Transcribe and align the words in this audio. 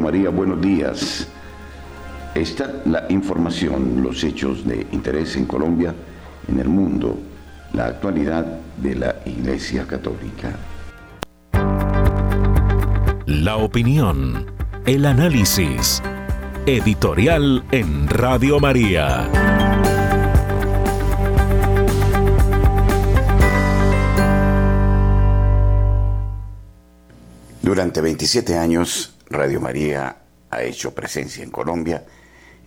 Radio 0.00 0.12
María, 0.12 0.30
buenos 0.30 0.60
días. 0.62 1.28
Esta 2.34 2.80
la 2.86 3.04
información, 3.10 4.02
los 4.02 4.24
hechos 4.24 4.66
de 4.66 4.86
interés 4.92 5.36
en 5.36 5.44
Colombia, 5.44 5.94
en 6.48 6.58
el 6.58 6.68
mundo, 6.68 7.18
la 7.74 7.86
actualidad 7.86 8.46
de 8.78 8.94
la 8.94 9.16
Iglesia 9.26 9.86
Católica. 9.86 10.56
La 13.26 13.56
opinión, 13.56 14.46
el 14.86 15.04
análisis, 15.04 16.02
editorial 16.64 17.62
en 17.70 18.08
Radio 18.08 18.58
María. 18.58 19.28
Durante 27.60 28.00
27 28.00 28.56
años, 28.56 29.19
Radio 29.30 29.60
María 29.60 30.16
ha 30.50 30.62
hecho 30.64 30.92
presencia 30.92 31.44
en 31.44 31.52
Colombia 31.52 32.04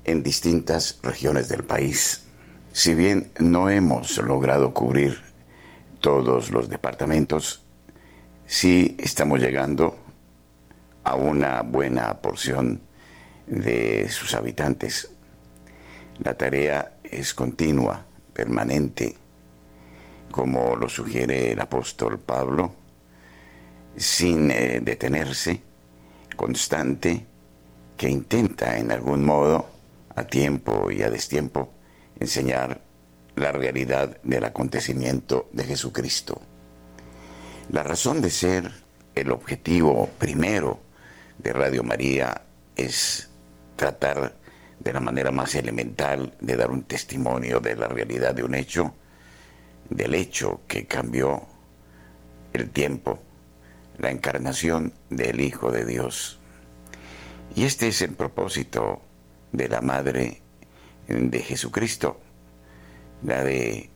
en 0.05 0.23
distintas 0.23 0.97
regiones 1.03 1.49
del 1.49 1.65
país. 1.65 2.23
Si 2.71 2.95
bien 2.95 3.33
no 3.37 3.69
hemos 3.69 4.17
logrado 4.19 4.73
cubrir 4.73 5.19
todos 5.99 6.51
los 6.51 6.69
departamentos, 6.69 7.65
sí 8.45 8.95
estamos 8.97 9.41
llegando 9.41 9.97
a 11.03 11.15
una 11.15 11.63
buena 11.63 12.21
porción 12.21 12.79
de 13.45 14.07
sus 14.09 14.33
habitantes. 14.33 15.11
La 16.19 16.35
tarea 16.35 16.93
es 17.03 17.33
continua, 17.33 18.05
permanente, 18.31 19.17
como 20.31 20.77
lo 20.77 20.87
sugiere 20.87 21.51
el 21.51 21.59
apóstol 21.59 22.19
Pablo, 22.19 22.73
sin 23.97 24.49
eh, 24.49 24.79
detenerse 24.81 25.72
constante 26.35 27.25
que 27.97 28.09
intenta 28.09 28.77
en 28.77 28.91
algún 28.91 29.23
modo, 29.25 29.67
a 30.15 30.23
tiempo 30.25 30.91
y 30.91 31.01
a 31.01 31.09
destiempo, 31.09 31.71
enseñar 32.19 32.81
la 33.35 33.51
realidad 33.51 34.17
del 34.23 34.43
acontecimiento 34.43 35.49
de 35.51 35.63
Jesucristo. 35.63 36.41
La 37.71 37.83
razón 37.83 38.21
de 38.21 38.29
ser, 38.29 38.71
el 39.15 39.31
objetivo 39.31 40.09
primero 40.19 40.79
de 41.37 41.53
Radio 41.53 41.83
María 41.83 42.41
es 42.75 43.29
tratar 43.75 44.35
de 44.79 44.93
la 44.93 44.99
manera 44.99 45.31
más 45.31 45.55
elemental 45.55 46.33
de 46.39 46.57
dar 46.57 46.71
un 46.71 46.83
testimonio 46.83 47.59
de 47.59 47.75
la 47.75 47.87
realidad 47.87 48.35
de 48.35 48.43
un 48.43 48.55
hecho, 48.55 48.93
del 49.89 50.13
hecho 50.13 50.61
que 50.67 50.85
cambió 50.85 51.43
el 52.53 52.69
tiempo 52.69 53.19
la 53.97 54.11
encarnación 54.11 54.93
del 55.09 55.41
Hijo 55.41 55.71
de 55.71 55.85
Dios. 55.85 56.39
Y 57.55 57.65
este 57.65 57.87
es 57.87 58.01
el 58.01 58.13
propósito 58.13 59.01
de 59.51 59.69
la 59.69 59.81
Madre 59.81 60.41
de 61.07 61.39
Jesucristo, 61.39 62.19
la 63.23 63.43
de, 63.43 63.89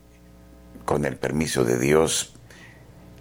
con 0.86 1.06
el 1.06 1.18
permiso 1.18 1.64
de 1.64 1.80
Dios, 1.80 2.34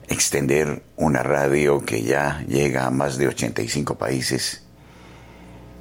extender 0.08 0.82
una 0.96 1.22
radio 1.22 1.84
que 1.84 2.02
ya 2.02 2.44
llega 2.46 2.86
a 2.86 2.90
más 2.90 3.16
de 3.18 3.28
85 3.28 3.96
países 3.96 4.64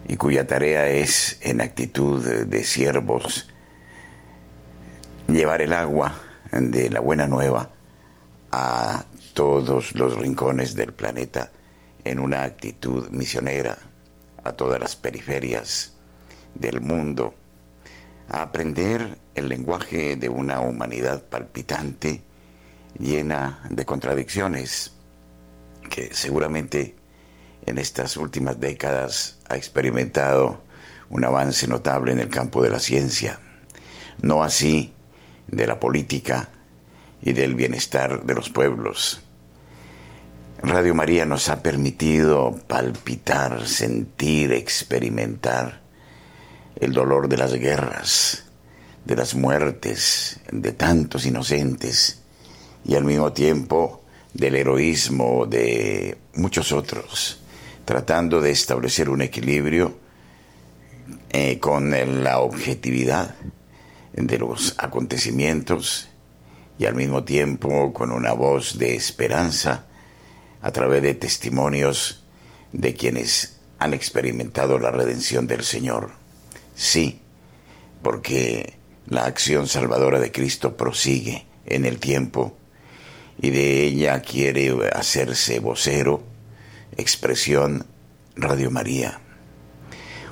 y 0.08 0.18
cuya 0.18 0.48
tarea 0.48 0.88
es, 0.88 1.38
en 1.42 1.62
actitud 1.62 2.24
de 2.24 2.64
siervos, 2.64 3.50
llevar 5.28 5.62
el 5.62 5.74
agua 5.74 6.16
de 6.52 6.90
la 6.90 7.00
buena 7.00 7.28
nueva 7.28 7.72
a 8.52 9.06
todos 9.36 9.94
los 9.96 10.16
rincones 10.16 10.76
del 10.76 10.94
planeta 10.94 11.52
en 12.06 12.20
una 12.20 12.44
actitud 12.44 13.10
misionera 13.10 13.78
a 14.46 14.54
todas 14.54 14.80
las 14.80 14.96
periferias 14.96 15.94
del 16.54 16.80
mundo, 16.80 17.36
a 18.30 18.44
aprender 18.44 19.18
el 19.36 19.50
lenguaje 19.50 20.16
de 20.16 20.30
una 20.30 20.62
humanidad 20.62 21.22
palpitante, 21.22 22.22
llena 22.98 23.60
de 23.70 23.84
contradicciones, 23.84 24.94
que 25.90 26.14
seguramente 26.14 26.96
en 27.66 27.78
estas 27.78 28.16
últimas 28.16 28.58
décadas 28.58 29.40
ha 29.50 29.58
experimentado 29.58 30.62
un 31.10 31.26
avance 31.26 31.68
notable 31.68 32.14
en 32.14 32.20
el 32.20 32.30
campo 32.30 32.64
de 32.64 32.70
la 32.70 32.80
ciencia, 32.80 33.42
no 34.22 34.44
así 34.44 34.94
de 35.48 35.68
la 35.68 35.78
política 35.78 36.48
y 37.22 37.34
del 37.34 37.54
bienestar 37.54 38.24
de 38.24 38.34
los 38.34 38.50
pueblos. 38.50 39.25
Radio 40.62 40.96
María 40.96 41.26
nos 41.26 41.50
ha 41.50 41.62
permitido 41.62 42.58
palpitar, 42.68 43.68
sentir, 43.68 44.54
experimentar 44.54 45.82
el 46.80 46.94
dolor 46.94 47.28
de 47.28 47.38
las 47.38 47.54
guerras, 47.54 48.46
de 49.04 49.16
las 49.16 49.36
muertes 49.36 50.40
de 50.52 50.72
tantos 50.72 51.26
inocentes 51.26 52.22
y 52.86 52.96
al 52.96 53.04
mismo 53.04 53.34
tiempo 53.34 54.02
del 54.34 54.56
heroísmo 54.56 55.46
de 55.46 56.18
muchos 56.36 56.72
otros, 56.72 57.42
tratando 57.84 58.40
de 58.40 58.52
establecer 58.52 59.10
un 59.10 59.22
equilibrio 59.22 59.98
eh, 61.32 61.60
con 61.60 61.92
la 62.24 62.40
objetividad 62.40 63.36
de 64.14 64.38
los 64.40 64.74
acontecimientos 64.78 66.08
y 66.80 66.86
al 66.86 66.96
mismo 66.96 67.26
tiempo 67.26 67.92
con 67.94 68.12
una 68.12 68.32
voz 68.32 68.78
de 68.78 68.96
esperanza 68.96 69.86
a 70.66 70.72
través 70.72 71.04
de 71.04 71.14
testimonios 71.14 72.24
de 72.74 72.96
quienes 72.96 73.58
han 73.78 73.94
experimentado 73.94 74.80
la 74.80 74.90
redención 74.90 75.46
del 75.46 75.64
Señor. 75.64 76.14
Sí, 76.76 77.22
porque 78.02 78.74
la 79.06 79.26
acción 79.26 79.68
salvadora 79.68 80.20
de 80.20 80.32
Cristo 80.32 80.76
prosigue 80.76 81.46
en 81.68 81.86
el 81.86 82.00
tiempo 82.00 82.58
y 83.40 83.52
de 83.52 83.84
ella 83.84 84.20
quiere 84.24 84.76
hacerse 84.92 85.60
vocero, 85.60 86.24
expresión, 86.98 87.86
Radio 88.36 88.72
María. 88.72 89.20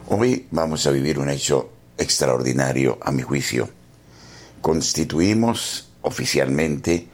Hoy 0.07 0.47
vamos 0.49 0.87
a 0.87 0.91
vivir 0.91 1.19
un 1.19 1.29
hecho 1.29 1.71
extraordinario 1.99 2.97
a 3.03 3.11
mi 3.11 3.21
juicio. 3.21 3.69
Constituimos 4.61 5.89
oficialmente 6.01 7.12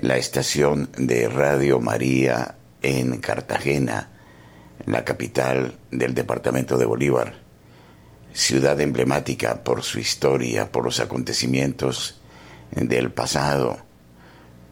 la 0.00 0.16
estación 0.16 0.90
de 0.96 1.28
Radio 1.28 1.80
María 1.80 2.54
en 2.82 3.18
Cartagena, 3.18 4.10
la 4.86 5.04
capital 5.04 5.76
del 5.90 6.14
departamento 6.14 6.78
de 6.78 6.86
Bolívar, 6.86 7.34
ciudad 8.32 8.80
emblemática 8.80 9.64
por 9.64 9.82
su 9.82 9.98
historia, 9.98 10.70
por 10.70 10.84
los 10.84 11.00
acontecimientos 11.00 12.20
del 12.70 13.10
pasado, 13.10 13.78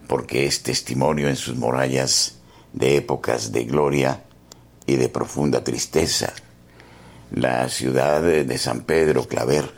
porque 0.06 0.46
es 0.46 0.62
testimonio 0.62 1.28
en 1.28 1.36
sus 1.36 1.56
murallas 1.56 2.38
de 2.72 2.96
épocas 2.96 3.50
de 3.50 3.64
gloria 3.64 4.22
y 4.86 4.94
de 4.94 5.08
profunda 5.08 5.64
tristeza. 5.64 6.32
La 7.32 7.68
ciudad 7.68 8.22
de 8.22 8.58
San 8.58 8.82
Pedro 8.82 9.26
Claver, 9.26 9.72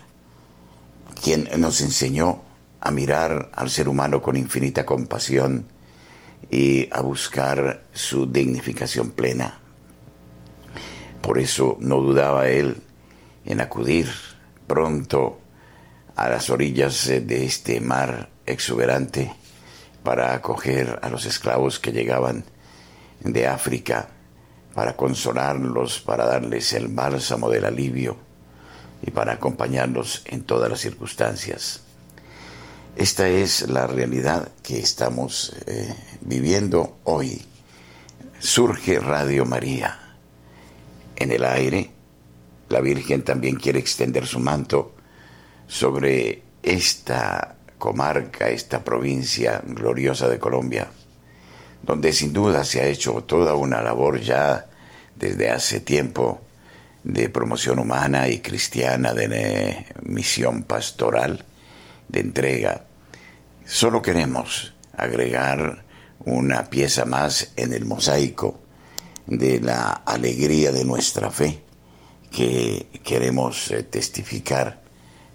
quien 1.23 1.49
nos 1.57 1.81
enseñó 1.81 2.43
a 2.81 2.91
mirar 2.91 3.51
al 3.55 3.71
ser 3.71 3.89
humano 3.89 4.23
con 4.23 4.37
infinita 4.37 4.87
compasión 4.87 5.67
y 6.51 6.89
a 6.93 7.01
buscar 7.01 7.85
su 7.93 8.27
dignificación 8.27 9.11
plena. 9.11 9.59
Por 11.21 11.39
eso 11.39 11.77
no 11.81 11.97
dudaba 11.97 12.49
él 12.49 12.77
en 13.45 13.61
acudir 13.61 14.09
pronto 14.67 15.41
a 16.15 16.29
las 16.29 16.51
orillas 16.51 17.07
de 17.07 17.45
este 17.45 17.81
mar 17.81 18.31
exuberante 18.47 19.33
para 20.03 20.35
acoger 20.35 20.99
a 21.03 21.11
los 21.11 21.27
esclavos 21.27 21.79
que 21.79 21.93
llegaban 21.93 22.45
de 23.21 23.47
África, 23.47 24.09
para 24.75 24.97
consolarlos, 24.97 26.01
para 26.01 26.25
darles 26.25 26.73
el 26.73 26.89
bálsamo 26.89 27.51
del 27.51 27.65
alivio, 27.65 28.17
y 29.03 29.11
para 29.11 29.35
acompañarlos 29.35 30.23
en 30.27 30.43
todas 30.45 30.71
las 30.71 30.81
circunstancias. 30.81 31.83
Esta 32.99 33.29
es 33.29 33.69
la 33.69 33.87
realidad 33.87 34.49
que 34.61 34.81
estamos 34.81 35.55
eh, 35.67 35.95
viviendo 36.21 36.99
hoy. 37.05 37.41
Surge 38.41 38.99
Radio 38.99 39.45
María. 39.45 40.17
En 41.15 41.31
el 41.31 41.45
aire, 41.45 41.93
la 42.69 42.81
Virgen 42.81 43.23
también 43.23 43.55
quiere 43.55 43.79
extender 43.79 44.27
su 44.27 44.41
manto 44.41 44.97
sobre 45.69 46.43
esta 46.61 47.55
comarca, 47.79 48.49
esta 48.49 48.83
provincia 48.83 49.63
gloriosa 49.65 50.29
de 50.29 50.41
Colombia, 50.41 50.89
donde 51.85 52.13
sin 52.13 52.33
duda 52.33 52.65
se 52.65 52.81
ha 52.81 52.89
hecho 52.89 53.23
toda 53.23 53.55
una 53.55 53.81
labor 53.81 54.21
ya 54.21 54.67
desde 55.15 55.51
hace 55.51 55.79
tiempo 55.79 56.41
de 57.05 57.29
promoción 57.29 57.79
humana 57.79 58.27
y 58.27 58.41
cristiana, 58.41 59.15
de 59.15 59.87
misión 60.03 60.65
pastoral, 60.65 61.45
de 62.09 62.19
entrega. 62.19 62.88
Solo 63.71 64.01
queremos 64.01 64.73
agregar 64.97 65.85
una 66.21 66.71
pieza 66.71 67.05
más 67.05 67.53
en 67.55 67.75
el 67.75 67.85
mosaico 67.85 68.59
de 69.27 69.61
la 69.61 69.91
alegría 70.07 70.73
de 70.73 70.87
nuestra 70.87 71.31
fe 71.31 71.63
que 72.33 72.87
queremos 73.05 73.71
eh, 73.71 73.83
testificar 73.83 74.81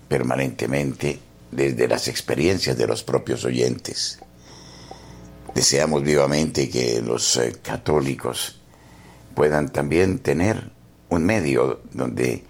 permanentemente 0.10 1.20
desde 1.52 1.88
las 1.88 2.08
experiencias 2.08 2.76
de 2.76 2.88
los 2.88 3.04
propios 3.04 3.46
oyentes. 3.46 4.18
Deseamos 5.54 6.02
vivamente 6.02 6.70
que 6.70 7.04
los 7.04 7.38
eh, 7.38 7.54
católicos 7.62 8.60
puedan 9.36 9.70
también 9.70 10.18
tener 10.18 10.72
un 11.10 11.24
medio 11.24 11.82
donde 11.92 12.44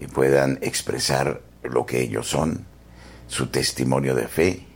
eh, 0.00 0.08
puedan 0.10 0.58
expresar 0.62 1.42
lo 1.64 1.84
que 1.84 2.00
ellos 2.00 2.26
son, 2.26 2.64
su 3.26 3.48
testimonio 3.48 4.14
de 4.14 4.26
fe, 4.26 4.67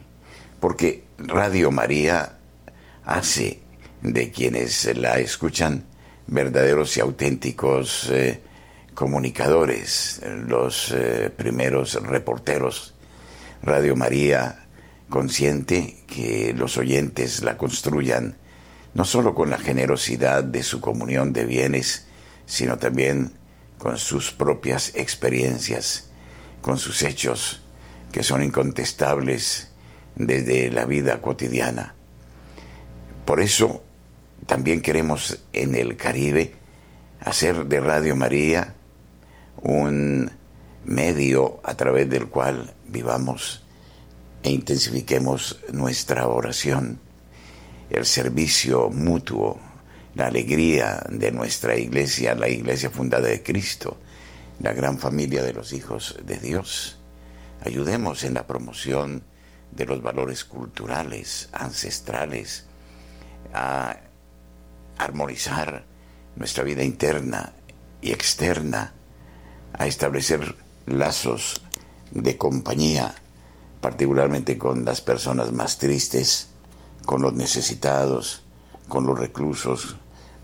porque 0.62 1.02
Radio 1.18 1.72
María 1.72 2.38
hace 3.04 3.62
de 4.00 4.30
quienes 4.30 4.96
la 4.96 5.18
escuchan 5.18 5.86
verdaderos 6.28 6.96
y 6.96 7.00
auténticos 7.00 8.08
eh, 8.12 8.40
comunicadores, 8.94 10.20
los 10.46 10.92
eh, 10.92 11.32
primeros 11.36 12.00
reporteros. 12.04 12.94
Radio 13.64 13.96
María 13.96 14.68
consciente 15.08 16.04
que 16.06 16.54
los 16.56 16.78
oyentes 16.78 17.42
la 17.42 17.56
construyan 17.58 18.36
no 18.94 19.04
solo 19.04 19.34
con 19.34 19.50
la 19.50 19.58
generosidad 19.58 20.44
de 20.44 20.62
su 20.62 20.80
comunión 20.80 21.32
de 21.32 21.44
bienes, 21.44 22.06
sino 22.46 22.78
también 22.78 23.32
con 23.78 23.98
sus 23.98 24.30
propias 24.30 24.92
experiencias, 24.94 26.10
con 26.60 26.78
sus 26.78 27.02
hechos 27.02 27.62
que 28.12 28.22
son 28.22 28.44
incontestables 28.44 29.71
desde 30.16 30.70
la 30.70 30.84
vida 30.84 31.20
cotidiana. 31.20 31.94
Por 33.24 33.40
eso 33.40 33.82
también 34.46 34.82
queremos 34.82 35.44
en 35.52 35.74
el 35.74 35.96
Caribe 35.96 36.54
hacer 37.20 37.66
de 37.66 37.80
Radio 37.80 38.16
María 38.16 38.74
un 39.62 40.30
medio 40.84 41.60
a 41.62 41.74
través 41.74 42.10
del 42.10 42.26
cual 42.26 42.74
vivamos 42.88 43.62
e 44.42 44.50
intensifiquemos 44.50 45.60
nuestra 45.72 46.26
oración, 46.26 46.98
el 47.90 48.04
servicio 48.04 48.90
mutuo, 48.90 49.60
la 50.14 50.26
alegría 50.26 51.04
de 51.08 51.30
nuestra 51.30 51.76
iglesia, 51.76 52.34
la 52.34 52.48
iglesia 52.48 52.90
fundada 52.90 53.28
de 53.28 53.42
Cristo, 53.42 53.98
la 54.60 54.72
gran 54.72 54.98
familia 54.98 55.42
de 55.42 55.52
los 55.52 55.72
hijos 55.72 56.18
de 56.24 56.38
Dios. 56.38 56.98
Ayudemos 57.64 58.24
en 58.24 58.34
la 58.34 58.46
promoción 58.46 59.22
de 59.72 59.86
los 59.86 60.02
valores 60.02 60.44
culturales, 60.44 61.48
ancestrales, 61.52 62.64
a 63.52 63.96
armonizar 64.98 65.84
nuestra 66.36 66.64
vida 66.64 66.82
interna 66.82 67.52
y 68.00 68.12
externa, 68.12 68.92
a 69.72 69.86
establecer 69.86 70.54
lazos 70.86 71.62
de 72.10 72.36
compañía, 72.36 73.14
particularmente 73.80 74.58
con 74.58 74.84
las 74.84 75.00
personas 75.00 75.52
más 75.52 75.78
tristes, 75.78 76.48
con 77.04 77.22
los 77.22 77.32
necesitados, 77.32 78.42
con 78.88 79.06
los 79.06 79.18
reclusos, 79.18 79.96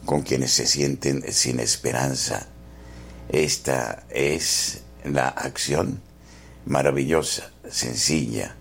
con 0.05 0.23
quienes 0.23 0.53
se 0.53 0.67
sienten 0.67 1.33
sin 1.33 1.61
esperanza. 1.61 2.49
Esta 3.29 4.05
es 4.09 4.83
la 5.05 5.29
acción 5.29 6.01
maravillosa, 6.67 7.51
sencilla, 7.71 8.57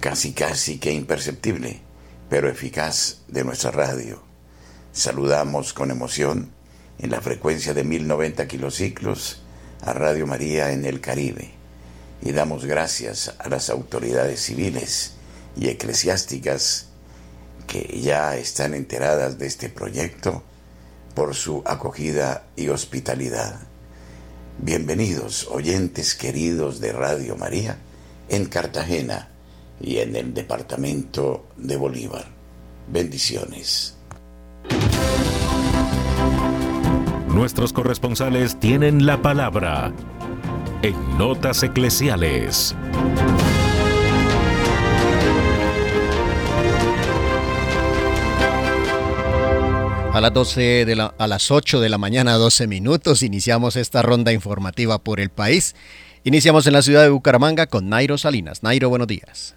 casi 0.00 0.32
casi 0.32 0.78
que 0.78 0.92
imperceptible, 0.92 1.80
pero 2.28 2.48
eficaz 2.48 3.22
de 3.28 3.44
nuestra 3.44 3.70
radio. 3.70 4.22
Saludamos 4.92 5.72
con 5.72 5.90
emoción 5.90 6.52
en 6.98 7.10
la 7.10 7.20
frecuencia 7.20 7.74
de 7.74 7.84
1090 7.84 8.46
kilociclos 8.46 9.42
a 9.82 9.92
Radio 9.92 10.26
María 10.26 10.72
en 10.72 10.84
el 10.84 11.00
Caribe 11.00 11.50
y 12.22 12.32
damos 12.32 12.64
gracias 12.64 13.34
a 13.38 13.48
las 13.48 13.70
autoridades 13.70 14.40
civiles 14.40 15.12
y 15.56 15.68
eclesiásticas 15.68 16.86
que 17.66 18.00
ya 18.00 18.36
están 18.36 18.74
enteradas 18.74 19.38
de 19.38 19.46
este 19.46 19.68
proyecto 19.68 20.42
por 21.14 21.34
su 21.34 21.62
acogida 21.66 22.46
y 22.56 22.68
hospitalidad. 22.68 23.60
Bienvenidos, 24.58 25.46
oyentes 25.50 26.14
queridos 26.14 26.80
de 26.80 26.92
Radio 26.92 27.36
María, 27.36 27.78
en 28.28 28.46
Cartagena 28.46 29.28
y 29.80 29.98
en 29.98 30.16
el 30.16 30.34
departamento 30.34 31.46
de 31.56 31.76
Bolívar. 31.76 32.24
Bendiciones. 32.88 33.96
Nuestros 37.28 37.72
corresponsales 37.72 38.58
tienen 38.58 39.06
la 39.06 39.22
palabra 39.22 39.92
en 40.82 41.18
Notas 41.18 41.62
Eclesiales. 41.62 42.74
A 50.12 50.20
las, 50.20 50.32
12 50.32 50.84
de 50.84 50.96
la, 50.96 51.14
a 51.16 51.28
las 51.28 51.50
8 51.52 51.80
de 51.80 51.88
la 51.88 51.98
mañana, 51.98 52.32
12 52.34 52.66
minutos, 52.66 53.22
iniciamos 53.22 53.76
esta 53.76 54.02
ronda 54.02 54.32
informativa 54.32 54.98
por 54.98 55.20
el 55.20 55.30
país. 55.30 55.76
Iniciamos 56.24 56.66
en 56.66 56.72
la 56.72 56.82
ciudad 56.82 57.02
de 57.02 57.10
Bucaramanga 57.10 57.66
con 57.68 57.88
Nairo 57.88 58.18
Salinas. 58.18 58.64
Nairo, 58.64 58.88
buenos 58.88 59.06
días. 59.06 59.54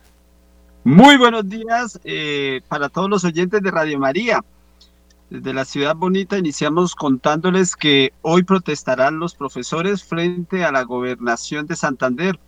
Muy 0.84 1.16
buenos 1.16 1.48
días 1.48 2.00
eh, 2.04 2.62
para 2.68 2.90
todos 2.90 3.08
los 3.08 3.24
oyentes 3.24 3.62
de 3.62 3.70
Radio 3.70 4.00
María. 4.00 4.44
Desde 5.30 5.54
la 5.54 5.64
ciudad 5.64 5.96
bonita 5.96 6.40
iniciamos 6.40 6.96
contándoles 6.96 7.76
que 7.76 8.14
hoy 8.24 8.42
protestarán 8.42 9.20
los 9.20 9.36
profesores 9.36 10.04
frente 10.04 10.66
a 10.66 10.72
la 10.72 10.82
gobernación 10.82 11.68
de 11.68 11.76
Santander 11.76 12.40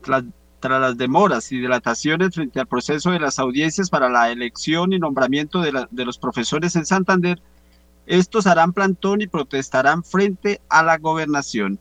tras 0.00 0.24
las 0.62 0.96
demoras 0.96 1.52
y 1.52 1.58
dilataciones 1.58 2.34
frente 2.34 2.58
al 2.58 2.66
proceso 2.66 3.10
de 3.10 3.20
las 3.20 3.38
audiencias 3.38 3.90
para 3.90 4.08
la 4.08 4.30
elección 4.30 4.94
y 4.94 4.98
nombramiento 4.98 5.60
de, 5.60 5.86
de, 5.90 6.04
los 6.06 6.16
profesores 6.16 6.74
en 6.74 6.86
Santander, 6.86 7.38
estos 8.06 8.46
harán 8.46 8.72
plantón 8.72 9.20
y 9.20 9.26
protestarán 9.26 10.02
frente 10.04 10.62
a 10.70 10.82
la 10.82 10.96
gobernación. 10.96 11.78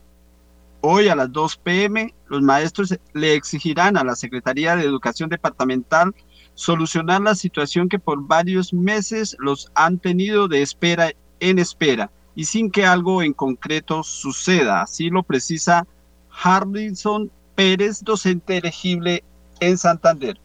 Hoy 0.89 1.09
a 1.09 1.17
las 1.17 1.33
2 1.33 1.57
pm, 1.57 2.13
los 2.29 2.41
maestros 2.41 2.97
le 3.11 3.33
exigirán 3.33 3.97
a 3.97 4.05
la 4.05 4.15
Secretaría 4.15 4.77
de 4.77 4.85
Educación 4.85 5.29
Departamental 5.29 6.15
solucionar 6.53 7.19
la 7.19 7.35
situación 7.35 7.89
que 7.89 7.99
por 7.99 8.25
varios 8.25 8.73
meses 8.73 9.35
los 9.37 9.69
han 9.75 9.99
tenido 9.99 10.47
de 10.47 10.61
espera 10.61 11.11
en 11.41 11.59
espera 11.59 12.09
y 12.35 12.45
sin 12.45 12.71
que 12.71 12.85
algo 12.85 13.21
en 13.21 13.33
concreto 13.33 14.01
suceda. 14.01 14.81
Así 14.81 15.09
lo 15.09 15.23
precisa 15.23 15.85
Harrison 16.41 17.29
Pérez, 17.53 18.01
docente 18.01 18.55
elegible 18.55 19.25
en 19.59 19.77
Santander. 19.77 20.39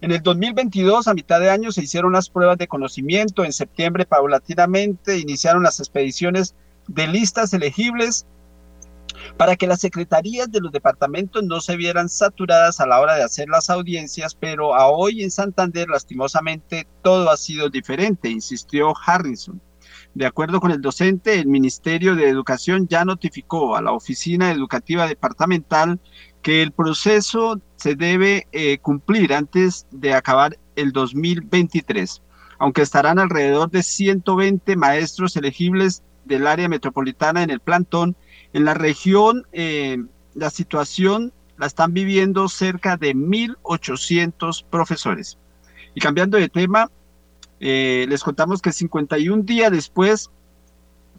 En 0.00 0.12
el 0.12 0.22
2022, 0.22 1.08
a 1.08 1.14
mitad 1.14 1.40
de 1.40 1.50
año, 1.50 1.72
se 1.72 1.82
hicieron 1.82 2.12
las 2.12 2.30
pruebas 2.30 2.58
de 2.58 2.68
conocimiento. 2.68 3.44
En 3.44 3.52
septiembre, 3.52 4.06
paulatinamente, 4.06 5.18
iniciaron 5.18 5.64
las 5.64 5.80
expediciones 5.80 6.54
de 6.86 7.08
listas 7.08 7.52
elegibles 7.52 8.26
para 9.36 9.56
que 9.56 9.66
las 9.66 9.80
secretarías 9.80 10.50
de 10.50 10.60
los 10.60 10.72
departamentos 10.72 11.42
no 11.44 11.60
se 11.60 11.76
vieran 11.76 12.08
saturadas 12.08 12.80
a 12.80 12.86
la 12.86 13.00
hora 13.00 13.16
de 13.16 13.22
hacer 13.22 13.48
las 13.48 13.70
audiencias, 13.70 14.34
pero 14.34 14.74
a 14.74 14.88
hoy 14.88 15.22
en 15.22 15.30
Santander, 15.30 15.88
lastimosamente, 15.88 16.86
todo 17.02 17.30
ha 17.30 17.36
sido 17.36 17.68
diferente, 17.68 18.28
insistió 18.28 18.92
Harrison. 19.06 19.60
De 20.14 20.26
acuerdo 20.26 20.60
con 20.60 20.70
el 20.70 20.80
docente, 20.80 21.38
el 21.38 21.46
Ministerio 21.46 22.16
de 22.16 22.28
Educación 22.28 22.88
ya 22.88 23.04
notificó 23.04 23.76
a 23.76 23.82
la 23.82 23.92
Oficina 23.92 24.50
Educativa 24.50 25.06
Departamental 25.06 26.00
que 26.42 26.62
el 26.62 26.72
proceso 26.72 27.60
se 27.76 27.94
debe 27.94 28.46
eh, 28.52 28.78
cumplir 28.78 29.32
antes 29.34 29.86
de 29.90 30.14
acabar 30.14 30.58
el 30.76 30.92
2023, 30.92 32.22
aunque 32.58 32.82
estarán 32.82 33.18
alrededor 33.18 33.70
de 33.70 33.82
120 33.82 34.76
maestros 34.76 35.36
elegibles 35.36 36.02
del 36.24 36.46
área 36.46 36.68
metropolitana 36.68 37.42
en 37.42 37.50
el 37.50 37.60
plantón. 37.60 38.16
En 38.52 38.64
la 38.64 38.74
región, 38.74 39.46
eh, 39.52 39.98
la 40.34 40.50
situación 40.50 41.32
la 41.58 41.66
están 41.66 41.92
viviendo 41.92 42.48
cerca 42.48 42.96
de 42.96 43.14
1.800 43.14 44.64
profesores. 44.70 45.38
Y 45.94 46.00
cambiando 46.00 46.38
de 46.38 46.48
tema, 46.48 46.90
eh, 47.60 48.06
les 48.08 48.22
contamos 48.22 48.62
que 48.62 48.72
51 48.72 49.42
días 49.42 49.70
después 49.72 50.30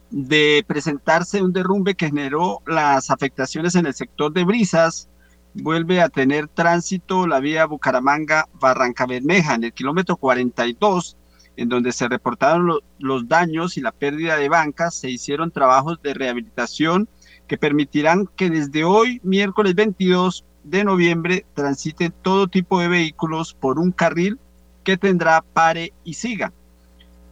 de 0.10 0.64
presentarse 0.66 1.44
un 1.44 1.54
derrumbe 1.54 1.96
que 1.96 2.08
generó 2.08 2.62
las 2.66 3.12
afectaciones 3.12 3.76
en 3.76 3.86
el 3.86 3.94
sector 3.94 4.34
de 4.34 4.44
Brisas, 4.44 5.10
vuelve 5.54 6.02
a 6.02 6.10
tener 6.10 6.48
tránsito 6.48 7.28
la 7.28 7.40
vía 7.40 7.66
Bucaramanga-Barranca 7.66 9.06
Bermeja 9.06 9.56
en 9.56 9.66
el 9.66 9.74
kilómetro 9.74 10.16
42, 10.18 11.18
en 11.58 11.70
donde 11.70 11.92
se 11.92 12.08
reportaron 12.08 12.80
los 12.98 13.28
daños 13.28 13.78
y 13.78 13.82
la 13.82 13.92
pérdida 13.92 14.38
de 14.38 14.50
bancas, 14.50 14.96
se 14.96 15.10
hicieron 15.10 15.52
trabajos 15.52 16.02
de 16.02 16.14
rehabilitación 16.14 17.10
que 17.50 17.58
permitirán 17.58 18.30
que 18.38 18.50
desde 18.50 18.86
hoy, 18.86 19.20
miércoles 19.24 19.74
22 19.74 20.46
de 20.64 20.84
noviembre, 20.84 21.46
transiten 21.56 22.14
todo 22.22 22.48
tipo 22.48 22.80
de 22.80 22.88
vehículos 22.88 23.56
por 23.56 23.80
un 23.80 23.92
carril 23.92 24.40
que 24.84 24.98
tendrá 24.98 25.42
pare 25.42 25.92
y 26.04 26.14
siga. 26.14 26.54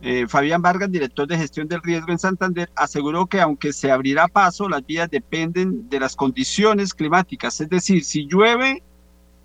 Eh, 0.02 0.26
Fabián 0.28 0.62
Vargas, 0.62 0.92
director 0.92 1.28
de 1.28 1.38
gestión 1.38 1.68
del 1.68 1.84
riesgo 1.84 2.12
en 2.12 2.18
Santander, 2.18 2.70
aseguró 2.76 3.28
que 3.28 3.40
aunque 3.40 3.72
se 3.74 3.92
abrirá 3.92 4.28
paso, 4.28 4.68
las 4.68 4.86
vías 4.86 5.10
dependen 5.10 5.88
de 5.88 6.00
las 6.00 6.16
condiciones 6.16 6.96
climáticas, 6.96 7.62
es 7.62 7.70
decir, 7.70 8.04
si 8.04 8.28
llueve 8.28 8.82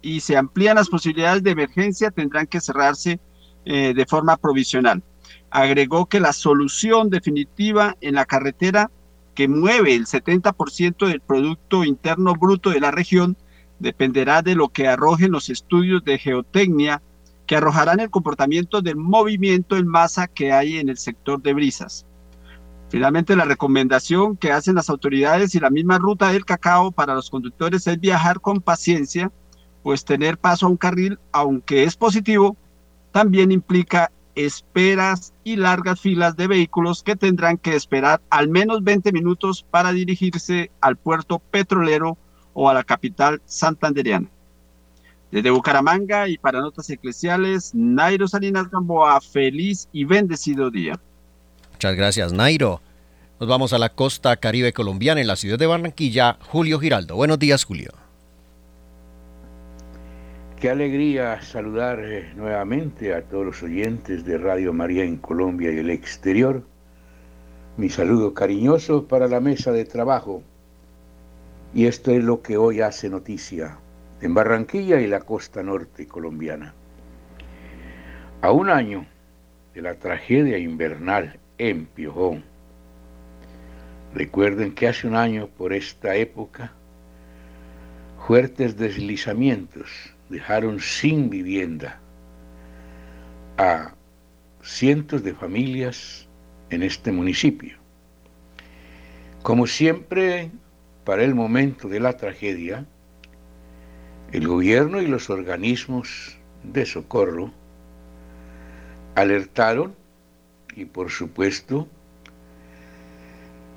y 0.01 0.21
se 0.21 0.39
amplían 0.39 0.77
las 0.77 0.89
posibilidades 0.89 1.43
de 1.43 1.51
emergencia, 1.51 2.11
tendrán 2.11 2.47
que 2.47 2.61
cerrarse 2.61 3.21
eh, 3.67 3.93
de 3.95 4.07
forma 4.07 4.39
provisional. 4.39 5.03
Agregó 5.51 6.07
que 6.07 6.19
la 6.19 6.33
solución 6.33 7.11
definitiva 7.11 7.95
en 8.01 8.15
la 8.15 8.25
carretera 8.25 8.91
que 9.35 9.49
mueve 9.49 9.95
el 9.95 10.07
70% 10.07 11.07
del 11.07 11.21
Producto 11.21 11.85
Interno 11.85 12.35
Bruto 12.35 12.71
de 12.71 12.81
la 12.81 12.91
región 12.91 13.37
dependerá 13.79 14.43
de 14.43 14.55
lo 14.55 14.69
que 14.69 14.87
arrojen 14.87 15.33
los 15.33 15.49
estudios 15.49 16.05
de 16.05 16.19
geotecnia 16.19 17.03
que 17.47 17.57
arrojarán 17.57 18.01
el 18.01 18.11
comportamiento 18.11 18.81
del 18.81 18.97
movimiento 18.97 19.77
en 19.77 19.87
masa 19.87 20.29
que 20.29 20.53
hay 20.53 20.79
en 20.79 20.89
el 20.89 20.99
sector 20.99 21.43
de 21.43 21.55
brisas. 21.55 22.07
Finalmente, 22.89 23.35
la 23.37 23.45
recomendación 23.45 24.37
que 24.37 24.53
hacen 24.53 24.75
las 24.75 24.91
autoridades 24.91 25.55
y 25.55 25.61
la 25.61 25.71
misma 25.71 25.99
ruta 25.99 26.31
del 26.31 26.45
cacao 26.45 26.93
para 26.93 27.15
los 27.15 27.31
conductores 27.31 27.87
es 27.87 27.99
viajar 27.99 28.41
con 28.41 28.61
paciencia, 28.61 29.33
pues 29.83 30.05
tener 30.05 30.39
paso 30.39 30.67
a 30.67 30.69
un 30.69 30.77
carril, 30.77 31.19
aunque 31.33 31.85
es 31.85 31.97
positivo, 31.97 32.57
también 33.11 33.51
implica 33.51 34.13
esperas 34.35 35.35
y 35.45 35.57
largas 35.57 36.01
filas 36.01 36.37
de 36.37 36.47
vehículos 36.47 37.03
que 37.03 37.17
tendrán 37.17 37.59
que 37.59 37.77
esperar 37.77 38.21
al 38.31 38.49
menos 38.49 38.83
20 38.83 39.13
minutos 39.13 39.65
para 39.71 39.93
dirigirse 39.93 40.71
al 40.81 40.97
puerto 40.97 41.39
petrolero 41.39 42.17
o 42.55 42.69
a 42.69 42.75
la 42.75 42.85
capital 42.85 43.41
santandereana. 43.45 44.29
Desde 45.31 45.51
Bucaramanga 45.51 46.29
y 46.29 46.37
para 46.37 46.61
Notas 46.61 46.91
Eclesiales, 46.91 47.75
Nairo 47.75 48.29
Salinas 48.29 48.71
Gamboa, 48.71 49.21
feliz 49.21 49.89
y 49.93 50.05
bendecido 50.05 50.71
día. 50.71 51.01
Muchas 51.73 51.97
gracias, 51.97 52.33
Nairo. 52.33 52.83
Nos 53.41 53.49
vamos 53.49 53.73
a 53.73 53.79
la 53.79 53.89
costa 53.89 54.37
caribe 54.37 54.73
colombiana 54.73 55.21
en 55.21 55.27
la 55.27 55.37
ciudad 55.37 55.59
de 55.59 55.67
Barranquilla, 55.67 56.39
Julio 56.49 56.79
Giraldo. 56.79 57.17
Buenos 57.17 57.39
días, 57.39 57.65
Julio. 57.65 57.93
Qué 60.63 60.71
alegría 60.71 61.43
saludar 61.43 61.99
eh, 62.05 62.33
nuevamente 62.37 63.15
a 63.15 63.23
todos 63.23 63.45
los 63.45 63.63
oyentes 63.65 64.25
de 64.25 64.39
Radio 64.39 64.73
María 64.73 65.03
en 65.03 65.17
Colombia 65.17 65.73
y 65.73 65.79
el 65.79 65.91
exterior. 65.91 66.63
Mi 67.77 67.89
saludo 67.89 68.33
cariñoso 68.33 69.09
para 69.09 69.27
la 69.27 69.41
mesa 69.41 69.73
de 69.73 69.85
trabajo. 69.85 70.45
Y 71.75 71.87
esto 71.87 72.13
es 72.13 72.23
lo 72.23 72.43
que 72.43 72.59
hoy 72.59 72.81
hace 72.81 73.11
noticia 73.11 73.77
en 74.21 74.35
Barranquilla 74.35 75.01
y 75.01 75.09
la 75.09 75.23
costa 75.23 75.65
norte 75.65 76.07
colombiana. 76.07 76.75
A 78.41 78.53
un 78.53 78.71
año 78.71 79.05
de 79.75 79.83
la 79.83 79.97
tragedia 79.97 80.59
invernal 80.59 81.41
en 81.59 81.87
Piojón, 81.87 82.45
recuerden 84.15 84.77
que 84.77 84.87
hace 84.87 85.09
un 85.09 85.17
año 85.17 85.49
por 85.49 85.73
esta 85.73 86.15
época, 86.15 86.71
fuertes 88.29 88.77
deslizamientos 88.77 90.15
dejaron 90.33 90.81
sin 90.81 91.31
vivienda 91.31 92.01
a 93.59 93.95
cientos 94.63 95.23
de 95.23 95.35
familias 95.35 96.27
en 96.71 96.83
este 96.83 97.13
municipio. 97.13 97.77
Como 99.43 99.67
siempre, 99.67 100.51
para 101.05 101.23
el 101.23 101.35
momento 101.35 101.89
de 101.89 102.01
la 102.01 102.17
tragedia, 102.17 102.87
el 104.33 104.49
gobierno 104.49 105.01
y 105.03 105.07
los 105.07 105.31
organismos 105.31 106.39
de 106.65 106.87
socorro 106.87 107.53
alertaron 109.15 109.95
y 110.75 110.87
por 110.87 111.11
supuesto 111.11 111.87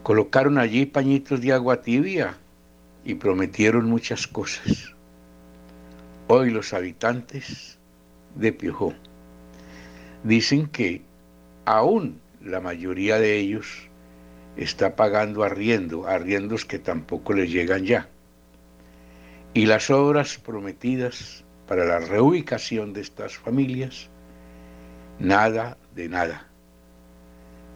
colocaron 0.03 0.57
allí 0.57 0.85
pañitos 0.85 1.41
de 1.41 1.51
agua 1.51 1.81
tibia 1.81 2.37
y 3.03 3.15
prometieron 3.15 3.89
muchas 3.89 4.27
cosas. 4.27 4.94
Hoy 6.27 6.49
los 6.49 6.73
habitantes 6.73 7.77
de 8.33 8.51
Piojó 8.51 8.95
dicen 10.23 10.65
que 10.65 11.03
aún 11.65 12.19
la 12.41 12.59
mayoría 12.59 13.19
de 13.19 13.37
ellos 13.37 13.89
está 14.57 14.95
pagando 14.95 15.43
arriendo, 15.43 16.07
arriendos 16.07 16.65
que 16.65 16.79
tampoco 16.79 17.33
les 17.33 17.51
llegan 17.51 17.85
ya 17.85 18.09
y 19.53 19.67
las 19.67 19.91
obras 19.91 20.39
prometidas 20.39 21.43
para 21.67 21.85
la 21.85 21.99
reubicación 21.99 22.91
de 22.91 23.01
estas 23.01 23.37
familias, 23.37 24.09
nada 25.19 25.77
de 25.93 26.09
nada. 26.09 26.47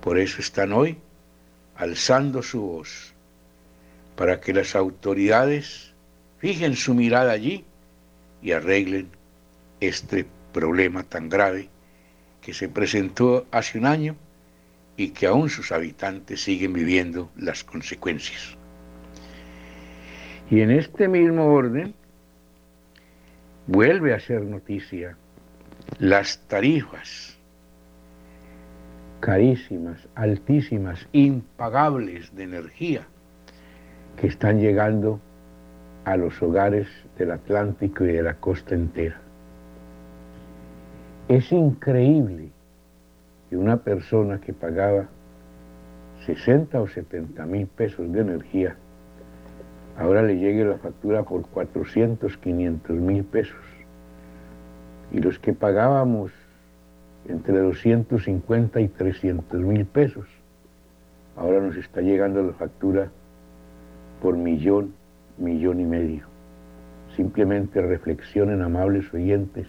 Por 0.01 0.17
eso 0.17 0.41
están 0.41 0.73
hoy 0.73 0.97
alzando 1.75 2.41
su 2.41 2.61
voz, 2.61 3.13
para 4.15 4.41
que 4.41 4.53
las 4.53 4.75
autoridades 4.75 5.93
fijen 6.39 6.75
su 6.75 6.95
mirada 6.95 7.31
allí 7.31 7.63
y 8.41 8.51
arreglen 8.51 9.09
este 9.79 10.25
problema 10.53 11.03
tan 11.03 11.29
grave 11.29 11.69
que 12.41 12.53
se 12.53 12.69
presentó 12.69 13.45
hace 13.51 13.77
un 13.77 13.85
año 13.85 14.15
y 14.97 15.09
que 15.09 15.27
aún 15.27 15.49
sus 15.49 15.71
habitantes 15.71 16.43
siguen 16.43 16.73
viviendo 16.73 17.29
las 17.37 17.63
consecuencias. 17.63 18.57
Y 20.49 20.61
en 20.61 20.71
este 20.71 21.07
mismo 21.07 21.45
orden 21.45 21.93
vuelve 23.67 24.13
a 24.13 24.19
ser 24.19 24.41
noticia 24.41 25.15
las 25.99 26.39
tarifas 26.47 27.39
carísimas, 29.19 30.07
altísimas, 30.15 31.07
impagables 31.11 32.33
de 32.35 32.43
energía 32.43 33.01
que 34.17 34.27
están 34.27 34.59
llegando 34.59 35.19
a 36.05 36.17
los 36.17 36.41
hogares 36.41 36.87
del 37.19 37.31
Atlántico 37.31 38.05
y 38.05 38.13
de 38.13 38.23
la 38.23 38.35
costa 38.35 38.73
entera. 38.73 39.19
Es 41.27 41.51
increíble 41.51 42.49
que 43.49 43.57
una 43.57 43.77
persona 43.77 44.39
que 44.39 44.53
pagaba 44.53 45.07
60 46.25 46.81
o 46.81 46.87
70 46.87 47.45
mil 47.45 47.67
pesos 47.67 48.11
de 48.11 48.21
energía 48.21 48.75
ahora 49.97 50.23
le 50.23 50.37
llegue 50.37 50.63
la 50.63 50.77
factura 50.77 51.23
por 51.23 51.45
400, 51.47 52.37
500 52.37 52.95
mil 52.97 53.25
pesos. 53.25 53.65
Y 55.11 55.19
los 55.19 55.37
que 55.39 55.53
pagábamos 55.53 56.31
entre 57.27 57.59
250 57.59 58.79
y 58.79 58.87
300 58.87 59.59
mil 59.59 59.85
pesos, 59.85 60.25
ahora 61.35 61.59
nos 61.59 61.75
está 61.75 61.99
llegando 61.99 62.41
la 62.41 62.53
factura 62.53 63.11
por 64.21 64.37
millón, 64.37 64.93
millón 65.37 65.81
y 65.81 65.85
medio. 65.85 66.38
Simplemente 67.19 67.81
reflexionen, 67.81 68.61
amables 68.61 69.13
oyentes, 69.13 69.67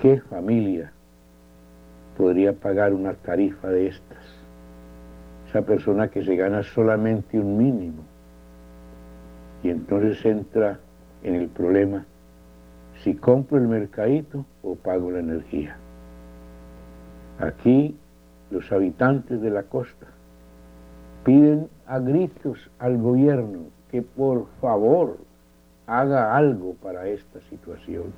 ¿qué 0.00 0.20
familia 0.20 0.90
podría 2.16 2.52
pagar 2.52 2.92
una 2.92 3.14
tarifa 3.14 3.68
de 3.68 3.86
estas? 3.86 4.18
Esa 5.48 5.62
persona 5.62 6.08
que 6.08 6.24
se 6.24 6.34
gana 6.34 6.64
solamente 6.64 7.38
un 7.38 7.56
mínimo 7.56 8.02
y 9.62 9.70
entonces 9.70 10.26
entra 10.26 10.80
en 11.22 11.36
el 11.36 11.46
problema 11.46 12.04
si 13.04 13.14
compro 13.14 13.58
el 13.58 13.68
mercadito 13.68 14.44
o 14.64 14.74
pago 14.74 15.12
la 15.12 15.20
energía. 15.20 15.76
Aquí 17.38 17.96
los 18.50 18.72
habitantes 18.72 19.40
de 19.40 19.50
la 19.50 19.62
costa 19.62 20.08
piden 21.24 21.68
a 21.86 22.00
gritos 22.00 22.68
al 22.80 22.98
gobierno 22.98 23.66
que 23.92 24.02
por 24.02 24.48
favor 24.60 25.29
haga 25.86 26.36
algo 26.36 26.74
para 26.74 27.06
esta 27.08 27.40
situación, 27.48 28.12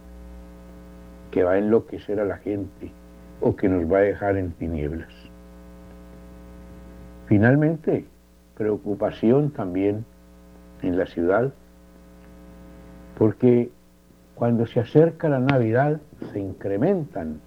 que 1.31 1.43
va 1.43 1.53
a 1.53 1.59
enloquecer 1.59 2.21
a 2.21 2.25
la 2.25 2.37
gente 2.39 2.93
o 3.41 3.57
que 3.57 3.69
nos 3.69 3.91
va 3.91 3.99
a 3.99 4.03
dejar 4.03 4.37
en 4.37 4.53
tinieblas. 4.53 5.13
Finalmente, 7.27 8.05
preocupación 8.57 9.51
también 9.51 10.05
en 10.83 10.99
la 10.99 11.07
ciudad, 11.07 11.53
porque 13.19 13.71
cuando 14.35 14.67
se 14.67 14.81
acerca 14.81 15.29
la 15.29 15.41
Navidad 15.41 16.01
se 16.33 16.41
incrementan 16.41 17.41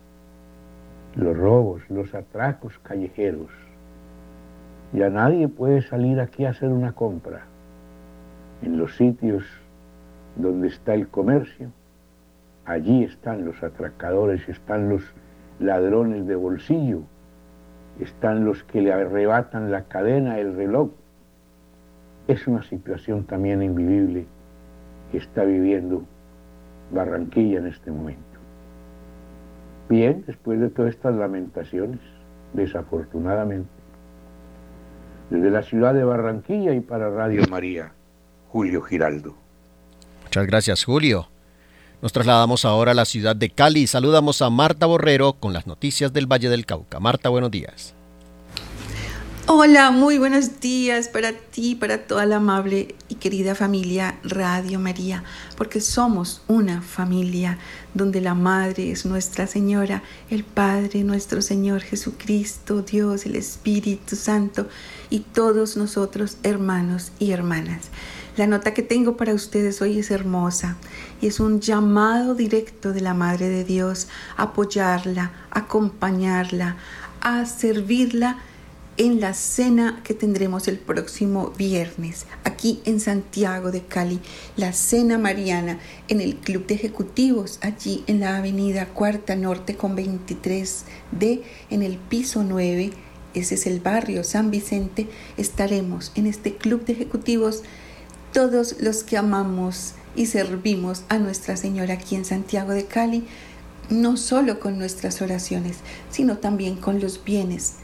los 1.15 1.38
robos, 1.38 1.81
los 1.89 2.13
atracos 2.13 2.77
callejeros. 2.79 3.50
Ya 4.93 5.10
nadie 5.10 5.48
puede 5.48 5.81
salir 5.81 6.19
aquí 6.19 6.45
a 6.45 6.51
hacer 6.51 6.69
una 6.69 6.93
compra. 6.93 7.45
En 8.62 8.77
los 8.77 8.95
sitios 8.95 9.43
donde 10.36 10.68
está 10.68 10.94
el 10.94 11.08
comercio, 11.08 11.72
allí 12.65 13.04
están 13.04 13.46
los 13.46 13.62
atracadores, 13.63 14.48
están 14.50 14.89
los 14.89 15.04
ladrones 15.60 16.27
de 16.27 16.36
bolsillo, 16.36 17.01
están 18.00 18.46
los 18.46 18.63
que 18.63 18.82
le 18.82 18.92
arrebatan 18.92 19.72
la 19.72 19.84
cadena, 19.84 20.39
el 20.39 20.56
reloj. 20.56 20.89
Es 22.27 22.48
una 22.48 22.63
situación 22.63 23.24
también 23.25 23.62
invivible 23.62 24.25
que 25.12 25.18
está 25.18 25.44
viviendo 25.44 26.04
Barranquilla 26.92 27.60
en 27.60 27.68
este 27.68 27.92
momento. 27.92 28.22
Bien, 29.88 30.24
después 30.25 30.60
de 30.60 30.70
todas 30.70 30.96
estas 30.96 31.15
lamentaciones, 31.15 32.00
desafortunadamente, 32.54 33.70
desde 35.30 35.51
la 35.51 35.63
ciudad 35.63 35.94
de 35.94 36.04
Barranquilla 36.04 36.74
y 36.74 36.80
para 36.80 37.10
Radio 37.10 37.44
María, 37.50 37.94
Julio 38.50 38.82
Giraldo. 38.82 39.44
Muchas 40.36 40.48
gracias, 40.48 40.84
Julio. 40.84 41.30
Nos 42.01 42.12
trasladamos 42.12 42.65
ahora 42.65 42.92
a 42.92 42.94
la 42.94 43.06
ciudad 43.06 43.38
de 43.38 43.51
Cali 43.51 43.88
saludamos 43.88 44.42
a 44.42 44.50
Marta 44.50 44.86
Borrero 44.86 45.32
con 45.39 45.54
las 45.54 45.65
noticias 45.65 46.12
del 46.12 46.30
Valle 46.30 46.50
del 46.50 46.65
Cauca. 46.65 47.00
Marta, 47.00 47.30
buenos 47.30 47.51
días. 47.51 47.94
Hola, 49.48 49.92
muy 49.92 50.18
buenos 50.18 50.60
días 50.60 51.08
para 51.08 51.32
ti, 51.32 51.75
para 51.75 52.06
toda 52.06 52.25
la 52.25 52.36
amable 52.36 52.96
y 53.08 53.15
querida 53.15 53.56
familia 53.56 54.20
Radio 54.24 54.77
María, 54.77 55.24
porque 55.56 55.80
somos 55.80 56.42
una 56.50 56.82
familia 56.82 57.58
donde 57.94 58.20
la 58.20 58.34
Madre 58.34 58.92
es 58.92 59.06
Nuestra 59.06 59.48
Señora, 59.48 60.04
el 60.30 60.44
Padre 60.44 61.06
nuestro 61.06 61.42
Señor 61.42 61.80
Jesucristo, 61.80 62.82
Dios, 62.82 63.25
el 63.25 63.38
Espíritu 63.38 64.18
Santo 64.18 64.68
y 65.10 65.20
todos 65.22 65.77
nosotros 65.77 66.39
hermanos 66.44 67.13
y 67.20 67.32
hermanas. 67.32 67.89
La 68.38 68.48
nota 68.48 68.74
que 68.74 68.82
tengo 68.82 69.15
para 69.15 69.34
ustedes 69.34 69.82
hoy 69.82 70.00
es 70.00 70.12
hermosa. 70.12 70.75
Y 71.22 71.27
es 71.27 71.39
un 71.39 71.62
llamado 71.62 72.36
directo 72.36 72.92
de 72.92 73.00
la 73.00 73.13
Madre 73.13 73.48
de 73.48 73.63
Dios 73.63 74.10
a 74.36 74.44
apoyarla, 74.44 75.32
acompañarla, 75.51 76.75
a 77.22 77.46
servirla 77.46 78.38
en 78.98 79.22
la 79.22 79.34
cena 79.34 80.01
que 80.04 80.13
tendremos 80.13 80.68
el 80.68 80.77
próximo 80.80 81.54
viernes 81.58 82.25
aquí 82.44 82.82
en 82.86 83.00
Santiago 83.00 83.72
de 83.72 83.84
Cali, 83.84 84.22
la 84.56 84.74
cena 84.74 85.18
mariana 85.18 85.80
en 86.08 86.22
el 86.22 86.36
Club 86.36 86.65
de 86.65 86.75
Ejecutivos, 86.75 87.60
allí 87.62 88.04
en 88.08 88.22
la 88.22 88.38
avenida 88.38 88.88
Cuarta 88.88 89.36
Norte 89.36 89.75
con 89.75 89.98
23D, 89.98 91.42
en 91.70 91.84
el 91.84 91.98
piso 91.98 92.44
9, 92.44 92.92
ese 93.34 93.56
es 93.56 93.68
el 93.68 93.82
barrio 93.82 94.24
San 94.24 94.50
Vicente, 94.50 95.08
estaremos 95.36 96.13
en 96.15 96.27
este 96.27 96.56
Club 96.56 96.86
de 96.86 96.94
Ejecutivos 96.94 97.63
todos 98.36 98.75
los 98.82 99.06
que 99.06 99.15
amamos 99.15 99.94
y 100.13 100.25
servimos 100.25 101.04
a 101.08 101.20
Nuestra 101.20 101.56
Señora 101.56 101.94
aquí 101.94 102.15
en 102.15 102.25
Santiago 102.25 102.74
de 102.74 102.84
Cali, 102.84 103.24
no 103.89 104.18
solo 104.18 104.60
con 104.60 104.77
nuestras 104.77 105.22
oraciones, 105.22 105.77
sino 106.10 106.39
también 106.39 106.75
con 106.75 107.00
los 107.00 107.24
bienes 107.24 107.75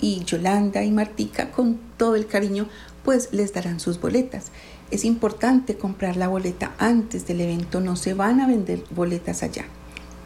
Y 0.00 0.24
Yolanda 0.24 0.82
y 0.82 0.90
Martica 0.90 1.52
con 1.52 1.78
todo 1.96 2.16
el 2.16 2.26
cariño 2.26 2.68
pues 3.04 3.28
les 3.32 3.52
darán 3.52 3.80
sus 3.80 4.00
boletas. 4.00 4.46
Es 4.92 5.06
importante 5.06 5.78
comprar 5.78 6.18
la 6.18 6.28
boleta 6.28 6.74
antes 6.76 7.26
del 7.26 7.40
evento, 7.40 7.80
no 7.80 7.96
se 7.96 8.12
van 8.12 8.40
a 8.40 8.46
vender 8.46 8.84
boletas 8.94 9.42
allá. 9.42 9.64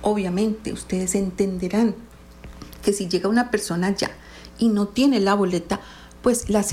Obviamente 0.02 0.72
ustedes 0.72 1.14
entenderán 1.14 1.94
que 2.83 2.92
si 2.92 3.09
llega 3.09 3.29
una 3.29 3.52
persona 3.52 3.87
allá 3.87 4.11
y 4.59 4.68
no 4.68 4.88
tiene 4.88 5.20
la 5.20 5.35
boleta, 5.35 5.81
pues 6.20 6.50
la, 6.50 6.64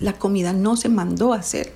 la 0.00 0.12
comida 0.14 0.54
no 0.54 0.78
se 0.78 0.88
mandó 0.88 1.34
a 1.34 1.40
hacer. 1.40 1.74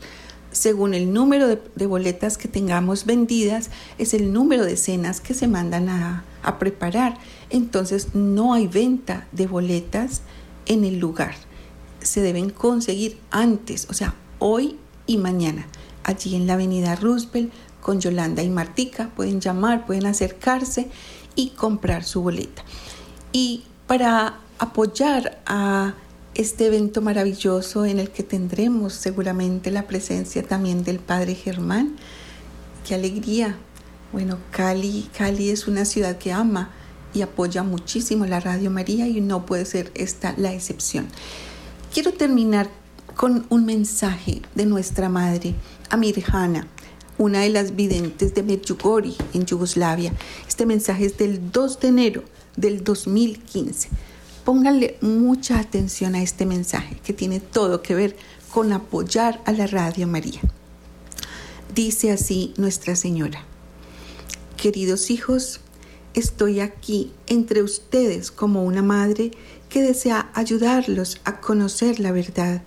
Según 0.53 0.95
el 0.95 1.13
número 1.13 1.47
de, 1.49 1.87
boletas 1.87 2.39
que 2.39 2.49
tengamos 2.49 3.05
vendidas, 3.05 3.69
es 3.99 4.15
el 4.15 4.33
número 4.33 4.65
de 4.65 4.79
cenas 4.79 5.21
que 5.21 5.35
se 5.35 5.49
mandan 5.49 5.91
a 5.91 6.59
preparar. 6.59 7.19
Entonces 7.51 8.15
no 8.15 8.55
hay 8.55 8.69
venta 8.69 9.27
de 9.33 9.47
boletas 9.47 10.23
en 10.65 10.85
el 10.85 10.99
lugar. 10.99 11.35
Se 12.01 12.23
deben 12.23 12.49
conseguir 12.49 13.19
antes, 13.31 13.87
o 13.91 13.93
sea, 13.93 14.15
hoy 14.39 14.79
y 15.07 15.19
mañana, 15.19 15.67
allí 16.05 16.35
en 16.37 16.47
la 16.47 16.55
avenida 16.55 16.97
Roosevelt 16.97 17.53
con 17.81 18.01
Yolanda 18.01 18.43
y 18.43 18.51
Martica. 18.51 19.11
Pueden 19.15 19.41
llamar, 19.41 19.87
pueden 19.87 20.07
acercarse 20.07 20.89
y 21.35 21.51
comprar 21.51 22.05
su 22.05 22.23
boleta. 22.23 22.63
Y 23.33 23.65
para 23.87 24.39
apoyar 24.59 25.43
a 25.47 25.95
este 26.35 26.67
evento 26.67 27.03
maravilloso 27.03 27.85
en 27.85 27.99
el 27.99 28.11
que 28.11 28.23
tendremos 28.23 28.95
seguramente 28.95 29.71
la 29.71 29.87
presencia 29.87 30.43
también 30.43 30.83
del 30.85 30.99
Padre 30.99 31.35
Germán. 31.35 31.97
Qué 32.87 32.95
alegría. 32.95 33.57
Bueno, 34.13 34.39
Cali, 34.51 35.09
Cali 35.17 35.51
es 35.51 35.67
una 35.69 35.85
ciudad 35.85 36.19
que 36.19 36.33
ama 36.33 36.71
y 37.15 37.23
apoya 37.23 37.63
muchísimo 37.63 38.25
la 38.27 38.41
Radio 38.41 38.71
María 38.71 39.07
y 39.07 39.21
no 39.21 39.45
puede 39.45 39.65
ser 39.67 39.91
esta 39.95 40.35
la 40.39 40.53
excepción. 40.53 41.09
Quiero 41.93 42.13
terminar 42.13 42.71
con 43.17 43.47
un 43.51 43.65
mensaje 43.65 44.43
de 44.55 44.67
nuestra 44.67 45.09
madre, 45.09 45.55
Amirjana, 45.91 46.67
una 47.19 47.41
de 47.41 47.51
las 47.51 47.77
videntes 47.77 48.35
de 48.35 48.43
Medjugorje 48.43 49.15
en 49.35 49.45
Yugoslavia. 49.47 50.13
Este 50.49 50.67
mensaje 50.67 51.07
es 51.07 51.19
del 51.19 51.53
2 51.53 51.81
de 51.81 51.89
enero 51.89 52.25
del 52.57 52.83
2015. 52.83 53.89
Pónganle 54.45 54.97
mucha 55.01 55.59
atención 55.59 56.15
a 56.15 56.23
este 56.23 56.47
mensaje 56.47 56.97
que 57.05 57.13
tiene 57.13 57.41
todo 57.41 57.83
que 57.83 57.95
ver 57.95 58.17
con 58.53 58.73
apoyar 58.73 59.41
a 59.45 59.53
la 59.53 59.67
Radio 59.67 60.07
María. 60.07 60.41
Dice 61.75 62.11
así 62.11 62.53
Nuestra 62.57 62.97
Señora, 62.97 63.45
queridos 64.57 65.11
hijos, 65.11 65.61
estoy 66.15 66.61
aquí 66.61 67.13
entre 67.27 67.63
ustedes 67.63 68.31
como 68.31 68.65
una 68.65 68.83
madre 68.83 69.31
que 69.69 69.83
desea 69.83 70.31
ayudarlos 70.35 71.21
a 71.25 71.41
conocer 71.41 71.99
la 72.01 72.13
verdad. 72.13 72.63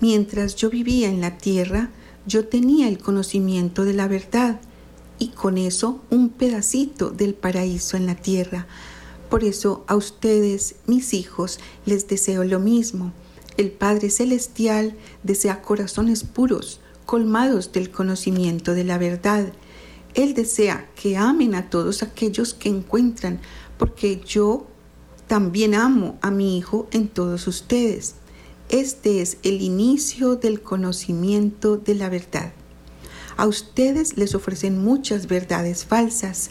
Mientras 0.00 0.56
yo 0.56 0.70
vivía 0.70 1.08
en 1.08 1.20
la 1.20 1.38
tierra, 1.38 1.90
yo 2.26 2.46
tenía 2.46 2.88
el 2.88 2.98
conocimiento 2.98 3.84
de 3.84 3.94
la 3.94 4.08
verdad 4.08 4.60
y 5.18 5.28
con 5.28 5.58
eso 5.58 6.00
un 6.10 6.28
pedacito 6.28 7.10
del 7.10 7.34
paraíso 7.34 7.96
en 7.96 8.06
la 8.06 8.14
tierra 8.14 8.66
por 9.28 9.44
eso 9.44 9.84
a 9.86 9.94
ustedes, 9.94 10.76
mis 10.86 11.12
hijos, 11.12 11.60
les 11.84 12.08
deseo 12.08 12.44
lo 12.44 12.60
mismo. 12.60 13.12
El 13.58 13.70
Padre 13.70 14.10
Celestial 14.10 14.96
desea 15.22 15.60
corazones 15.60 16.24
puros, 16.24 16.80
colmados 17.04 17.72
del 17.72 17.90
conocimiento 17.90 18.72
de 18.72 18.84
la 18.84 18.96
verdad. 18.96 19.52
Él 20.14 20.32
desea 20.32 20.88
que 20.94 21.16
amen 21.16 21.54
a 21.54 21.68
todos 21.68 22.02
aquellos 22.02 22.54
que 22.54 22.70
encuentran, 22.70 23.40
porque 23.76 24.22
yo 24.24 24.66
también 25.26 25.74
amo 25.74 26.18
a 26.22 26.30
mi 26.30 26.56
Hijo 26.56 26.88
en 26.90 27.08
todos 27.08 27.46
ustedes. 27.46 28.14
Este 28.68 29.22
es 29.22 29.38
el 29.44 29.62
inicio 29.62 30.36
del 30.36 30.60
conocimiento 30.60 31.78
de 31.78 31.94
la 31.94 32.10
verdad. 32.10 32.52
A 33.38 33.46
ustedes 33.46 34.18
les 34.18 34.34
ofrecen 34.34 34.84
muchas 34.84 35.26
verdades 35.26 35.86
falsas. 35.86 36.50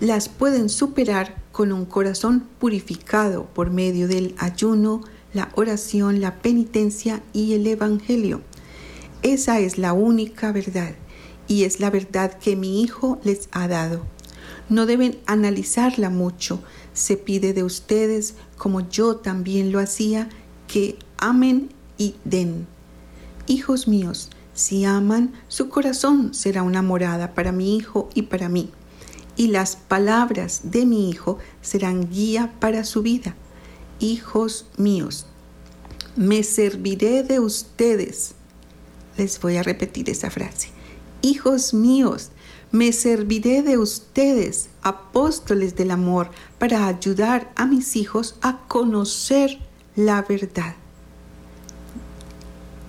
Las 0.00 0.28
pueden 0.28 0.68
superar 0.68 1.40
con 1.52 1.72
un 1.72 1.84
corazón 1.84 2.48
purificado 2.58 3.46
por 3.54 3.70
medio 3.70 4.08
del 4.08 4.34
ayuno, 4.38 5.02
la 5.32 5.50
oración, 5.54 6.20
la 6.20 6.42
penitencia 6.42 7.22
y 7.32 7.54
el 7.54 7.64
Evangelio. 7.68 8.40
Esa 9.22 9.60
es 9.60 9.78
la 9.78 9.92
única 9.92 10.50
verdad 10.50 10.96
y 11.46 11.62
es 11.62 11.78
la 11.78 11.90
verdad 11.90 12.38
que 12.40 12.56
mi 12.56 12.82
Hijo 12.82 13.20
les 13.22 13.48
ha 13.52 13.68
dado. 13.68 14.04
No 14.68 14.84
deben 14.84 15.18
analizarla 15.26 16.10
mucho. 16.10 16.60
Se 16.92 17.16
pide 17.16 17.52
de 17.52 17.62
ustedes, 17.62 18.34
como 18.56 18.88
yo 18.88 19.16
también 19.16 19.70
lo 19.70 19.78
hacía, 19.78 20.28
que 20.74 20.98
amen 21.18 21.70
y 21.98 22.16
den. 22.24 22.66
Hijos 23.46 23.86
míos, 23.86 24.30
si 24.54 24.84
aman, 24.84 25.32
su 25.46 25.68
corazón 25.68 26.34
será 26.34 26.64
una 26.64 26.82
morada 26.82 27.32
para 27.32 27.52
mi 27.52 27.76
Hijo 27.76 28.10
y 28.12 28.22
para 28.22 28.48
mí. 28.48 28.70
Y 29.36 29.46
las 29.48 29.76
palabras 29.76 30.62
de 30.72 30.84
mi 30.84 31.08
Hijo 31.08 31.38
serán 31.62 32.10
guía 32.10 32.52
para 32.58 32.82
su 32.82 33.02
vida. 33.02 33.36
Hijos 34.00 34.66
míos, 34.76 35.26
me 36.16 36.42
serviré 36.42 37.22
de 37.22 37.38
ustedes. 37.38 38.34
Les 39.16 39.40
voy 39.40 39.58
a 39.58 39.62
repetir 39.62 40.10
esa 40.10 40.28
frase. 40.28 40.70
Hijos 41.22 41.72
míos, 41.72 42.32
me 42.72 42.92
serviré 42.92 43.62
de 43.62 43.78
ustedes, 43.78 44.70
apóstoles 44.82 45.76
del 45.76 45.92
amor, 45.92 46.32
para 46.58 46.88
ayudar 46.88 47.52
a 47.54 47.64
mis 47.64 47.94
hijos 47.94 48.34
a 48.42 48.66
conocer 48.66 49.60
la 49.96 50.22
verdad. 50.22 50.74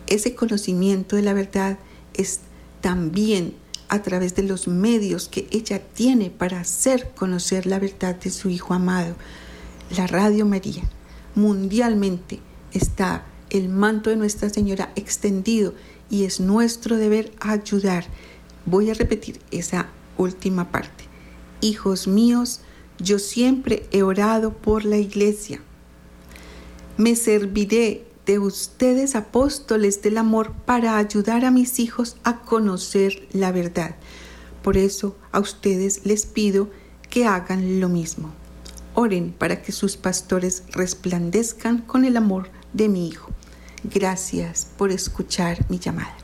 Ese 0.07 0.35
conocimiento 0.35 1.15
de 1.15 1.21
la 1.21 1.33
verdad 1.33 1.77
es 2.13 2.41
también 2.81 3.55
a 3.89 4.01
través 4.01 4.35
de 4.35 4.43
los 4.43 4.67
medios 4.67 5.27
que 5.27 5.47
ella 5.51 5.79
tiene 5.79 6.29
para 6.29 6.59
hacer 6.59 7.11
conocer 7.15 7.65
la 7.65 7.79
verdad 7.79 8.15
de 8.15 8.29
su 8.29 8.49
Hijo 8.49 8.73
amado. 8.73 9.15
La 9.95 10.07
Radio 10.07 10.45
María 10.45 10.83
mundialmente 11.35 12.39
está 12.71 13.25
el 13.49 13.69
manto 13.69 14.09
de 14.09 14.15
Nuestra 14.15 14.49
Señora 14.49 14.91
extendido 14.95 15.73
y 16.09 16.23
es 16.23 16.39
nuestro 16.39 16.97
deber 16.97 17.31
ayudar. 17.39 18.05
Voy 18.65 18.89
a 18.89 18.93
repetir 18.93 19.39
esa 19.51 19.87
última 20.17 20.71
parte. 20.71 21.05
Hijos 21.61 22.07
míos, 22.07 22.61
yo 22.99 23.19
siempre 23.19 23.87
he 23.91 24.03
orado 24.03 24.53
por 24.53 24.85
la 24.85 24.97
iglesia. 24.97 25.61
Me 26.97 27.17
serviré 27.17 28.07
de 28.25 28.39
ustedes 28.39 29.15
apóstoles 29.15 30.01
del 30.01 30.17
amor 30.17 30.53
para 30.65 30.97
ayudar 30.97 31.43
a 31.43 31.51
mis 31.51 31.79
hijos 31.79 32.15
a 32.23 32.41
conocer 32.41 33.27
la 33.33 33.51
verdad. 33.51 33.95
Por 34.63 34.77
eso 34.77 35.17
a 35.33 35.39
ustedes 35.39 36.05
les 36.05 36.25
pido 36.25 36.69
que 37.09 37.25
hagan 37.25 37.81
lo 37.81 37.89
mismo. 37.89 38.33
Oren 38.93 39.33
para 39.37 39.61
que 39.61 39.73
sus 39.73 39.97
pastores 39.97 40.63
resplandezcan 40.71 41.79
con 41.79 42.05
el 42.05 42.15
amor 42.15 42.49
de 42.71 42.87
mi 42.87 43.09
Hijo. 43.09 43.29
Gracias 43.83 44.67
por 44.77 44.91
escuchar 44.91 45.69
mi 45.69 45.79
llamada. 45.79 46.15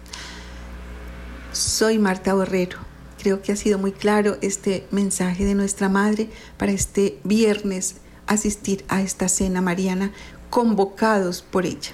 Soy 1.52 2.00
Marta 2.00 2.34
Borrero. 2.34 2.78
Creo 3.22 3.42
que 3.42 3.52
ha 3.52 3.56
sido 3.58 3.78
muy 3.78 3.92
claro 3.92 4.38
este 4.42 4.88
mensaje 4.90 5.44
de 5.44 5.54
nuestra 5.54 5.90
Madre 5.90 6.30
para 6.58 6.72
este 6.72 7.20
viernes 7.26 7.98
asistir 8.26 8.86
a 8.88 9.02
esta 9.02 9.28
cena 9.28 9.62
mariana 9.62 10.14
convocados 10.52 11.42
por 11.42 11.66
ella. 11.66 11.94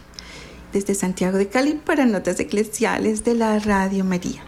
Desde 0.73 0.95
Santiago 0.95 1.37
de 1.37 1.47
Cali 1.47 1.75
para 1.75 2.05
Notas 2.05 2.41
Eclesiales 2.41 3.23
de 3.23 3.35
la 3.35 3.57
Radio 3.59 4.03
María. 4.03 4.43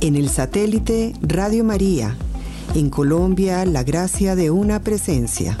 En 0.00 0.16
el 0.16 0.28
satélite 0.30 1.12
Radio 1.20 1.62
María, 1.62 2.16
en 2.74 2.90
Colombia, 2.90 3.64
la 3.66 3.84
gracia 3.84 4.34
de 4.34 4.50
una 4.50 4.80
presencia. 4.80 5.56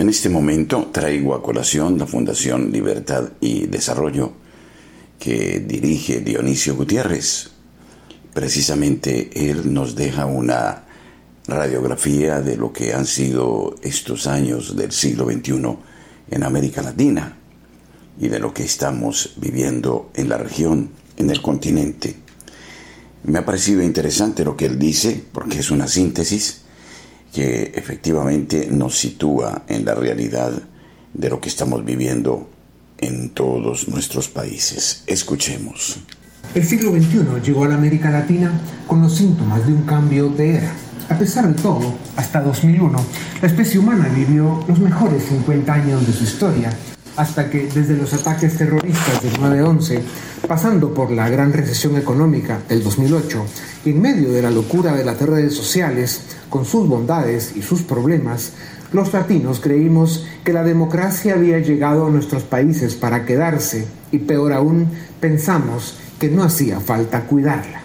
En 0.00 0.08
este 0.08 0.30
momento 0.30 0.88
traigo 0.90 1.34
a 1.34 1.42
colación 1.42 1.98
la 1.98 2.06
Fundación 2.06 2.72
Libertad 2.72 3.32
y 3.38 3.66
Desarrollo 3.66 4.32
que 5.18 5.60
dirige 5.60 6.22
Dionisio 6.22 6.74
Gutiérrez. 6.74 7.50
Precisamente 8.32 9.28
él 9.50 9.74
nos 9.74 9.94
deja 9.94 10.24
una 10.24 10.84
radiografía 11.46 12.40
de 12.40 12.56
lo 12.56 12.72
que 12.72 12.94
han 12.94 13.04
sido 13.04 13.74
estos 13.82 14.26
años 14.26 14.74
del 14.74 14.90
siglo 14.90 15.26
XXI 15.26 15.76
en 16.30 16.44
América 16.44 16.80
Latina 16.80 17.36
y 18.18 18.28
de 18.28 18.38
lo 18.38 18.54
que 18.54 18.64
estamos 18.64 19.34
viviendo 19.36 20.10
en 20.14 20.30
la 20.30 20.38
región, 20.38 20.92
en 21.18 21.28
el 21.28 21.42
continente. 21.42 22.16
Me 23.24 23.40
ha 23.40 23.44
parecido 23.44 23.82
interesante 23.82 24.46
lo 24.46 24.56
que 24.56 24.64
él 24.64 24.78
dice, 24.78 25.22
porque 25.30 25.58
es 25.58 25.70
una 25.70 25.88
síntesis 25.88 26.62
que 27.32 27.72
efectivamente 27.74 28.68
nos 28.70 28.98
sitúa 28.98 29.62
en 29.68 29.84
la 29.84 29.94
realidad 29.94 30.52
de 31.14 31.28
lo 31.28 31.40
que 31.40 31.48
estamos 31.48 31.84
viviendo 31.84 32.48
en 32.98 33.30
todos 33.30 33.88
nuestros 33.88 34.28
países. 34.28 35.04
Escuchemos. 35.06 35.98
El 36.54 36.64
siglo 36.64 36.90
XXI 36.90 37.40
llegó 37.44 37.64
a 37.64 37.68
la 37.68 37.74
América 37.76 38.10
Latina 38.10 38.52
con 38.86 39.02
los 39.02 39.16
síntomas 39.16 39.66
de 39.66 39.72
un 39.72 39.82
cambio 39.82 40.28
de 40.28 40.56
era 40.56 40.74
a 41.10 41.18
pesar 41.18 41.48
de 41.48 41.60
todo, 41.60 41.92
hasta 42.16 42.40
2001, 42.40 42.96
la 43.42 43.48
especie 43.48 43.80
humana 43.80 44.08
vivió 44.14 44.64
los 44.68 44.78
mejores 44.78 45.24
50 45.24 45.72
años 45.72 46.06
de 46.06 46.12
su 46.12 46.22
historia, 46.22 46.70
hasta 47.20 47.50
que 47.50 47.68
desde 47.68 47.98
los 47.98 48.14
ataques 48.14 48.56
terroristas 48.56 49.22
del 49.22 49.34
9-11, 49.34 50.00
pasando 50.48 50.94
por 50.94 51.10
la 51.10 51.28
gran 51.28 51.52
recesión 51.52 51.98
económica 51.98 52.60
del 52.66 52.82
2008, 52.82 53.44
y 53.84 53.90
en 53.90 54.00
medio 54.00 54.32
de 54.32 54.40
la 54.40 54.50
locura 54.50 54.94
de 54.94 55.04
las 55.04 55.20
redes 55.20 55.54
sociales, 55.54 56.22
con 56.48 56.64
sus 56.64 56.88
bondades 56.88 57.52
y 57.56 57.60
sus 57.60 57.82
problemas, 57.82 58.52
los 58.92 59.12
latinos 59.12 59.60
creímos 59.60 60.26
que 60.44 60.54
la 60.54 60.64
democracia 60.64 61.34
había 61.34 61.58
llegado 61.58 62.06
a 62.06 62.10
nuestros 62.10 62.42
países 62.42 62.94
para 62.94 63.26
quedarse 63.26 63.86
y 64.10 64.20
peor 64.20 64.54
aún, 64.54 64.88
pensamos 65.20 65.98
que 66.18 66.30
no 66.30 66.42
hacía 66.42 66.80
falta 66.80 67.26
cuidarla. 67.26 67.82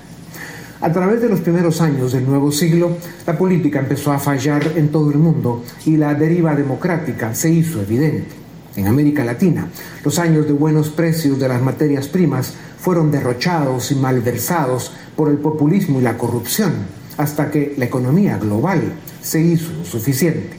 A 0.80 0.94
través 0.94 1.22
de 1.22 1.28
los 1.28 1.42
primeros 1.42 1.82
años 1.82 2.14
del 2.14 2.26
nuevo 2.26 2.54
siglo, 2.54 2.98
la 3.28 3.38
política 3.38 3.80
empezó 3.80 4.14
a 4.14 4.20
fallar 4.20 4.72
en 4.78 4.90
todo 4.90 5.12
el 5.12 5.18
mundo 5.18 5.62
y 5.86 5.98
la 5.98 6.14
deriva 6.14 6.56
democrática 6.56 7.36
se 7.36 7.50
hizo 7.50 7.82
evidente. 7.82 8.45
En 8.76 8.88
América 8.88 9.24
Latina, 9.24 9.70
los 10.04 10.20
años 10.20 10.48
de 10.48 10.54
buenos 10.54 10.90
precios 10.90 11.40
de 11.40 11.48
las 11.48 11.62
materias 11.62 12.08
primas 12.08 12.54
fueron 12.80 13.12
derrochados 13.12 13.92
y 13.92 13.96
malversados 13.96 14.92
por 15.16 15.30
el 15.30 15.38
populismo 15.38 16.00
y 16.00 16.04
la 16.04 16.18
corrupción, 16.18 16.74
hasta 17.18 17.50
que 17.50 17.74
la 17.78 17.86
economía 17.86 18.38
global 18.38 18.82
se 19.22 19.42
hizo 19.42 19.72
insuficiente. 19.72 20.58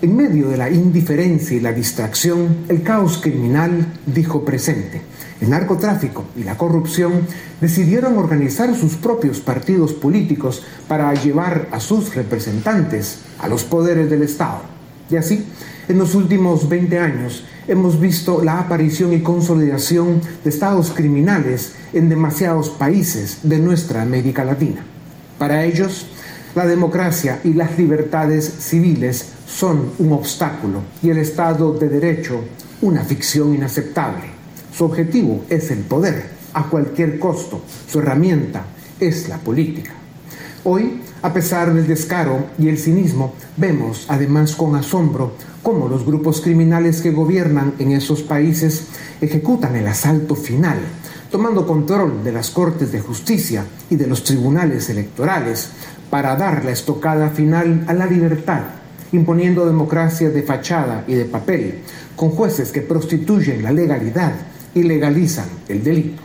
En 0.00 0.16
medio 0.16 0.48
de 0.48 0.56
la 0.56 0.70
indiferencia 0.70 1.56
y 1.56 1.60
la 1.60 1.72
distracción, 1.72 2.64
el 2.68 2.82
caos 2.82 3.18
criminal 3.22 3.86
dijo 4.06 4.44
presente 4.44 5.02
el 5.40 5.50
narcotráfico 5.50 6.24
y 6.36 6.44
la 6.44 6.56
corrupción 6.56 7.26
decidieron 7.60 8.16
organizar 8.16 8.74
sus 8.74 8.94
propios 8.94 9.40
partidos 9.40 9.92
políticos 9.92 10.62
para 10.88 11.12
llevar 11.14 11.68
a 11.70 11.80
sus 11.80 12.14
representantes 12.14 13.18
a 13.38 13.48
los 13.48 13.64
poderes 13.64 14.08
del 14.08 14.22
Estado. 14.22 14.62
Y 15.10 15.16
así, 15.16 15.44
en 15.88 15.98
los 15.98 16.14
últimos 16.14 16.68
20 16.68 16.98
años, 16.98 17.44
hemos 17.68 18.00
visto 18.00 18.42
la 18.42 18.60
aparición 18.60 19.12
y 19.12 19.20
consolidación 19.20 20.20
de 20.42 20.50
estados 20.50 20.90
criminales 20.90 21.74
en 21.92 22.08
demasiados 22.08 22.70
países 22.70 23.38
de 23.42 23.58
nuestra 23.58 24.02
América 24.02 24.44
Latina. 24.44 24.84
Para 25.38 25.64
ellos, 25.64 26.06
la 26.54 26.66
democracia 26.66 27.40
y 27.44 27.52
las 27.52 27.76
libertades 27.78 28.44
civiles 28.60 29.30
son 29.46 29.90
un 29.98 30.12
obstáculo 30.12 30.80
y 31.02 31.10
el 31.10 31.18
Estado 31.18 31.74
de 31.74 31.88
Derecho 31.88 32.40
una 32.82 33.02
ficción 33.02 33.54
inaceptable. 33.54 34.24
Su 34.76 34.84
objetivo 34.84 35.44
es 35.48 35.70
el 35.70 35.80
poder 35.80 36.30
a 36.52 36.64
cualquier 36.64 37.18
costo. 37.18 37.62
Su 37.88 38.00
herramienta 38.00 38.64
es 39.00 39.28
la 39.28 39.38
política. 39.38 39.92
Hoy, 40.64 41.00
a 41.24 41.32
pesar 41.32 41.72
del 41.72 41.86
descaro 41.86 42.48
y 42.58 42.68
el 42.68 42.76
cinismo, 42.76 43.32
vemos 43.56 44.04
además 44.08 44.54
con 44.54 44.76
asombro 44.76 45.32
cómo 45.62 45.88
los 45.88 46.04
grupos 46.04 46.42
criminales 46.42 47.00
que 47.00 47.12
gobiernan 47.12 47.72
en 47.78 47.92
esos 47.92 48.20
países 48.22 48.88
ejecutan 49.22 49.74
el 49.74 49.86
asalto 49.86 50.34
final, 50.34 50.76
tomando 51.30 51.66
control 51.66 52.22
de 52.22 52.30
las 52.30 52.50
cortes 52.50 52.92
de 52.92 53.00
justicia 53.00 53.64
y 53.88 53.96
de 53.96 54.06
los 54.06 54.22
tribunales 54.22 54.90
electorales 54.90 55.70
para 56.10 56.36
dar 56.36 56.62
la 56.62 56.72
estocada 56.72 57.30
final 57.30 57.86
a 57.88 57.94
la 57.94 58.04
libertad, 58.04 58.60
imponiendo 59.12 59.64
democracia 59.64 60.28
de 60.28 60.42
fachada 60.42 61.04
y 61.08 61.14
de 61.14 61.24
papel, 61.24 61.78
con 62.16 62.32
jueces 62.32 62.70
que 62.70 62.82
prostituyen 62.82 63.62
la 63.62 63.72
legalidad 63.72 64.34
y 64.74 64.82
legalizan 64.82 65.48
el 65.70 65.82
delito. 65.82 66.20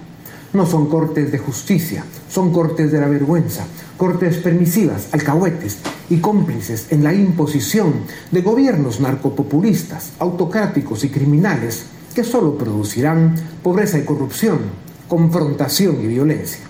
No 0.52 0.66
son 0.66 0.90
cortes 0.90 1.32
de 1.32 1.38
justicia, 1.38 2.04
son 2.30 2.54
cortes 2.54 2.92
de 2.92 3.00
la 3.00 3.08
vergüenza, 3.08 3.66
cortes 3.98 4.38
permisivas, 4.38 5.10
alcahuetes 5.12 5.80
y 6.10 6.18
cómplices 6.18 6.88
en 6.92 7.04
la 7.04 7.14
imposición 7.14 7.94
de 8.32 8.42
gobiernos 8.42 9.00
narcopopulistas, 9.00 10.12
autocráticos 10.20 11.04
y 11.04 11.10
criminales 11.10 11.86
que 12.14 12.24
solo 12.24 12.58
producirán 12.58 13.36
pobreza 13.64 13.98
y 13.98 14.04
corrupción, 14.04 14.60
confrontación 15.08 16.02
y 16.02 16.08
violencia. 16.08 16.62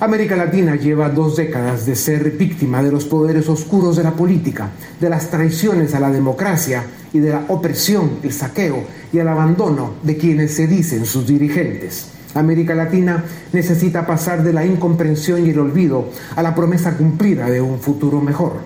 América 0.00 0.36
Latina 0.36 0.76
lleva 0.76 1.08
dos 1.08 1.34
décadas 1.36 1.84
de 1.84 1.96
ser 1.96 2.30
víctima 2.32 2.84
de 2.84 2.92
los 2.92 3.04
poderes 3.04 3.48
oscuros 3.48 3.96
de 3.96 4.04
la 4.04 4.12
política, 4.12 4.70
de 5.00 5.10
las 5.10 5.28
traiciones 5.28 5.92
a 5.92 6.00
la 6.00 6.10
democracia 6.10 6.84
y 7.12 7.18
de 7.18 7.30
la 7.30 7.44
opresión, 7.48 8.18
el 8.22 8.32
saqueo 8.32 8.84
y 9.12 9.18
el 9.18 9.26
abandono 9.26 9.94
de 10.04 10.16
quienes 10.16 10.54
se 10.54 10.68
dicen 10.68 11.04
sus 11.04 11.26
dirigentes. 11.26 12.17
América 12.34 12.74
Latina 12.74 13.24
necesita 13.52 14.06
pasar 14.06 14.42
de 14.42 14.52
la 14.52 14.64
incomprensión 14.64 15.46
y 15.46 15.50
el 15.50 15.58
olvido 15.58 16.10
a 16.36 16.42
la 16.42 16.54
promesa 16.54 16.96
cumplida 16.96 17.46
de 17.46 17.60
un 17.60 17.80
futuro 17.80 18.20
mejor. 18.20 18.60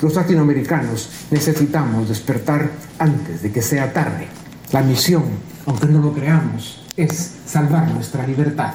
Los 0.00 0.14
latinoamericanos 0.14 1.10
necesitamos 1.30 2.08
despertar 2.08 2.70
antes 2.98 3.42
de 3.42 3.52
que 3.52 3.60
sea 3.60 3.92
tarde. 3.92 4.28
La 4.72 4.82
misión, 4.82 5.24
aunque 5.66 5.86
no 5.86 6.00
lo 6.00 6.12
creamos, 6.12 6.86
es 6.96 7.36
salvar 7.44 7.92
nuestra 7.92 8.26
libertad. 8.26 8.74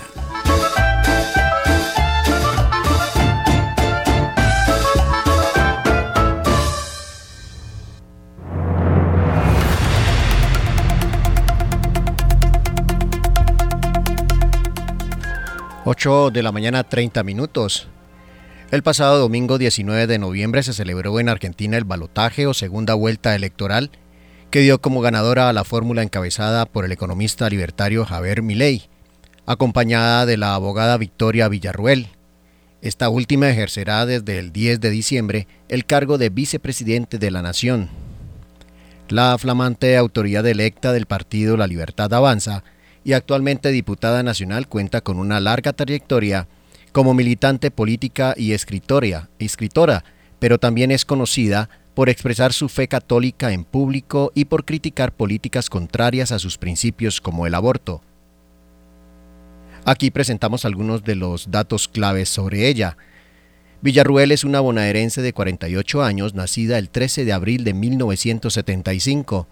Ocho 15.86 16.30
de 16.30 16.42
la 16.42 16.50
mañana 16.50 16.82
30 16.82 17.22
minutos. 17.24 17.88
El 18.70 18.82
pasado 18.82 19.18
domingo 19.18 19.58
19 19.58 20.06
de 20.06 20.18
noviembre 20.18 20.62
se 20.62 20.72
celebró 20.72 21.20
en 21.20 21.28
Argentina 21.28 21.76
el 21.76 21.84
balotaje 21.84 22.46
o 22.46 22.54
segunda 22.54 22.94
vuelta 22.94 23.34
electoral 23.34 23.90
que 24.50 24.60
dio 24.60 24.80
como 24.80 25.02
ganadora 25.02 25.50
a 25.50 25.52
la 25.52 25.62
fórmula 25.62 26.02
encabezada 26.02 26.64
por 26.64 26.86
el 26.86 26.92
economista 26.92 27.50
libertario 27.50 28.06
Javier 28.06 28.40
Milei, 28.40 28.88
acompañada 29.44 30.24
de 30.24 30.38
la 30.38 30.54
abogada 30.54 30.96
Victoria 30.96 31.48
Villarruel. 31.48 32.08
Esta 32.80 33.10
última 33.10 33.50
ejercerá 33.50 34.06
desde 34.06 34.38
el 34.38 34.52
10 34.52 34.80
de 34.80 34.88
diciembre 34.88 35.48
el 35.68 35.84
cargo 35.84 36.16
de 36.16 36.30
vicepresidente 36.30 37.18
de 37.18 37.30
la 37.30 37.42
Nación. 37.42 37.90
La 39.10 39.36
flamante 39.36 39.98
autoridad 39.98 40.46
electa 40.46 40.92
del 40.92 41.04
partido 41.04 41.58
La 41.58 41.66
Libertad 41.66 42.14
Avanza 42.14 42.64
y 43.04 43.12
actualmente 43.12 43.70
diputada 43.70 44.22
nacional 44.22 44.66
cuenta 44.66 45.02
con 45.02 45.18
una 45.18 45.38
larga 45.38 45.72
trayectoria 45.72 46.48
como 46.92 47.12
militante 47.12 47.70
política 47.70 48.34
y 48.36 48.52
escritora, 48.52 49.28
escritora, 49.38 50.04
pero 50.38 50.58
también 50.58 50.90
es 50.90 51.04
conocida 51.04 51.68
por 51.94 52.08
expresar 52.08 52.52
su 52.52 52.68
fe 52.68 52.88
católica 52.88 53.52
en 53.52 53.64
público 53.64 54.32
y 54.34 54.46
por 54.46 54.64
criticar 54.64 55.12
políticas 55.12 55.70
contrarias 55.70 56.32
a 56.32 56.38
sus 56.38 56.58
principios 56.58 57.20
como 57.20 57.46
el 57.46 57.54
aborto. 57.54 58.02
Aquí 59.84 60.10
presentamos 60.10 60.64
algunos 60.64 61.04
de 61.04 61.14
los 61.14 61.50
datos 61.50 61.88
claves 61.88 62.28
sobre 62.28 62.68
ella. 62.68 62.96
Villarruel 63.82 64.32
es 64.32 64.42
una 64.42 64.60
bonaerense 64.60 65.20
de 65.20 65.34
48 65.34 66.02
años, 66.02 66.34
nacida 66.34 66.78
el 66.78 66.88
13 66.88 67.26
de 67.26 67.32
abril 67.34 67.64
de 67.64 67.74
1975. 67.74 69.46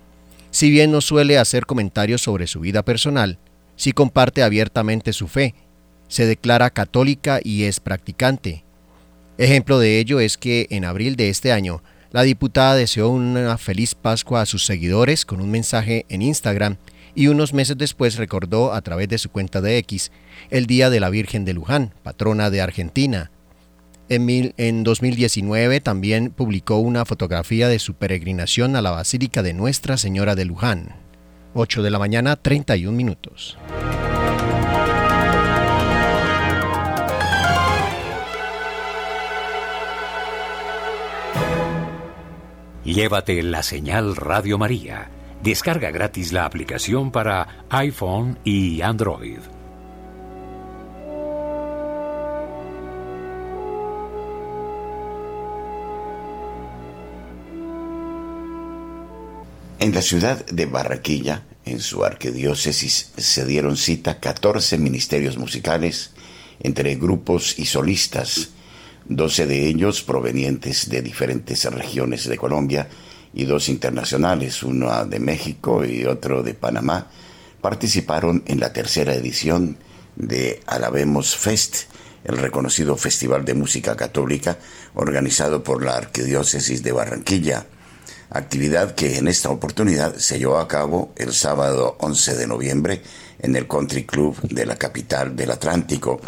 Si 0.53 0.71
bien 0.71 0.93
no 0.93 1.01
suele 1.01 1.39
hacer 1.39 1.67
comentarios 1.67 2.23
sobre 2.23 2.47
su 2.47 2.61
vida 2.61 2.85
personal, 2.85 3.41
sí 3.75 3.91
comparte 3.93 4.45
abiertamente 4.45 5.13
su 5.13 5.27
fe 5.27 5.55
se 6.13 6.27
declara 6.27 6.69
católica 6.69 7.41
y 7.43 7.65
es 7.65 7.81
practicante. 7.81 8.65
Ejemplo 9.39 9.79
de 9.79 9.99
ello 9.99 10.21
es 10.21 10.37
que 10.37 10.67
en 10.69 10.85
abril 10.85 11.17
de 11.17 11.31
este 11.31 11.53
año, 11.53 11.83
la 12.11 12.23
diputada 12.23 12.75
deseó 12.75 13.09
una 13.09 13.57
feliz 13.57 13.95
Pascua 13.95 14.43
a 14.43 14.47
sus 14.47 14.67
seguidores 14.67 15.25
con 15.25 15.41
un 15.41 15.51
mensaje 15.51 16.05
en 16.11 16.21
Instagram 16.21 16.77
y 17.15 17.29
unos 17.29 17.55
meses 17.55 17.79
después 17.79 18.17
recordó 18.17 18.75
a 18.75 18.83
través 18.83 19.09
de 19.09 19.17
su 19.17 19.31
cuenta 19.31 19.63
de 19.63 19.79
X 19.79 20.13
el 20.51 20.67
Día 20.67 20.91
de 20.91 21.01
la 21.01 21.09
Virgen 21.09 21.47
de 21.47 21.55
Luján, 21.55 21.95
patrona 22.03 22.51
de 22.51 22.61
Argentina. 22.61 23.31
En, 24.09 24.53
en 24.57 24.85
2019 24.85 25.81
también 25.81 26.31
publicó 26.31 26.79
una 26.79 27.05
fotografía 27.05 27.69
de 27.69 27.79
su 27.79 27.95
peregrinación 27.95 28.77
a 28.77 28.83
la 28.83 28.91
Basílica 28.91 29.43
de 29.43 29.55
Nuestra 29.55 29.97
Señora 29.97 30.35
de 30.35 30.45
Luján. 30.45 30.97
8 31.55 31.83
de 31.83 31.91
la 31.91 31.99
mañana, 31.99 32.37
31 32.37 32.97
minutos. 32.97 33.59
Llévate 42.85 43.43
la 43.45 43.63
señal 43.63 44.17
Radio 44.17 44.59
María. 44.59 45.09
Descarga 45.43 45.91
gratis 45.91 46.33
la 46.33 46.45
aplicación 46.45 47.13
para 47.13 47.65
iPhone 47.71 48.39
y 48.45 48.81
Android. 48.81 49.39
En 59.83 59.93
la 59.93 60.01
ciudad 60.01 60.47
de 60.47 60.67
Barranquilla, 60.67 61.43
en 61.65 61.81
su 61.81 62.05
arquidiócesis, 62.05 63.11
se 63.17 63.45
dieron 63.45 63.77
cita 63.77 64.21
14 64.21 64.79
ministerios 64.79 65.39
musicales 65.39 66.13
entre 66.61 66.95
grupos 66.95 67.59
y 67.59 67.67
solistas 67.67 68.51
12 69.07 69.49
de 69.49 69.67
ellos 69.67 70.05
provenientes 70.05 70.89
de 70.89 71.03
diferentes 71.03 71.65
regiones 71.65 72.29
de 72.29 72.39
Colombia 72.39 72.89
y 73.35 73.45
dos 73.45 73.69
internacionales, 73.69 74.63
uno 74.63 75.05
de 75.05 75.19
México 75.19 75.85
y 75.85 76.05
otro 76.05 76.45
de 76.45 76.55
Panamá, 76.55 77.09
participaron 77.61 78.45
en 78.47 78.61
la 78.61 78.73
tercera 78.73 79.15
edición 79.15 79.79
de 80.15 80.61
Alabemos 80.65 81.37
Fest, 81.37 81.89
el 82.23 82.37
reconocido 82.37 82.97
festival 82.97 83.45
de 83.45 83.55
música 83.55 83.97
católica 83.97 84.59
organizado 84.95 85.65
por 85.65 85.85
la 85.85 85.97
Arquidiócesis 85.97 86.85
de 86.85 86.93
Barranquilla, 86.93 87.67
actividad 88.33 88.95
que 88.95 89.19
en 89.19 89.29
esta 89.29 89.51
oportunidad 89.51 90.17
se 90.17 90.39
llevó 90.39 90.59
a 90.59 90.69
cabo 90.69 91.13
el 91.17 91.33
sábado 91.35 91.97
11 92.01 92.37
de 92.37 92.47
noviembre 92.47 93.03
en 93.39 93.55
el 93.57 93.69
Country 93.69 94.05
Club 94.05 94.41
de 94.43 94.65
la 94.65 94.77
capital 94.77 95.37
del 95.37 95.51
Atlántico. 95.51 96.21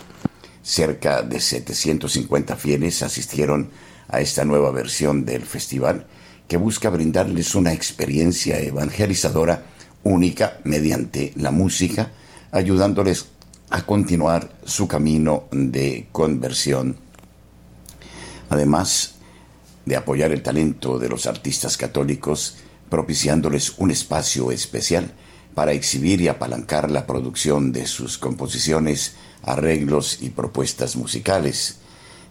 Cerca 0.63 1.23
de 1.23 1.41
750 1.41 2.57
fieles 2.57 3.03
asistieron 3.03 3.71
a 4.09 4.21
esta 4.21 4.45
nueva 4.45 4.71
versión 4.71 5.25
del 5.25 5.43
festival 5.43 6.07
que 6.47 6.59
busca 6.59 6.91
brindarles 6.91 7.55
una 7.55 7.73
experiencia 7.73 8.61
evangelizadora 8.61 9.65
única 10.03 10.59
mediante 10.65 11.33
la 11.37 11.51
música, 11.51 12.11
ayudándoles 12.53 13.27
a 13.71 13.83
continuar 13.87 14.51
su 14.65 14.87
camino 14.87 15.45
de 15.51 16.09
conversión. 16.13 16.97
Además 18.51 19.14
de 19.87 19.97
apoyar 19.97 20.33
el 20.33 20.43
talento 20.43 20.99
de 20.99 21.09
los 21.09 21.27
artistas 21.27 21.77
católicos, 21.77 22.57
propiciándoles 22.89 23.75
un 23.79 23.91
espacio 23.91 24.51
especial 24.51 25.13
para 25.55 25.73
exhibir 25.73 26.21
y 26.21 26.29
apalancar 26.29 26.91
la 26.91 27.07
producción 27.07 27.73
de 27.73 27.87
sus 27.87 28.19
composiciones 28.19 29.15
arreglos 29.43 30.19
y 30.21 30.31
propuestas 30.31 30.97
musicales. 30.97 31.77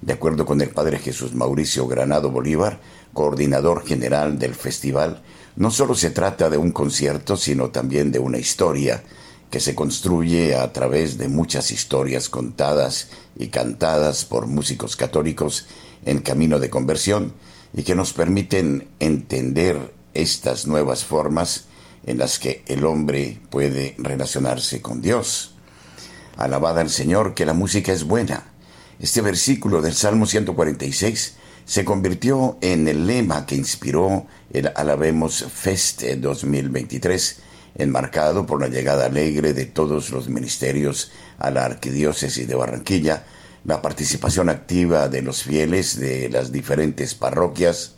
De 0.02 0.14
acuerdo 0.14 0.46
con 0.46 0.62
el 0.62 0.70
padre 0.70 1.00
Jesús 1.00 1.34
Mauricio 1.34 1.88
Granado 1.88 2.30
Bolívar, 2.30 2.80
coordinador 3.14 3.86
general 3.86 4.38
del 4.40 4.56
festival, 4.56 5.22
no 5.56 5.72
solo 5.72 5.96
se 5.96 6.10
trata 6.10 6.50
de 6.50 6.58
un 6.58 6.72
concierto, 6.72 7.38
sino 7.38 7.70
también 7.70 8.12
de 8.12 8.20
una 8.20 8.40
historia 8.40 9.04
que 9.50 9.60
se 9.60 9.76
construye 9.76 10.56
a 10.56 10.74
través 10.74 11.20
de 11.20 11.28
muchas 11.28 11.72
historias 11.72 12.28
contadas 12.28 13.10
y 13.38 13.48
cantadas 13.48 14.26
por 14.26 14.48
músicos 14.48 14.96
católicos 14.96 15.68
en 16.06 16.20
camino 16.20 16.60
de 16.60 16.70
conversión 16.70 17.34
y 17.74 17.84
que 17.84 17.96
nos 17.96 18.14
permiten 18.14 18.88
entender 19.00 19.94
estas 20.14 20.68
nuevas 20.68 21.04
formas 21.06 21.66
en 22.06 22.18
las 22.18 22.40
que 22.40 22.64
el 22.68 22.86
hombre 22.86 23.40
puede 23.50 23.96
relacionarse 23.98 24.82
con 24.82 25.02
Dios. 25.02 25.56
Alabada 26.38 26.82
al 26.82 26.90
Señor, 26.90 27.34
que 27.34 27.46
la 27.46 27.54
música 27.54 27.92
es 27.92 28.04
buena. 28.04 28.46
Este 29.00 29.22
versículo 29.22 29.82
del 29.82 29.94
Salmo 29.94 30.26
146 30.26 31.36
se 31.66 31.86
convirtió 31.86 32.58
en 32.62 32.88
el 32.88 33.08
lema 33.08 33.46
que 33.46 33.56
inspiró 33.56 34.28
el 34.52 34.72
Alabemos 34.76 35.46
Fest 35.54 36.04
2023, 36.04 37.40
enmarcado 37.76 38.46
por 38.46 38.62
la 38.62 38.68
llegada 38.68 39.06
alegre 39.06 39.54
de 39.54 39.66
todos 39.66 40.12
los 40.12 40.30
ministerios 40.30 41.12
a 41.40 41.52
la 41.52 41.66
Arquidiócesis 41.66 42.48
de 42.48 42.56
Barranquilla, 42.56 43.26
la 43.66 43.82
participación 43.82 44.50
activa 44.50 45.08
de 45.08 45.22
los 45.22 45.44
fieles 45.44 46.00
de 46.00 46.30
las 46.30 46.52
diferentes 46.52 47.16
parroquias, 47.16 47.94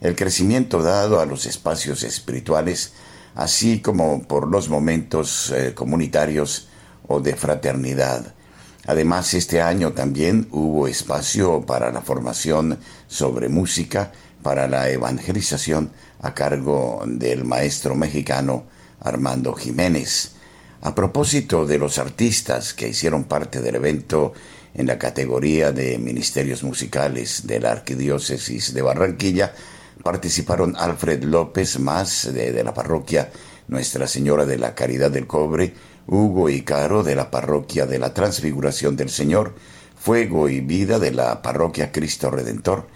el 0.00 0.16
crecimiento 0.16 0.82
dado 0.82 1.20
a 1.20 1.26
los 1.26 1.46
espacios 1.46 2.02
espirituales, 2.02 2.92
así 3.34 3.80
como 3.80 4.22
por 4.22 4.48
los 4.48 4.68
momentos 4.68 5.52
eh, 5.54 5.74
comunitarios 5.74 6.68
o 7.06 7.20
de 7.20 7.36
fraternidad. 7.36 8.34
Además, 8.86 9.34
este 9.34 9.60
año 9.60 9.92
también 9.92 10.48
hubo 10.52 10.88
espacio 10.88 11.60
para 11.66 11.92
la 11.92 12.00
formación 12.00 12.78
sobre 13.06 13.48
música, 13.48 14.12
para 14.42 14.66
la 14.68 14.88
evangelización 14.88 15.90
a 16.22 16.32
cargo 16.32 17.02
del 17.06 17.44
maestro 17.44 17.94
mexicano 17.94 18.64
Armando 19.00 19.52
Jiménez. 19.52 20.32
A 20.82 20.94
propósito 20.94 21.66
de 21.66 21.78
los 21.78 21.98
artistas 21.98 22.72
que 22.72 22.88
hicieron 22.88 23.24
parte 23.24 23.60
del 23.60 23.76
evento 23.76 24.32
en 24.74 24.86
la 24.86 24.98
categoría 24.98 25.72
de 25.72 25.98
ministerios 25.98 26.62
musicales 26.62 27.46
de 27.46 27.60
la 27.60 27.72
Arquidiócesis 27.72 28.72
de 28.72 28.82
Barranquilla, 28.82 29.52
participaron 30.02 30.76
Alfred 30.76 31.24
López 31.24 31.78
más 31.78 32.32
de, 32.32 32.62
la 32.64 32.74
parroquia 32.74 33.30
Nuestra 33.68 34.06
Señora 34.06 34.46
de 34.46 34.58
la 34.58 34.74
Caridad 34.74 35.10
del 35.10 35.26
Cobre, 35.26 35.74
Hugo 36.06 36.48
y 36.48 36.62
Caro 36.62 37.02
de 37.02 37.14
la 37.14 37.30
parroquia 37.30 37.86
de 37.86 37.98
la 37.98 38.14
Transfiguración 38.14 38.96
del 38.96 39.10
Señor, 39.10 39.54
Fuego 39.96 40.48
y 40.48 40.60
Vida 40.60 40.98
de 40.98 41.12
la 41.12 41.42
parroquia 41.42 41.92
Cristo 41.92 42.30
Redentor, 42.30 42.88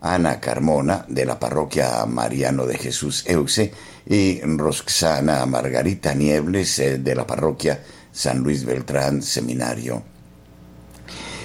Ana 0.00 0.40
Carmona 0.40 1.04
de 1.08 1.24
la 1.24 1.38
parroquia 1.38 2.04
Mariano 2.06 2.66
de 2.66 2.78
Jesús 2.78 3.24
Euse 3.26 3.72
y 4.06 4.40
Roxana 4.40 5.46
Margarita 5.46 6.14
Niebles 6.14 6.78
eh, 6.80 6.98
de 6.98 7.14
la 7.14 7.26
parroquia 7.26 7.82
San 8.10 8.38
Luis 8.38 8.64
Beltrán 8.64 9.22
Seminario. 9.22 10.11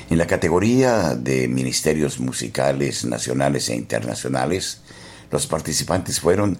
En 0.09 0.17
la 0.17 0.25
categoría 0.25 1.15
de 1.15 1.49
ministerios 1.49 2.21
musicales 2.21 3.03
nacionales 3.03 3.67
e 3.67 3.75
internacionales, 3.75 4.79
los 5.29 5.47
participantes 5.47 6.21
fueron 6.21 6.57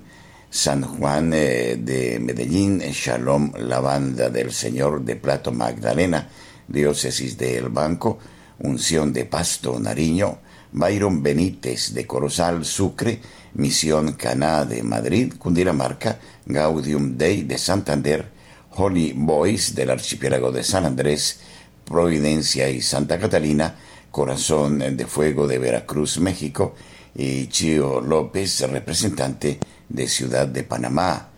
San 0.50 0.82
Juan 0.82 1.32
eh, 1.34 1.78
de 1.80 2.20
Medellín, 2.20 2.80
Shalom, 2.80 3.54
la 3.58 3.80
banda 3.80 4.30
del 4.30 4.52
Señor 4.52 5.06
de 5.06 5.16
Plato 5.16 5.54
Magdalena, 5.54 6.28
diócesis 6.68 7.38
de 7.38 7.58
El 7.58 7.70
Banco, 7.70 8.20
Unción 8.60 9.14
de 9.14 9.24
Pasto, 9.24 9.80
Nariño, 9.80 10.40
Byron 10.74 11.24
Benítez 11.24 11.94
de 11.94 12.06
Corozal, 12.06 12.66
Sucre, 12.66 13.22
Misión 13.54 14.14
Caná 14.14 14.66
de 14.66 14.84
Madrid, 14.84 15.36
Cundinamarca, 15.38 16.20
Gaudium 16.46 17.18
Dei 17.18 17.44
de 17.44 17.58
Santander, 17.58 18.30
Holy 18.72 19.14
Boys 19.16 19.74
del 19.74 19.92
archipiélago 19.92 20.52
de 20.52 20.64
San 20.64 20.86
Andrés, 20.86 21.40
Providencia 21.88 22.70
y 22.70 22.82
Santa 22.82 23.18
Catalina, 23.18 23.76
Corazón 24.12 24.98
de 24.98 25.06
Fuego 25.06 25.48
de 25.48 25.58
Veracruz, 25.58 26.20
México, 26.20 26.76
y 27.16 27.48
Chio 27.48 28.02
López, 28.02 28.60
representante 28.70 29.60
de 29.88 30.08
Ciudad 30.08 30.48
de 30.48 30.64
Panamá. 30.64 31.30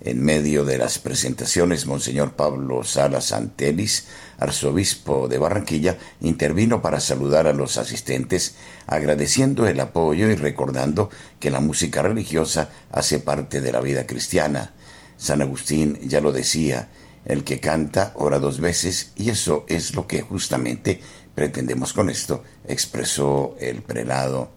En 0.00 0.24
medio 0.24 0.64
de 0.64 0.78
las 0.78 0.98
presentaciones, 0.98 1.86
Monseñor 1.86 2.32
Pablo 2.32 2.84
Salas 2.84 3.26
Santelis, 3.26 4.06
arzobispo 4.38 5.28
de 5.28 5.38
Barranquilla, 5.38 5.98
intervino 6.20 6.80
para 6.80 7.00
saludar 7.00 7.46
a 7.46 7.52
los 7.52 7.76
asistentes, 7.76 8.54
agradeciendo 8.86 9.66
el 9.66 9.78
apoyo 9.80 10.30
y 10.30 10.36
recordando 10.36 11.10
que 11.38 11.50
la 11.50 11.60
música 11.60 12.00
religiosa 12.00 12.70
hace 12.90 13.18
parte 13.18 13.60
de 13.60 13.72
la 13.72 13.80
vida 13.80 14.06
cristiana. 14.06 14.72
San 15.18 15.42
Agustín 15.42 15.98
ya 16.02 16.20
lo 16.20 16.32
decía, 16.32 16.88
el 17.28 17.44
que 17.44 17.60
canta 17.60 18.12
ora 18.16 18.38
dos 18.38 18.58
veces 18.58 19.12
y 19.14 19.30
eso 19.30 19.64
es 19.68 19.94
lo 19.94 20.06
que 20.06 20.22
justamente 20.22 21.00
pretendemos 21.34 21.92
con 21.92 22.10
esto, 22.10 22.42
expresó 22.66 23.54
el 23.60 23.82
prelado. 23.82 24.50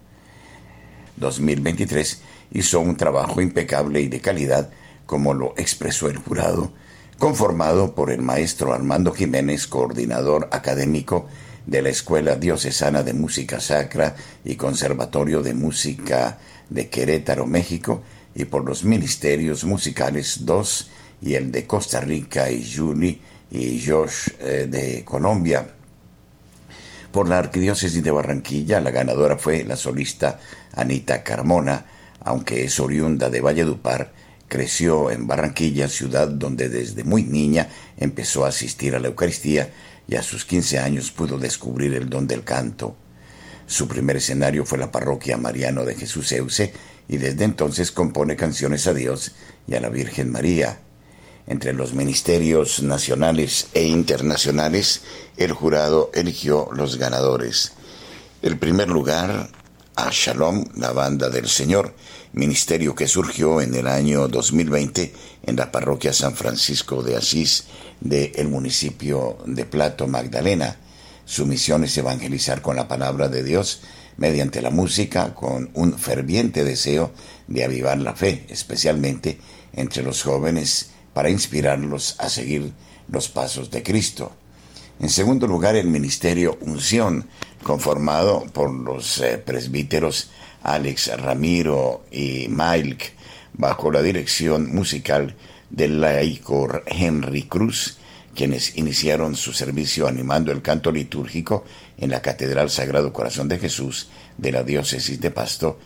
2023 1.18 2.22
hizo 2.54 2.80
un 2.80 2.98
trabajo 2.98 3.42
impecable 3.42 4.02
y 4.02 4.08
de 4.08 4.22
calidad, 4.22 4.72
como 5.06 5.34
lo 5.34 5.54
expresó 5.58 6.10
el 6.10 6.18
jurado, 6.18 6.72
conformado 7.20 7.94
por 7.94 8.10
el 8.10 8.22
maestro 8.22 8.74
Armando 8.74 9.12
Jiménez, 9.12 9.68
coordinador 9.68 10.50
académico 10.52 11.28
de 11.68 11.82
la 11.82 11.90
Escuela 11.90 12.36
Diocesana 12.36 13.04
de 13.04 13.14
Música 13.14 13.60
Sacra 13.60 14.16
y 14.44 14.56
Conservatorio 14.56 15.44
de 15.44 15.54
Música 15.54 16.40
de 16.70 16.90
Querétaro, 16.90 17.46
México, 17.46 18.02
y 18.34 18.46
por 18.46 18.66
los 18.66 18.86
ministerios 18.86 19.66
musicales 19.66 20.46
2 20.46 20.91
y 21.22 21.36
el 21.36 21.52
de 21.52 21.68
Costa 21.68 22.02
Rica 22.02 22.50
y 22.50 22.70
Julie 22.70 23.20
y 23.52 23.84
Josh 23.86 24.30
eh, 24.40 24.68
de 24.70 25.04
Colombia. 25.06 25.68
Por 27.12 27.28
la 27.28 27.40
Arquidiócesis 27.40 28.02
de 28.04 28.12
Barranquilla, 28.12 28.80
la 28.80 28.92
ganadora 28.92 29.38
fue 29.38 29.64
la 29.66 29.76
solista 29.76 30.40
Anita 30.74 31.24
Carmona, 31.24 31.86
aunque 32.24 32.64
es 32.64 32.80
oriunda 32.80 33.30
de 33.30 33.42
Valledupar, 33.42 34.14
creció 34.48 35.12
en 35.12 35.28
Barranquilla, 35.28 35.88
ciudad 35.88 36.28
donde 36.28 36.70
desde 36.70 37.04
muy 37.04 37.24
niña 37.24 37.70
empezó 37.98 38.46
a 38.46 38.50
asistir 38.50 38.96
a 38.96 39.00
la 39.00 39.08
Eucaristía 39.08 39.70
y 40.08 40.16
a 40.16 40.24
sus 40.24 40.46
15 40.46 40.80
años 40.80 41.12
pudo 41.12 41.38
descubrir 41.38 41.94
el 41.94 42.10
don 42.10 42.28
del 42.28 42.44
canto. 42.44 42.96
Su 43.66 43.88
primer 43.88 44.18
escenario 44.18 44.66
fue 44.66 44.78
la 44.78 44.92
parroquia 44.92 45.38
Mariano 45.38 45.86
de 45.86 45.96
Jesús 45.96 46.32
Euse 46.34 46.74
y 47.08 47.18
desde 47.18 47.46
entonces 47.46 47.92
compone 47.92 48.36
canciones 48.36 48.88
a 48.88 48.94
Dios 48.94 49.34
y 49.68 49.76
a 49.76 49.82
la 49.82 49.90
Virgen 49.90 50.32
María. 50.32 50.80
Entre 51.48 51.74
los 51.74 51.94
ministerios 51.94 52.82
nacionales 52.84 53.68
e 53.74 53.84
internacionales, 53.84 55.02
el 55.38 55.52
jurado 55.52 56.12
eligió 56.14 56.70
los 56.74 56.98
ganadores. 56.98 57.74
El 58.42 58.58
primer 58.58 58.90
lugar 58.90 59.50
a 59.96 60.10
Shalom, 60.12 60.66
la 60.76 60.92
banda 60.92 61.30
del 61.30 61.48
Señor, 61.48 61.94
ministerio 62.34 62.96
que 62.96 63.08
surgió 63.08 63.62
en 63.62 63.76
el 63.76 63.88
año 63.88 64.28
2020 64.28 65.14
en 65.44 65.56
la 65.56 65.72
parroquia 65.72 66.14
San 66.14 66.36
Francisco 66.36 67.04
de 67.04 67.18
Asís 67.18 67.66
del 68.00 68.48
municipio 68.48 69.38
de 69.46 69.66
Plato, 69.66 70.08
Magdalena. 70.08 70.78
Su 71.26 71.46
misión 71.46 71.84
es 71.84 71.98
evangelizar 71.98 72.62
con 72.62 72.76
la 72.76 72.88
palabra 72.88 73.28
de 73.28 73.44
Dios 73.44 73.82
mediante 74.18 74.62
la 74.62 74.70
música 74.70 75.34
con 75.34 75.70
un 75.74 75.98
ferviente 75.98 76.64
deseo 76.64 77.12
de 77.48 77.64
avivar 77.64 77.98
la 78.00 78.16
fe, 78.16 78.46
especialmente 78.50 79.40
entre 79.74 80.04
los 80.04 80.24
jóvenes, 80.24 80.91
para 81.14 81.30
inspirarlos 81.30 82.16
a 82.20 82.30
seguir 82.30 82.72
los 83.08 83.30
pasos 83.30 83.70
de 83.72 83.84
Cristo. 83.84 84.32
En 85.00 85.10
segundo 85.10 85.48
lugar, 85.48 85.76
el 85.76 85.88
ministerio 85.88 86.58
Unción, 86.62 87.28
conformado 87.64 88.46
por 88.54 88.72
los 88.72 89.20
eh, 89.20 89.38
presbíteros 89.38 90.30
Alex 90.64 91.18
Ramiro 91.20 92.06
y 92.12 92.48
Milk, 92.50 93.14
bajo 93.54 93.92
la 93.92 94.02
dirección 94.02 94.74
musical 94.74 95.36
del 95.70 96.02
laico 96.02 96.70
Henry 96.86 97.44
Cruz, 97.44 97.98
quienes 98.36 98.78
iniciaron 98.78 99.36
su 99.36 99.54
servicio 99.54 100.08
animando 100.08 100.52
el 100.52 100.62
canto 100.62 100.92
litúrgico 100.92 101.66
en 101.98 102.12
la 102.12 102.22
Catedral 102.22 102.70
Sagrado 102.70 103.12
Corazón 103.12 103.48
de 103.48 103.60
Jesús 103.60 104.10
de 104.38 104.52
la 104.52 104.64
Diócesis 104.64 105.20
de 105.20 105.32
Pasto, 105.32 105.80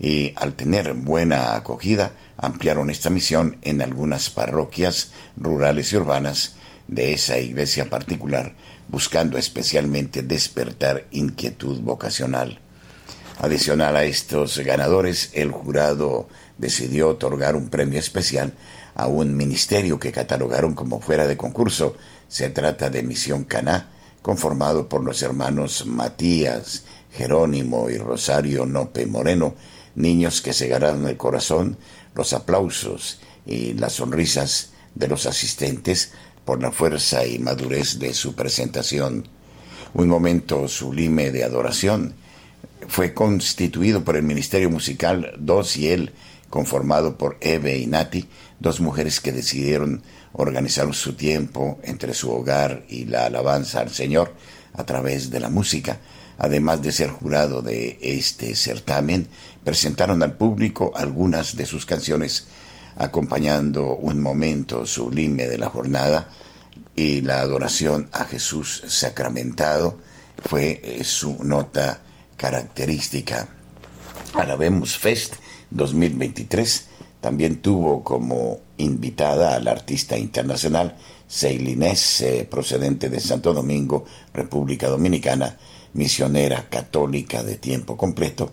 y 0.00 0.32
al 0.36 0.54
tener 0.54 0.94
buena 0.94 1.54
acogida, 1.54 2.12
ampliaron 2.38 2.88
esta 2.88 3.10
misión 3.10 3.58
en 3.60 3.82
algunas 3.82 4.30
parroquias 4.30 5.12
rurales 5.36 5.92
y 5.92 5.96
urbanas 5.96 6.54
de 6.88 7.12
esa 7.12 7.38
iglesia 7.38 7.90
particular, 7.90 8.54
buscando 8.88 9.36
especialmente 9.36 10.22
despertar 10.22 11.04
inquietud 11.10 11.80
vocacional. 11.80 12.58
Adicional 13.38 13.94
a 13.96 14.04
estos 14.04 14.58
ganadores, 14.58 15.30
el 15.34 15.50
jurado 15.50 16.28
decidió 16.56 17.08
otorgar 17.08 17.54
un 17.54 17.68
premio 17.68 17.98
especial 17.98 18.54
a 18.94 19.06
un 19.06 19.36
ministerio 19.36 19.98
que 19.98 20.12
catalogaron 20.12 20.74
como 20.74 21.00
fuera 21.00 21.26
de 21.26 21.36
concurso. 21.36 21.96
Se 22.28 22.48
trata 22.50 22.90
de 22.90 23.02
Misión 23.02 23.44
Caná, 23.44 23.88
conformado 24.22 24.88
por 24.88 25.04
los 25.04 25.22
hermanos 25.22 25.86
Matías, 25.86 26.84
Jerónimo 27.12 27.88
y 27.90 27.98
Rosario 27.98 28.66
Nope 28.66 29.06
Moreno, 29.06 29.54
niños 30.00 30.40
que 30.40 30.52
se 30.52 30.68
ganaron 30.68 31.06
el 31.06 31.16
corazón, 31.16 31.76
los 32.14 32.32
aplausos 32.32 33.20
y 33.46 33.74
las 33.74 33.94
sonrisas 33.94 34.70
de 34.94 35.08
los 35.08 35.26
asistentes 35.26 36.12
por 36.44 36.62
la 36.62 36.72
fuerza 36.72 37.26
y 37.26 37.38
madurez 37.38 37.98
de 37.98 38.14
su 38.14 38.34
presentación. 38.34 39.28
Un 39.94 40.08
momento 40.08 40.68
sublime 40.68 41.30
de 41.30 41.44
adoración 41.44 42.14
fue 42.88 43.14
constituido 43.14 44.04
por 44.04 44.16
el 44.16 44.22
Ministerio 44.22 44.70
Musical 44.70 45.34
Dos 45.38 45.76
y 45.76 45.88
Él, 45.88 46.12
conformado 46.48 47.16
por 47.16 47.36
Eve 47.40 47.78
y 47.78 47.86
Nati, 47.86 48.28
dos 48.58 48.80
mujeres 48.80 49.20
que 49.20 49.32
decidieron 49.32 50.02
organizaron 50.32 50.94
su 50.94 51.14
tiempo 51.14 51.78
entre 51.82 52.14
su 52.14 52.30
hogar 52.30 52.84
y 52.88 53.04
la 53.04 53.26
alabanza 53.26 53.80
al 53.80 53.90
Señor 53.90 54.34
a 54.74 54.84
través 54.84 55.30
de 55.30 55.40
la 55.40 55.50
música. 55.50 55.98
Además 56.42 56.80
de 56.80 56.90
ser 56.90 57.10
jurado 57.10 57.60
de 57.60 57.98
este 58.00 58.56
certamen, 58.56 59.28
presentaron 59.62 60.22
al 60.22 60.38
público 60.38 60.90
algunas 60.96 61.54
de 61.54 61.66
sus 61.66 61.84
canciones 61.84 62.46
acompañando 62.96 63.94
un 63.94 64.22
momento 64.22 64.86
sublime 64.86 65.46
de 65.46 65.58
la 65.58 65.68
jornada 65.68 66.30
y 66.96 67.20
la 67.20 67.40
adoración 67.40 68.08
a 68.12 68.24
Jesús 68.24 68.82
sacramentado 68.88 69.98
fue 70.42 70.80
eh, 70.82 71.04
su 71.04 71.44
nota 71.44 72.00
característica. 72.38 73.46
Alabemos 74.32 74.96
Fest 74.96 75.34
2023 75.68 76.86
también 77.20 77.60
tuvo 77.60 78.02
como 78.02 78.60
invitada 78.78 79.56
al 79.56 79.68
artista 79.68 80.16
internacional 80.16 80.96
Seilinés, 81.28 82.22
eh, 82.22 82.48
procedente 82.50 83.10
de 83.10 83.20
Santo 83.20 83.52
Domingo, 83.52 84.06
República 84.32 84.88
Dominicana, 84.88 85.58
misionera 85.92 86.68
católica 86.68 87.42
de 87.42 87.56
tiempo 87.56 87.96
completo, 87.96 88.52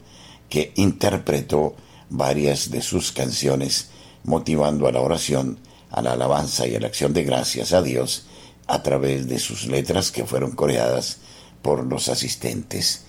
que 0.49 0.71
interpretó 0.75 1.75
varias 2.09 2.71
de 2.71 2.81
sus 2.81 3.11
canciones 3.11 3.89
motivando 4.23 4.87
a 4.87 4.91
la 4.91 5.01
oración, 5.01 5.59
a 5.91 6.01
la 6.01 6.13
alabanza 6.13 6.67
y 6.67 6.75
a 6.75 6.79
la 6.79 6.87
acción 6.87 7.13
de 7.13 7.23
gracias 7.23 7.73
a 7.73 7.81
Dios 7.81 8.25
a 8.67 8.83
través 8.83 9.27
de 9.27 9.39
sus 9.39 9.67
letras 9.67 10.11
que 10.11 10.25
fueron 10.25 10.51
coreadas 10.51 11.17
por 11.61 11.85
los 11.85 12.09
asistentes. 12.09 13.03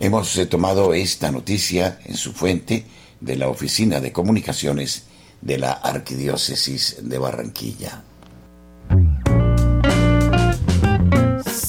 Hemos 0.00 0.36
eh, 0.36 0.46
tomado 0.46 0.94
esta 0.94 1.30
noticia 1.30 2.00
en 2.04 2.16
su 2.16 2.32
fuente 2.32 2.86
de 3.20 3.36
la 3.36 3.48
Oficina 3.48 4.00
de 4.00 4.12
Comunicaciones 4.12 5.04
de 5.40 5.58
la 5.58 5.72
Arquidiócesis 5.72 6.96
de 7.02 7.18
Barranquilla. 7.18 8.02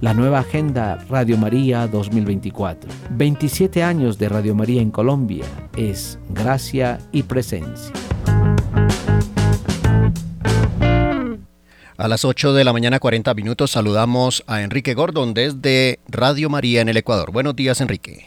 la 0.00 0.14
nueva 0.14 0.40
agenda 0.40 1.04
Radio 1.10 1.36
María 1.36 1.86
2024. 1.86 2.90
27 3.10 3.82
años 3.82 4.16
de 4.18 4.30
Radio 4.30 4.54
María 4.54 4.80
en 4.80 4.90
Colombia 4.90 5.44
es 5.76 6.18
gracia 6.30 6.98
y 7.12 7.22
presencia. 7.24 7.92
A 11.98 12.08
las 12.08 12.24
8 12.24 12.54
de 12.54 12.64
la 12.64 12.72
mañana 12.72 12.98
40 12.98 13.34
minutos 13.34 13.72
saludamos 13.72 14.42
a 14.46 14.62
Enrique 14.62 14.94
Gordon 14.94 15.34
desde 15.34 16.00
Radio 16.08 16.48
María 16.48 16.80
en 16.80 16.88
el 16.88 16.96
Ecuador. 16.96 17.30
Buenos 17.30 17.54
días 17.54 17.82
Enrique. 17.82 18.24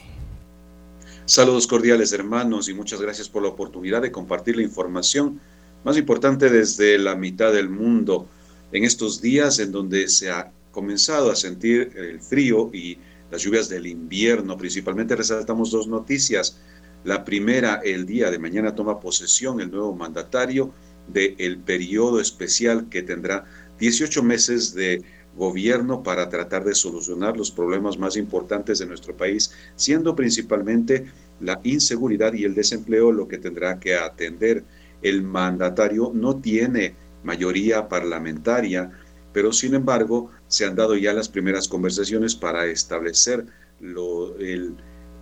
Saludos 1.25 1.65
cordiales 1.65 2.13
hermanos 2.13 2.69
y 2.69 2.75
muchas 2.75 3.01
gracias 3.01 3.29
por 3.29 3.41
la 3.41 3.49
oportunidad 3.49 4.03
de 4.03 4.11
compartir 4.11 4.57
la 4.57 4.61
información 4.61 5.39
más 5.83 5.97
importante 5.97 6.51
desde 6.51 6.99
la 6.99 7.15
mitad 7.15 7.51
del 7.51 7.69
mundo 7.69 8.27
en 8.71 8.83
estos 8.83 9.21
días 9.21 9.57
en 9.57 9.71
donde 9.71 10.07
se 10.07 10.29
ha 10.29 10.51
comenzado 10.73 11.31
a 11.31 11.35
sentir 11.35 11.93
el 11.95 12.19
frío 12.19 12.69
y 12.73 12.97
las 13.31 13.41
lluvias 13.41 13.69
del 13.69 13.87
invierno. 13.87 14.57
Principalmente 14.57 15.15
resaltamos 15.15 15.71
dos 15.71 15.87
noticias. 15.87 16.59
La 17.05 17.23
primera, 17.23 17.79
el 17.83 18.05
día 18.05 18.29
de 18.31 18.39
mañana 18.39 18.75
toma 18.75 18.99
posesión 18.99 19.61
el 19.61 19.71
nuevo 19.71 19.95
mandatario 19.95 20.73
del 21.07 21.59
periodo 21.59 22.19
especial 22.19 22.89
que 22.89 23.03
tendrá 23.03 23.45
18 23.79 24.23
meses 24.23 24.73
de 24.73 25.03
gobierno 25.35 26.03
para 26.03 26.29
tratar 26.29 26.63
de 26.63 26.75
solucionar 26.75 27.37
los 27.37 27.51
problemas 27.51 27.97
más 27.97 28.17
importantes 28.17 28.79
de 28.79 28.85
nuestro 28.85 29.15
país, 29.15 29.51
siendo 29.75 30.15
principalmente 30.15 31.05
la 31.39 31.59
inseguridad 31.63 32.33
y 32.33 32.45
el 32.45 32.55
desempleo 32.55 33.11
lo 33.11 33.27
que 33.27 33.37
tendrá 33.37 33.79
que 33.79 33.95
atender. 33.95 34.63
El 35.01 35.23
mandatario 35.23 36.11
no 36.13 36.37
tiene 36.37 36.95
mayoría 37.23 37.89
parlamentaria, 37.89 38.91
pero 39.33 39.51
sin 39.51 39.73
embargo 39.73 40.31
se 40.47 40.65
han 40.65 40.75
dado 40.75 40.95
ya 40.95 41.13
las 41.13 41.27
primeras 41.27 41.67
conversaciones 41.67 42.35
para 42.35 42.65
establecer 42.67 43.45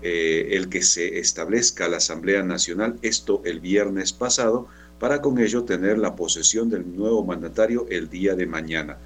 eh, 0.04 0.48
el 0.52 0.70
que 0.70 0.82
se 0.82 1.20
establezca 1.20 1.88
la 1.88 1.98
Asamblea 1.98 2.44
Nacional, 2.44 3.00
esto 3.02 3.42
el 3.46 3.60
viernes 3.60 4.14
pasado, 4.14 4.68
para 5.00 5.22
con 5.22 5.40
ello 5.40 5.64
tener 5.64 5.98
la 5.98 6.16
posesión 6.16 6.70
del 6.70 6.96
nuevo 6.96 7.26
mandatario 7.26 7.88
el 7.90 8.10
día 8.10 8.36
de 8.36 8.46
mañana. 8.46 8.98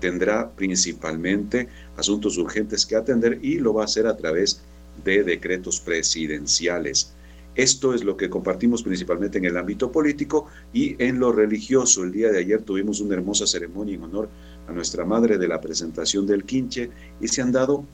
Tendrá 0.00 0.50
principalmente 0.50 1.68
asuntos 1.96 2.38
urgentes 2.38 2.86
que 2.86 2.96
atender 2.96 3.38
y 3.42 3.58
lo 3.58 3.74
va 3.74 3.82
a 3.82 3.84
hacer 3.84 4.06
a 4.06 4.16
través 4.16 4.62
de 5.04 5.24
decretos 5.24 5.80
presidenciales. 5.80 7.12
Esto 7.54 7.92
es 7.92 8.02
lo 8.02 8.16
que 8.16 8.30
compartimos 8.30 8.82
principalmente 8.82 9.36
en 9.36 9.44
el 9.44 9.58
ámbito 9.58 9.92
político 9.92 10.46
y 10.72 10.96
en 11.02 11.18
lo 11.18 11.32
religioso. 11.32 12.02
El 12.02 12.12
día 12.12 12.32
de 12.32 12.38
ayer 12.38 12.62
tuvimos 12.62 13.00
una 13.00 13.14
hermosa 13.14 13.46
ceremonia 13.46 13.94
en 13.94 14.04
honor 14.04 14.30
nuestra 14.70 15.04
madre 15.04 15.38
de 15.38 15.48
la 15.48 15.60
presentación 15.60 16.26
del 16.26 16.44
quinche 16.44 16.90
y 17.20 17.28
se 17.28 17.42
han 17.42 17.52
dado 17.52 17.84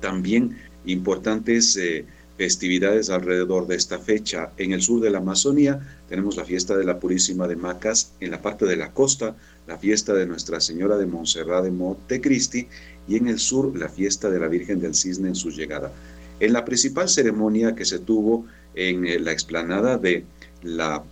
también 0.00 0.56
importantes 0.86 1.76
eh, 1.76 2.04
festividades 2.38 3.10
alrededor 3.10 3.66
de 3.66 3.76
esta 3.76 3.98
fecha. 3.98 4.50
En 4.56 4.72
el 4.72 4.80
sur 4.80 5.00
de 5.00 5.10
la 5.10 5.18
Amazonía 5.18 5.80
tenemos 6.08 6.36
la 6.36 6.44
fiesta 6.44 6.76
de 6.76 6.84
la 6.84 6.98
Purísima 6.98 7.46
de 7.46 7.56
Macas, 7.56 8.12
en 8.20 8.30
la 8.30 8.40
parte 8.40 8.64
de 8.64 8.76
la 8.76 8.92
costa 8.92 9.36
la 9.66 9.78
fiesta 9.78 10.14
de 10.14 10.26
Nuestra 10.26 10.60
Señora 10.60 10.96
de 10.96 11.06
Montserrat 11.06 11.62
de 11.62 11.70
Montecristi 11.70 12.66
y 13.06 13.16
en 13.16 13.28
el 13.28 13.38
sur 13.38 13.76
la 13.78 13.88
fiesta 13.88 14.28
de 14.28 14.40
la 14.40 14.48
Virgen 14.48 14.80
del 14.80 14.94
Cisne 14.94 15.28
en 15.28 15.34
su 15.34 15.50
llegada. 15.50 15.92
En 16.40 16.52
la 16.52 16.64
principal 16.64 17.08
ceremonia 17.08 17.74
que 17.74 17.84
se 17.84 18.00
tuvo 18.00 18.46
en 18.74 19.06
eh, 19.06 19.20
la 19.20 19.30
explanada 19.30 19.96
de 19.96 20.24
la 20.62 21.04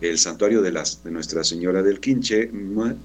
el 0.00 0.18
santuario 0.18 0.60
de, 0.60 0.70
de 0.70 1.10
Nuestra 1.10 1.42
Señora 1.42 1.82
del 1.82 2.00
Quinche, 2.00 2.50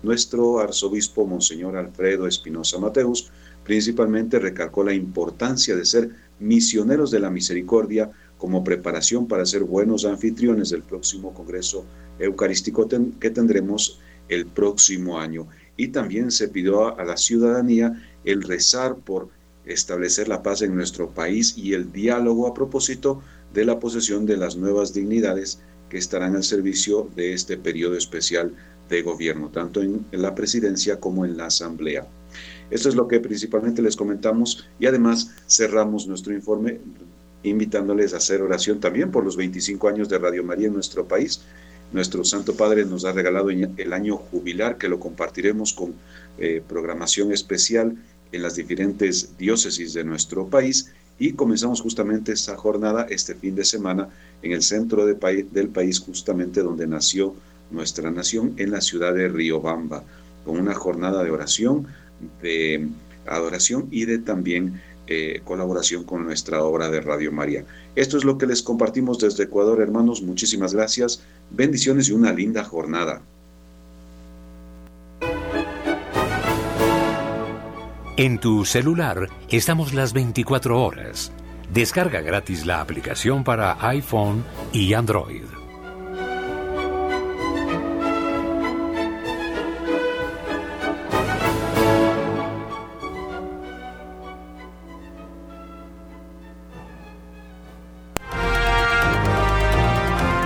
nuestro 0.04 0.60
arzobispo 0.60 1.26
Monseñor 1.26 1.78
Alfredo 1.78 2.28
Espinosa 2.28 2.80
Mateus, 2.80 3.32
principalmente 3.64 4.40
recalcó 4.40 4.84
la 4.84 4.94
importancia 4.94 5.76
de 5.76 5.86
ser 5.86 6.10
misioneros 6.40 7.12
de 7.12 7.20
la 7.20 7.30
misericordia 7.30 8.12
como 8.38 8.64
preparación 8.64 9.28
para 9.28 9.46
ser 9.46 9.64
buenos 9.64 10.04
anfitriones 10.04 10.72
del 10.72 10.82
próximo 10.82 11.34
Congreso 11.34 11.86
Eucarístico 12.20 12.88
que 13.20 13.30
tendremos 13.30 14.00
el 14.28 14.48
próximo 14.48 15.20
año. 15.20 15.48
Y 15.78 15.90
también 15.90 16.32
se 16.32 16.50
pidió 16.50 16.98
a 16.98 17.06
la 17.06 17.18
ciudadanía 17.18 18.04
el 18.26 18.42
rezar 18.42 18.98
por 18.98 19.30
establecer 19.66 20.28
la 20.28 20.44
paz 20.44 20.62
en 20.62 20.76
nuestro 20.76 21.10
país 21.10 21.58
y 21.58 21.74
el 21.74 21.92
diálogo 21.92 22.48
a 22.48 22.54
propósito 22.54 23.22
de 23.54 23.66
la 23.66 23.80
posesión 23.80 24.26
de 24.26 24.38
las 24.38 24.56
nuevas 24.56 24.94
dignidades 24.94 25.62
que 25.92 25.98
estarán 25.98 26.38
al 26.38 26.46
servicio 26.46 27.10
de 27.18 27.34
este 27.34 27.58
periodo 27.58 27.98
especial 27.98 28.54
de 28.90 29.02
gobierno, 29.02 29.50
tanto 29.50 29.82
en, 29.82 30.06
la 30.14 30.34
presidencia 30.34 31.02
como 31.02 31.26
en 31.26 31.36
la 31.36 31.48
asamblea. 31.48 32.08
Esto 32.70 32.88
es 32.88 32.96
lo 32.96 33.10
que 33.10 33.20
principalmente 33.20 33.82
les 33.82 33.98
comentamos 33.98 34.70
y 34.80 34.86
además 34.86 35.32
cerramos 35.50 36.08
nuestro 36.08 36.34
informe 36.34 36.80
invitándoles 37.44 38.14
a 38.14 38.18
hacer 38.18 38.42
oración 38.42 38.80
también 38.80 39.12
por 39.12 39.26
los 39.26 39.36
25 39.36 39.90
años 39.90 40.08
de 40.08 40.18
Radio 40.18 40.46
María 40.46 40.68
en 40.68 40.76
nuestro 40.76 41.06
país. 41.06 41.42
Nuestro 41.92 42.24
Santo 42.24 42.56
Padre 42.56 42.86
nos 42.86 43.04
ha 43.04 43.12
regalado 43.12 43.50
el 43.50 43.92
año 43.92 44.16
jubilar 44.16 44.78
que 44.78 44.88
lo 44.88 44.98
compartiremos 44.98 45.74
con 45.74 45.94
eh, 46.38 46.64
programación 46.66 47.34
especial 47.34 47.98
en 48.32 48.42
las 48.42 48.56
diferentes 48.56 49.38
diócesis 49.38 49.94
de 49.94 50.06
nuestro 50.06 50.48
país 50.48 50.94
y 51.22 51.34
comenzamos 51.34 51.82
justamente 51.82 52.32
esta 52.32 52.58
jornada 52.58 53.06
este 53.08 53.36
fin 53.36 53.54
de 53.54 53.64
semana 53.64 54.10
en 54.42 54.54
el 54.54 54.64
centro 54.64 55.06
del 55.06 55.70
país, 55.70 56.00
justamente 56.00 56.64
donde 56.64 56.88
nació 56.88 57.36
nuestra 57.70 58.10
nación, 58.10 58.56
en 58.58 58.72
la 58.72 58.82
ciudad 58.82 59.14
de 59.14 59.30
Riobamba, 59.30 60.04
con 60.44 60.60
una 60.60 60.74
jornada 60.74 61.24
de 61.24 61.30
oración, 61.30 61.86
de 62.42 62.90
adoración 63.28 63.88
y 63.92 64.06
de 64.06 64.18
también 64.18 64.82
eh, 65.06 65.42
colaboración 65.44 66.06
con 66.06 66.26
nuestra 66.26 66.64
obra 66.64 66.90
de 66.90 67.02
Radio 67.02 67.32
María. 67.32 67.66
Esto 67.96 68.18
es 68.18 68.24
lo 68.24 68.40
que 68.40 68.48
les 68.48 68.64
compartimos 68.64 69.20
desde 69.20 69.44
Ecuador, 69.44 69.80
hermanos. 69.80 70.24
Muchísimas 70.24 70.74
gracias, 70.74 71.22
bendiciones 71.52 72.10
y 72.10 72.14
una 72.14 72.34
linda 72.34 72.64
jornada. 72.64 73.22
En 78.22 78.38
tu 78.38 78.66
celular 78.66 79.30
estamos 79.50 79.94
las 79.94 80.14
24 80.14 80.80
horas. 80.80 81.32
Descarga 81.74 82.22
gratis 82.22 82.68
la 82.68 82.80
aplicación 82.80 83.44
para 83.44 83.84
iPhone 83.90 84.46
y 84.72 84.94
Android. 84.94 85.42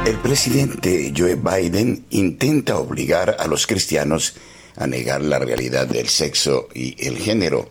El 0.05 0.15
presidente 0.19 1.13
Joe 1.13 1.35
Biden 1.35 2.05
intenta 2.11 2.77
obligar 2.77 3.35
a 3.37 3.47
los 3.47 3.67
cristianos 3.67 4.37
a 4.75 4.87
negar 4.87 5.21
la 5.21 5.39
realidad 5.39 5.87
del 5.87 6.09
sexo 6.09 6.67
y 6.73 6.95
el 7.07 7.17
género. 7.17 7.69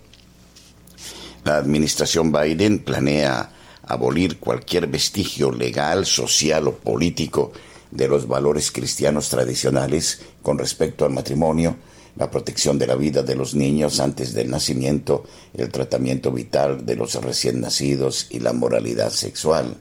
La 1.45 1.57
administración 1.57 2.33
Biden 2.33 2.79
planea 2.79 3.51
abolir 3.83 4.39
cualquier 4.39 4.87
vestigio 4.87 5.51
legal, 5.51 6.07
social 6.07 6.69
o 6.69 6.73
político 6.73 7.53
de 7.91 8.09
los 8.09 8.27
valores 8.27 8.71
cristianos 8.71 9.29
tradicionales 9.29 10.23
con 10.43 10.59
respecto 10.59 11.05
al 11.05 11.13
matrimonio, 11.13 11.77
la 12.17 12.31
protección 12.31 12.79
de 12.79 12.87
la 12.87 12.97
vida 12.97 13.23
de 13.23 13.35
los 13.35 13.55
niños 13.55 14.01
antes 14.01 14.33
del 14.35 14.51
nacimiento, 14.51 15.25
el 15.53 15.71
tratamiento 15.71 16.31
vital 16.31 16.87
de 16.87 16.97
los 16.97 17.15
recién 17.17 17.61
nacidos 17.61 18.29
y 18.31 18.41
la 18.41 18.53
moralidad 18.53 19.11
sexual. 19.11 19.77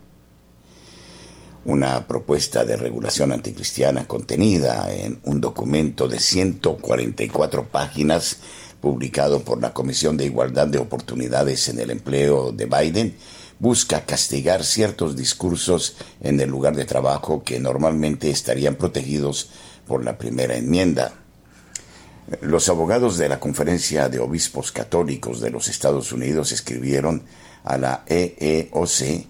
Una 1.66 2.06
propuesta 2.08 2.66
de 2.66 2.76
regulación 2.76 3.32
anticristiana 3.32 4.06
contenida 4.06 4.94
en 4.94 5.20
un 5.24 5.40
documento 5.40 6.10
de 6.10 6.20
144 6.20 7.70
páginas 7.70 8.38
publicado 8.82 9.40
por 9.40 9.62
la 9.62 9.74
Comisión 9.74 10.18
de 10.18 10.26
Igualdad 10.26 10.68
de 10.68 10.80
Oportunidades 10.80 11.70
en 11.70 11.80
el 11.80 11.92
Empleo 11.92 12.52
de 12.52 12.66
Biden 12.66 13.16
busca 13.60 14.06
castigar 14.06 14.66
ciertos 14.66 15.16
discursos 15.16 15.96
en 16.22 16.42
el 16.42 16.50
lugar 16.50 16.76
de 16.76 16.84
trabajo 16.84 17.44
que 17.44 17.62
normalmente 17.62 18.30
estarían 18.30 18.76
protegidos 18.76 19.52
por 19.88 20.04
la 20.04 20.18
primera 20.18 20.58
enmienda. 20.58 21.14
Los 22.42 22.68
abogados 22.68 23.18
de 23.18 23.30
la 23.30 23.40
Conferencia 23.40 24.10
de 24.10 24.20
Obispos 24.20 24.74
Católicos 24.74 25.40
de 25.40 25.50
los 25.50 25.70
Estados 25.70 26.12
Unidos 26.12 26.52
escribieron 26.52 27.24
a 27.64 27.78
la 27.78 28.04
EEOC 28.08 29.28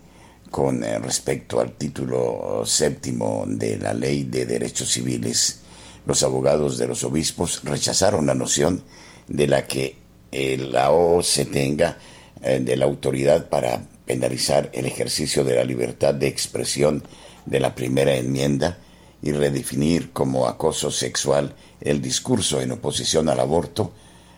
con 0.54 0.84
eh, 0.84 1.00
respecto 1.00 1.60
al 1.60 1.72
título 1.72 2.62
séptimo 2.64 3.44
de 3.48 3.76
la 3.80 3.92
Ley 3.92 4.26
de 4.26 4.46
Derechos 4.46 4.92
Civiles. 4.92 5.62
Los 6.06 6.22
abogados 6.22 6.78
de 6.78 6.86
los 6.86 7.04
obispos 7.04 7.64
rechazaron 7.64 8.28
la 8.28 8.36
noción 8.36 8.84
de 9.28 9.48
la 9.48 9.66
que 9.66 9.98
la 10.32 10.92
OOC 10.92 11.52
tenga 11.52 11.98
eh, 12.44 12.60
de 12.60 12.76
la 12.76 12.86
autoridad 12.86 13.50
para 13.50 13.82
penalizar 14.06 14.70
el 14.74 14.86
ejercicio 14.86 15.44
de 15.44 15.56
la 15.56 15.64
libertad 15.64 16.14
de 16.14 16.28
expresión 16.28 17.04
de 17.48 17.60
la 17.60 17.74
primera 17.74 18.16
enmienda 18.16 18.78
y 19.24 19.32
redefinir 19.32 20.12
como 20.12 20.48
acoso 20.48 20.92
sexual 20.92 21.56
el 21.82 22.00
discurso 22.00 22.62
en 22.62 22.74
oposición 22.74 23.28
al 23.28 23.40
aborto, 23.40 23.92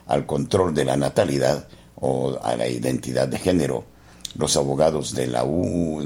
al 0.06 0.24
control 0.24 0.72
de 0.72 0.86
la 0.86 0.96
natalidad 0.96 1.68
o 1.94 2.38
a 2.42 2.56
la 2.56 2.68
identidad 2.68 3.28
de 3.28 3.38
género. 3.38 3.95
Los 4.38 4.56
abogados 4.56 5.14
de 5.14 5.28
la 5.28 5.44
USCB, 5.44 5.98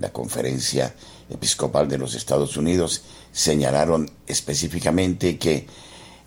la 0.00 0.12
Conferencia 0.12 0.94
Episcopal 1.28 1.88
de 1.88 1.98
los 1.98 2.14
Estados 2.14 2.56
Unidos, 2.56 3.02
señalaron 3.32 4.08
específicamente 4.26 5.36
que 5.36 5.66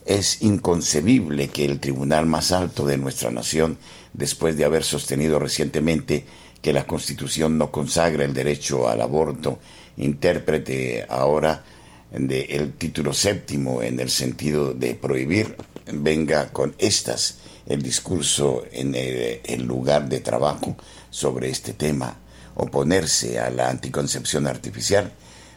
es 0.05 0.41
inconcebible 0.41 1.47
que 1.47 1.63
el 1.63 1.79
tribunal 1.79 2.25
más 2.25 2.51
alto 2.51 2.85
de 2.85 2.97
nuestra 2.97 3.31
nación 3.31 3.77
después 4.11 4.57
de 4.57 4.65
haber 4.65 4.83
sostenido 4.83 5.39
recientemente 5.39 6.25
que 6.61 6.73
la 6.73 6.85
Constitución 6.85 7.57
no 7.57 7.71
consagra 7.71 8.25
el 8.25 8.33
derecho 8.33 8.89
al 8.89 9.01
aborto, 9.01 9.59
intérprete 9.97 11.05
ahora 11.07 11.63
del 12.11 12.73
título 12.73 13.13
séptimo 13.13 13.81
en 13.81 13.99
el 14.01 14.09
sentido 14.09 14.73
de 14.73 14.93
prohibir, 14.93 15.55
venga 15.85 16.51
con 16.51 16.75
estas 16.77 17.37
el 17.71 17.81
discurso 17.81 18.63
en 18.71 18.93
el, 18.95 19.63
lugar 19.63 20.09
de 20.09 20.19
trabajo 20.19 20.75
sobre 21.09 21.49
este 21.49 21.73
tema. 21.73 22.17
Oponerse 22.55 23.39
a 23.39 23.49
la 23.49 23.69
anticoncepción 23.69 24.47
artificial 24.47 25.11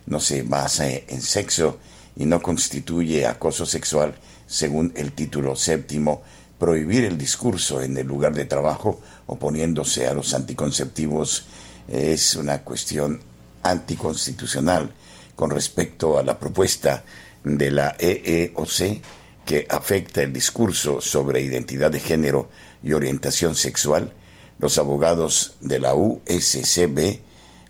no 0.07 0.21
se 0.21 0.43
basa 0.43 0.89
en 0.89 1.21
sexo 1.21 1.79
y 2.17 2.27
no 2.27 2.41
constituye 2.41 3.27
acoso 3.27 3.67
sexual 3.67 4.15
según 4.47 4.93
el 4.97 5.12
título 5.12 5.57
séptimo 5.57 6.23
prohibir 6.59 7.05
el 7.05 7.19
discurso 7.19 7.83
en 7.83 7.97
el 7.97 8.07
lugar 8.07 8.35
de 8.35 8.45
trabajo 8.45 9.01
oponiéndose 9.27 10.07
a 10.07 10.15
los 10.15 10.35
anticonceptivos 10.35 11.47
es 11.89 12.37
una 12.37 12.62
cuestión 12.62 13.21
anticonstitucional 13.62 14.93
con 15.35 15.51
respecto 15.51 16.19
a 16.19 16.23
la 16.23 16.39
propuesta 16.39 17.03
de 17.43 17.71
la 17.71 17.97
EEOC 17.99 19.03
que 19.45 19.66
afecta 19.68 20.22
el 20.22 20.32
discurso 20.32 21.01
sobre 21.01 21.42
identidad 21.42 21.90
de 21.90 22.01
género 22.01 22.49
y 22.82 22.92
orientación 22.92 23.55
sexual, 23.55 24.12
los 24.59 24.78
abogados 24.78 25.57
de 25.61 25.78
la 25.78 25.95
USCB 25.95 27.18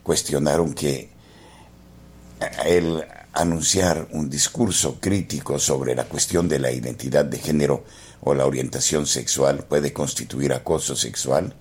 cuestionaron 0.02 0.74
que 0.74 1.08
el 2.64 3.04
anunciar 3.32 4.06
un 4.12 4.30
discurso 4.30 4.98
crítico 5.00 5.58
sobre 5.58 5.94
la 5.94 6.04
cuestión 6.04 6.48
de 6.48 6.60
la 6.60 6.70
identidad 6.70 7.24
de 7.24 7.38
género 7.38 7.84
o 8.20 8.34
la 8.34 8.46
orientación 8.46 9.06
sexual 9.06 9.64
puede 9.68 9.92
constituir 9.92 10.52
acoso 10.52 10.94
sexual, 10.94 11.54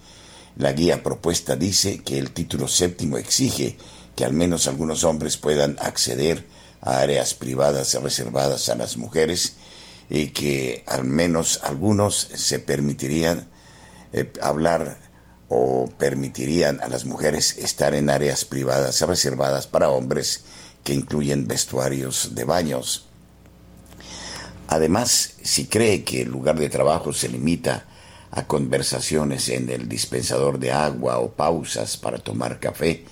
la 0.55 0.71
guía 0.71 1.01
propuesta 1.01 1.55
dice 1.55 2.03
que 2.03 2.19
el 2.19 2.31
título 2.31 2.67
séptimo 2.67 3.17
exige 3.17 3.77
que 4.15 4.23
al 4.23 4.33
menos 4.33 4.67
algunos 4.67 5.03
hombres 5.03 5.37
puedan 5.37 5.77
acceder 5.79 6.45
a 6.81 6.99
áreas 6.99 7.33
privadas 7.33 7.95
reservadas 7.95 8.69
a 8.69 8.75
las 8.75 8.97
mujeres 8.97 9.55
y 10.09 10.27
que 10.27 10.83
al 10.87 11.03
menos 11.03 11.59
algunos 11.63 12.15
se 12.15 12.59
permitirían 12.59 13.47
eh, 14.11 14.31
hablar 14.41 14.97
o 15.49 15.89
permitirían 15.97 16.81
a 16.81 16.87
las 16.87 17.05
mujeres 17.05 17.57
estar 17.57 17.93
en 17.93 18.09
áreas 18.09 18.45
privadas 18.45 19.01
reservadas 19.01 19.67
para 19.67 19.89
hombres 19.89 20.45
que 20.83 20.93
incluyen 20.93 21.47
vestuarios 21.47 22.35
de 22.35 22.43
baños. 22.43 23.07
Además, 24.67 25.35
si 25.43 25.65
cree 25.65 26.03
que 26.03 26.21
el 26.21 26.29
lugar 26.29 26.57
de 26.57 26.69
trabajo 26.69 27.13
se 27.13 27.29
limita 27.29 27.85
a 28.31 28.47
conversaciones 28.47 29.49
en 29.49 29.69
el 29.69 29.87
dispensador 29.87 30.57
de 30.57 30.71
agua 30.71 31.19
o 31.19 31.31
pausas 31.31 31.97
para 31.97 32.17
tomar 32.17 32.59
café, 32.59 33.05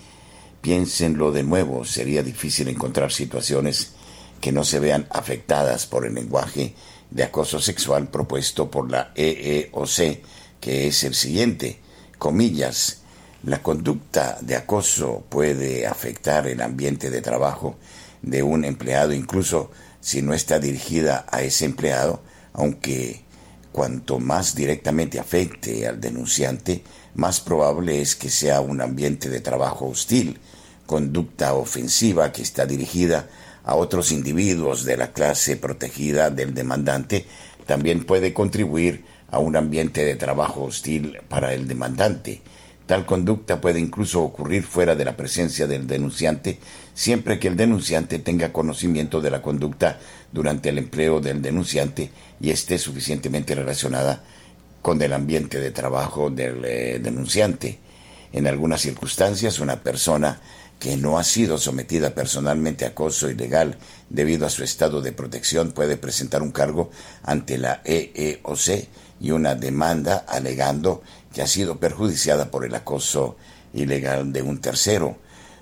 piénsenlo 0.61 1.31
de 1.31 1.43
nuevo, 1.43 1.85
sería 1.85 2.23
difícil 2.23 2.67
encontrar 2.67 3.11
situaciones 3.11 3.93
que 4.41 4.51
no 4.51 4.63
se 4.63 4.79
vean 4.79 5.07
afectadas 5.11 5.85
por 5.85 6.05
el 6.05 6.15
lenguaje 6.15 6.73
de 7.11 7.23
acoso 7.23 7.61
sexual 7.61 8.09
propuesto 8.09 8.69
por 8.71 8.91
la 8.91 9.11
EEOC, 9.15 10.19
que 10.59 10.87
es 10.87 11.03
el 11.03 11.15
siguiente, 11.15 11.79
comillas, 12.17 13.01
la 13.43 13.63
conducta 13.63 14.37
de 14.41 14.55
acoso 14.55 15.23
puede 15.29 15.87
afectar 15.87 16.47
el 16.47 16.61
ambiente 16.61 17.09
de 17.09 17.21
trabajo 17.21 17.75
de 18.21 18.43
un 18.43 18.65
empleado 18.65 19.13
incluso 19.13 19.71
si 19.99 20.21
no 20.21 20.33
está 20.33 20.59
dirigida 20.59 21.25
a 21.31 21.41
ese 21.41 21.65
empleado, 21.65 22.21
aunque 22.53 23.23
cuanto 23.71 24.19
más 24.19 24.55
directamente 24.55 25.19
afecte 25.19 25.87
al 25.87 26.01
denunciante, 26.01 26.83
más 27.15 27.39
probable 27.39 28.01
es 28.01 28.15
que 28.15 28.29
sea 28.29 28.61
un 28.61 28.81
ambiente 28.81 29.29
de 29.29 29.39
trabajo 29.39 29.87
hostil, 29.87 30.39
conducta 30.85 31.53
ofensiva 31.53 32.31
que 32.31 32.41
está 32.41 32.65
dirigida 32.65 33.29
a 33.63 33.75
otros 33.75 34.11
individuos 34.11 34.85
de 34.85 34.97
la 34.97 35.11
clase 35.11 35.57
protegida 35.57 36.29
del 36.29 36.53
demandante, 36.53 37.25
también 37.65 38.03
puede 38.03 38.33
contribuir 38.33 39.05
a 39.29 39.39
un 39.39 39.55
ambiente 39.55 40.03
de 40.03 40.15
trabajo 40.15 40.63
hostil 40.63 41.19
para 41.29 41.53
el 41.53 41.67
demandante. 41.67 42.41
Tal 42.85 43.05
conducta 43.05 43.61
puede 43.61 43.79
incluso 43.79 44.21
ocurrir 44.21 44.63
fuera 44.63 44.95
de 44.95 45.05
la 45.05 45.15
presencia 45.15 45.67
del 45.67 45.87
denunciante, 45.87 46.59
siempre 46.93 47.39
que 47.39 47.47
el 47.47 47.55
denunciante 47.55 48.19
tenga 48.19 48.51
conocimiento 48.51 49.21
de 49.21 49.31
la 49.31 49.41
conducta 49.41 49.99
durante 50.31 50.69
el 50.69 50.77
empleo 50.77 51.21
del 51.21 51.41
denunciante 51.41 52.09
y 52.41 52.49
esté 52.49 52.77
suficientemente 52.77 53.55
relacionada 53.55 54.23
con 54.81 55.01
el 55.01 55.13
ambiente 55.13 55.59
de 55.59 55.71
trabajo 55.71 56.29
del 56.29 56.65
eh, 56.65 56.99
denunciante. 57.01 57.79
En 58.33 58.47
algunas 58.47 58.81
circunstancias, 58.81 59.59
una 59.59 59.81
persona 59.81 60.41
que 60.81 60.97
no 60.97 61.19
ha 61.19 61.23
sido 61.23 61.59
sometida 61.59 62.15
personalmente 62.15 62.85
a 62.85 62.87
acoso 62.89 63.29
ilegal 63.29 63.77
debido 64.09 64.47
a 64.47 64.49
su 64.49 64.63
estado 64.63 64.99
de 64.99 65.11
protección 65.11 65.73
puede 65.73 65.95
presentar 65.95 66.41
un 66.41 66.51
cargo 66.51 66.89
ante 67.21 67.59
la 67.59 67.81
EEOC 67.85 68.87
y 69.19 69.29
una 69.29 69.53
demanda 69.53 70.25
alegando 70.27 71.03
que 71.31 71.43
ha 71.43 71.47
sido 71.47 71.79
perjudiciada 71.79 72.49
por 72.49 72.65
el 72.65 72.73
acoso 72.73 73.37
ilegal 73.75 74.33
de 74.33 74.41
un 74.41 74.59
tercero. 74.59 75.17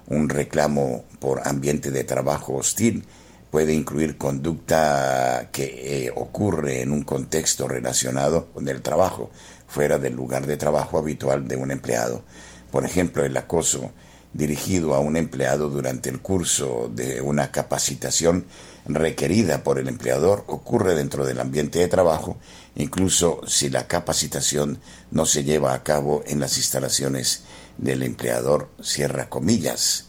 Un 0.07 0.29
reclamo 0.29 1.03
por 1.19 1.45
ambiente 1.45 1.91
de 1.91 2.05
trabajo 2.05 2.55
hostil 2.55 3.03
puede 3.51 3.73
incluir 3.73 4.17
conducta 4.17 5.49
que 5.51 6.05
eh, 6.05 6.13
ocurre 6.15 6.81
en 6.81 6.93
un 6.93 7.03
contexto 7.03 7.67
relacionado 7.67 8.47
con 8.53 8.69
el 8.69 8.81
trabajo, 8.81 9.31
fuera 9.67 9.99
del 9.99 10.15
lugar 10.15 10.47
de 10.47 10.55
trabajo 10.55 10.97
habitual 10.97 11.45
de 11.45 11.57
un 11.57 11.71
empleado. 11.71 12.23
Por 12.71 12.85
ejemplo, 12.85 13.25
el 13.25 13.35
acoso 13.35 13.91
dirigido 14.33 14.93
a 14.93 14.99
un 14.99 15.17
empleado 15.17 15.69
durante 15.69 16.09
el 16.09 16.19
curso 16.19 16.89
de 16.93 17.21
una 17.21 17.51
capacitación 17.51 18.45
requerida 18.85 19.63
por 19.63 19.79
el 19.79 19.87
empleador 19.87 20.43
ocurre 20.47 20.95
dentro 20.95 21.25
del 21.25 21.39
ambiente 21.39 21.79
de 21.79 21.87
trabajo, 21.87 22.37
incluso 22.75 23.41
si 23.47 23.69
la 23.69 23.87
capacitación 23.87 24.79
no 25.11 25.25
se 25.25 25.43
lleva 25.43 25.73
a 25.73 25.83
cabo 25.83 26.23
en 26.27 26.39
las 26.39 26.57
instalaciones 26.57 27.43
del 27.77 28.03
empleador, 28.03 28.69
cierra 28.81 29.29
comillas. 29.29 30.05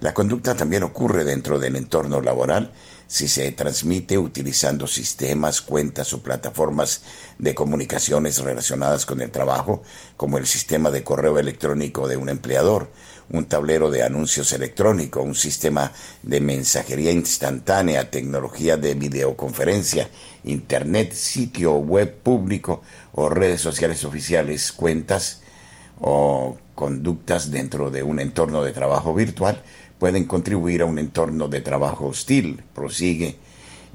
La 0.00 0.12
conducta 0.12 0.54
también 0.54 0.82
ocurre 0.82 1.24
dentro 1.24 1.58
del 1.58 1.76
entorno 1.76 2.20
laboral 2.20 2.72
si 3.06 3.28
se 3.28 3.50
transmite 3.52 4.18
utilizando 4.18 4.86
sistemas, 4.86 5.60
cuentas 5.60 6.12
o 6.12 6.22
plataformas 6.22 7.02
de 7.38 7.54
comunicaciones 7.54 8.38
relacionadas 8.38 9.06
con 9.06 9.20
el 9.20 9.30
trabajo, 9.30 9.82
como 10.16 10.38
el 10.38 10.46
sistema 10.46 10.90
de 10.90 11.04
correo 11.04 11.38
electrónico 11.38 12.08
de 12.08 12.16
un 12.16 12.28
empleador, 12.28 12.90
un 13.30 13.46
tablero 13.46 13.90
de 13.90 14.02
anuncios 14.02 14.52
electrónico, 14.52 15.22
un 15.22 15.34
sistema 15.34 15.92
de 16.22 16.40
mensajería 16.40 17.10
instantánea, 17.10 18.10
tecnología 18.10 18.76
de 18.76 18.94
videoconferencia, 18.94 20.08
internet, 20.44 21.12
sitio 21.12 21.74
web 21.74 22.14
público 22.14 22.82
o 23.12 23.28
redes 23.28 23.60
sociales 23.60 24.04
oficiales, 24.04 24.72
cuentas 24.72 25.42
o 26.00 26.56
conductas 26.74 27.50
dentro 27.50 27.90
de 27.90 28.02
un 28.02 28.20
entorno 28.20 28.62
de 28.62 28.72
trabajo 28.72 29.14
virtual 29.14 29.62
pueden 29.98 30.24
contribuir 30.24 30.82
a 30.82 30.86
un 30.86 30.98
entorno 30.98 31.48
de 31.48 31.60
trabajo 31.60 32.08
hostil, 32.08 32.62
prosigue 32.74 33.36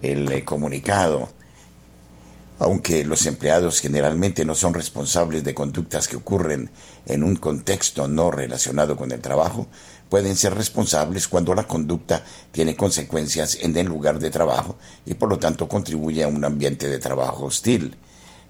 el 0.02 0.32
eh, 0.32 0.44
comunicado. 0.44 1.30
Aunque 2.60 3.06
los 3.06 3.26
empleados 3.26 3.80
generalmente 3.80 4.44
no 4.44 4.54
son 4.54 4.74
responsables 4.74 5.46
de 5.46 5.54
conductas 5.54 6.10
que 6.10 6.18
ocurren 6.18 6.70
en 7.06 7.24
un 7.24 7.38
contexto 7.38 8.10
no 8.10 8.32
relacionado 8.32 8.98
con 8.98 9.14
el 9.14 9.22
trabajo, 9.22 9.68
pueden 10.10 10.36
ser 10.36 10.56
responsables 10.56 11.30
cuando 11.30 11.56
la 11.56 11.64
conducta 11.64 12.22
tiene 12.52 12.76
consecuencias 12.76 13.58
en 13.62 13.78
el 13.78 13.88
lugar 13.88 14.20
de 14.20 14.30
trabajo 14.30 14.78
y 15.06 15.14
por 15.14 15.30
lo 15.30 15.40
tanto 15.40 15.70
contribuye 15.70 16.22
a 16.22 16.28
un 16.28 16.44
ambiente 16.44 16.90
de 16.90 17.00
trabajo 17.00 17.46
hostil. 17.46 17.96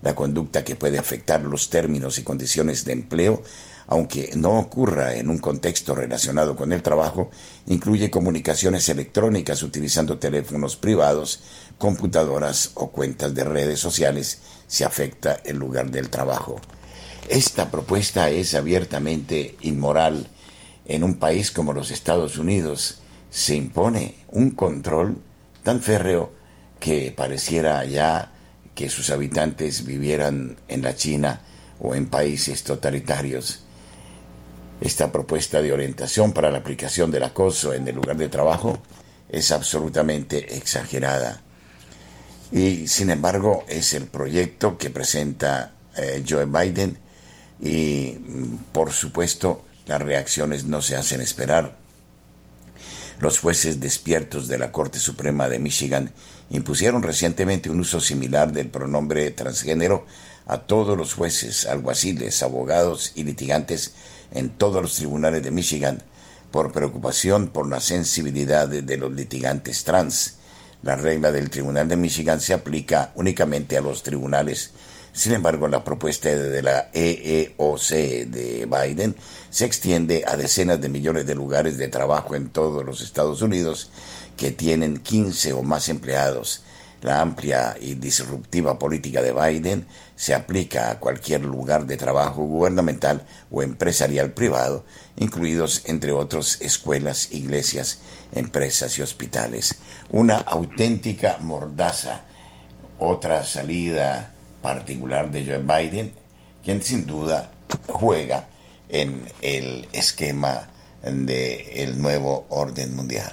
La 0.02 0.16
conducta 0.16 0.64
que 0.64 0.76
puede 0.76 0.98
afectar 0.98 1.42
los 1.42 1.70
términos 1.70 2.18
y 2.18 2.24
condiciones 2.24 2.86
de 2.86 2.94
empleo 2.94 3.44
aunque 3.92 4.30
no 4.36 4.60
ocurra 4.60 5.16
en 5.16 5.32
un 5.32 5.40
contexto 5.40 5.96
relacionado 5.96 6.56
con 6.56 6.72
el 6.72 6.84
trabajo, 6.84 7.32
incluye 7.66 8.12
comunicaciones 8.12 8.88
electrónicas 8.88 9.64
utilizando 9.64 10.20
teléfonos 10.20 10.76
privados, 10.76 11.42
computadoras 11.80 12.72
o 12.76 12.92
cuentas 12.92 13.34
de 13.34 13.44
redes 13.44 13.80
sociales 13.80 14.42
si 14.68 14.84
afecta 14.84 15.40
el 15.44 15.58
lugar 15.58 15.90
del 15.90 16.10
trabajo. 16.10 16.62
Esta 17.28 17.72
propuesta 17.72 18.30
es 18.30 18.54
abiertamente 18.54 19.56
inmoral. 19.62 20.28
En 20.86 21.04
un 21.04 21.16
país 21.16 21.50
como 21.50 21.74
los 21.74 21.90
Estados 21.90 22.38
Unidos 22.38 23.00
se 23.32 23.56
impone 23.56 24.16
un 24.28 24.52
control 24.52 25.18
tan 25.64 25.82
férreo 25.82 26.34
que 26.80 27.12
pareciera 27.16 27.84
ya 27.86 28.34
que 28.76 28.90
sus 28.90 29.10
habitantes 29.10 29.86
vivieran 29.86 30.58
en 30.68 30.82
la 30.82 30.96
China 30.96 31.42
o 31.80 31.96
en 31.96 32.08
países 32.08 32.64
totalitarios. 32.64 33.64
Esta 34.82 35.12
propuesta 35.12 35.62
de 35.62 35.74
orientación 35.74 36.32
para 36.34 36.52
la 36.52 36.60
aplicación 36.60 37.12
del 37.12 37.24
acoso 37.24 37.74
en 37.74 37.88
el 37.88 37.96
lugar 37.96 38.18
de 38.18 38.30
trabajo 38.30 38.80
es 39.30 39.52
absolutamente 39.52 40.56
exagerada. 40.56 41.42
Y 42.52 42.88
sin 42.88 43.10
embargo 43.10 43.64
es 43.68 43.94
el 43.94 44.06
proyecto 44.06 44.78
que 44.78 44.90
presenta 44.90 45.74
eh, 45.96 46.24
Joe 46.28 46.46
Biden 46.46 46.98
y 47.62 48.18
mm, 48.20 48.72
por 48.72 48.92
supuesto 48.92 49.66
las 49.86 50.02
reacciones 50.02 50.66
no 50.66 50.82
se 50.82 50.96
hacen 50.96 51.22
esperar. 51.22 51.78
Los 53.20 53.40
jueces 53.40 53.80
despiertos 53.80 54.48
de 54.48 54.58
la 54.58 54.72
Corte 54.72 54.98
Suprema 54.98 55.50
de 55.50 55.60
Michigan 55.60 56.12
impusieron 56.50 57.04
recientemente 57.04 57.70
un 57.70 57.82
uso 57.82 58.00
similar 58.00 58.54
del 58.54 58.70
pronombre 58.70 59.30
transgénero 59.32 60.06
a 60.48 60.60
todos 60.60 60.98
los 60.98 61.14
jueces, 61.14 61.66
alguaciles, 61.66 62.42
abogados 62.42 63.12
y 63.16 63.24
litigantes 63.24 63.94
en 64.32 64.50
todos 64.50 64.82
los 64.82 64.96
tribunales 64.96 65.44
de 65.44 65.52
Michigan 65.52 66.02
por 66.52 66.72
preocupación 66.72 67.50
por 67.50 67.70
la 67.70 67.80
sensibilidad 67.80 68.68
de, 68.68 68.98
los 68.98 69.12
litigantes 69.12 69.84
trans. 69.84 70.39
La 70.82 70.96
regla 70.96 71.32
del 71.32 71.50
Tribunal 71.50 71.88
de 71.88 71.98
Michigan 71.98 72.40
se 72.40 72.54
aplica 72.54 73.12
únicamente 73.16 73.78
a 73.78 73.82
los 73.82 74.02
tribunales. 74.02 74.72
Sin 75.12 75.34
embargo, 75.34 75.68
la 75.68 75.84
propuesta 75.84 76.30
de 76.30 76.62
la 76.62 76.90
EEOC 76.94 77.90
de 78.28 78.66
Biden 78.66 79.16
se 79.50 79.66
extiende 79.66 80.24
a 80.26 80.38
decenas 80.38 80.80
de 80.80 80.88
millones 80.88 81.26
de 81.26 81.36
lugares 81.36 81.78
de 81.78 81.90
trabajo 81.90 82.36
en 82.36 82.50
todos 82.50 82.86
los 82.86 83.02
Estados 83.02 83.42
Unidos 83.42 83.90
que 84.38 84.52
tienen 84.52 85.00
15 85.00 85.54
o 85.54 85.64
más 85.64 85.90
empleados 85.90 86.64
la 87.02 87.22
amplia 87.22 87.78
y 87.80 87.96
disruptiva 87.96 88.78
política 88.78 89.22
de 89.22 89.32
Biden 89.32 89.86
se 90.16 90.34
aplica 90.34 90.92
a 90.92 91.00
cualquier 91.00 91.46
lugar 91.46 91.86
de 91.86 91.98
trabajo 91.98 92.44
gubernamental 92.44 93.26
o 93.52 93.64
empresarial 93.64 94.32
privado, 94.32 94.84
incluidos 95.18 95.84
entre 95.86 96.12
otros 96.12 96.60
escuelas, 96.62 97.32
iglesias, 97.32 98.00
empresas 98.34 98.98
y 98.98 99.02
hospitales. 99.02 99.76
Una 100.10 100.38
auténtica 100.38 101.38
mordaza. 101.40 102.22
Otra 103.02 103.46
salida 103.46 104.34
particular 104.62 105.32
de 105.32 105.46
Joe 105.46 105.60
Biden, 105.60 106.12
quien 106.64 106.82
sin 106.82 107.06
duda 107.06 107.52
juega 107.88 108.50
en 108.90 109.24
el 109.42 109.88
esquema 109.94 110.68
del 111.02 112.02
nuevo 112.02 112.46
orden 112.50 112.94
mundial. 112.94 113.32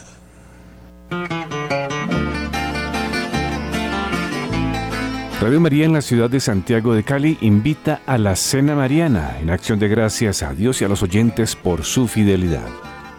Radio 5.40 5.60
María 5.60 5.84
en 5.84 5.92
la 5.92 6.00
ciudad 6.00 6.30
de 6.30 6.40
Santiago 6.40 6.94
de 6.94 7.04
Cali 7.04 7.36
invita 7.42 8.00
a 8.06 8.16
la 8.16 8.36
Cena 8.36 8.74
Mariana 8.74 9.36
en 9.38 9.50
acción 9.50 9.78
de 9.78 9.86
gracias 9.86 10.42
a 10.42 10.54
Dios 10.54 10.80
y 10.80 10.86
a 10.86 10.88
los 10.88 11.02
oyentes 11.02 11.54
por 11.54 11.84
su 11.84 12.08
fidelidad. 12.08 12.66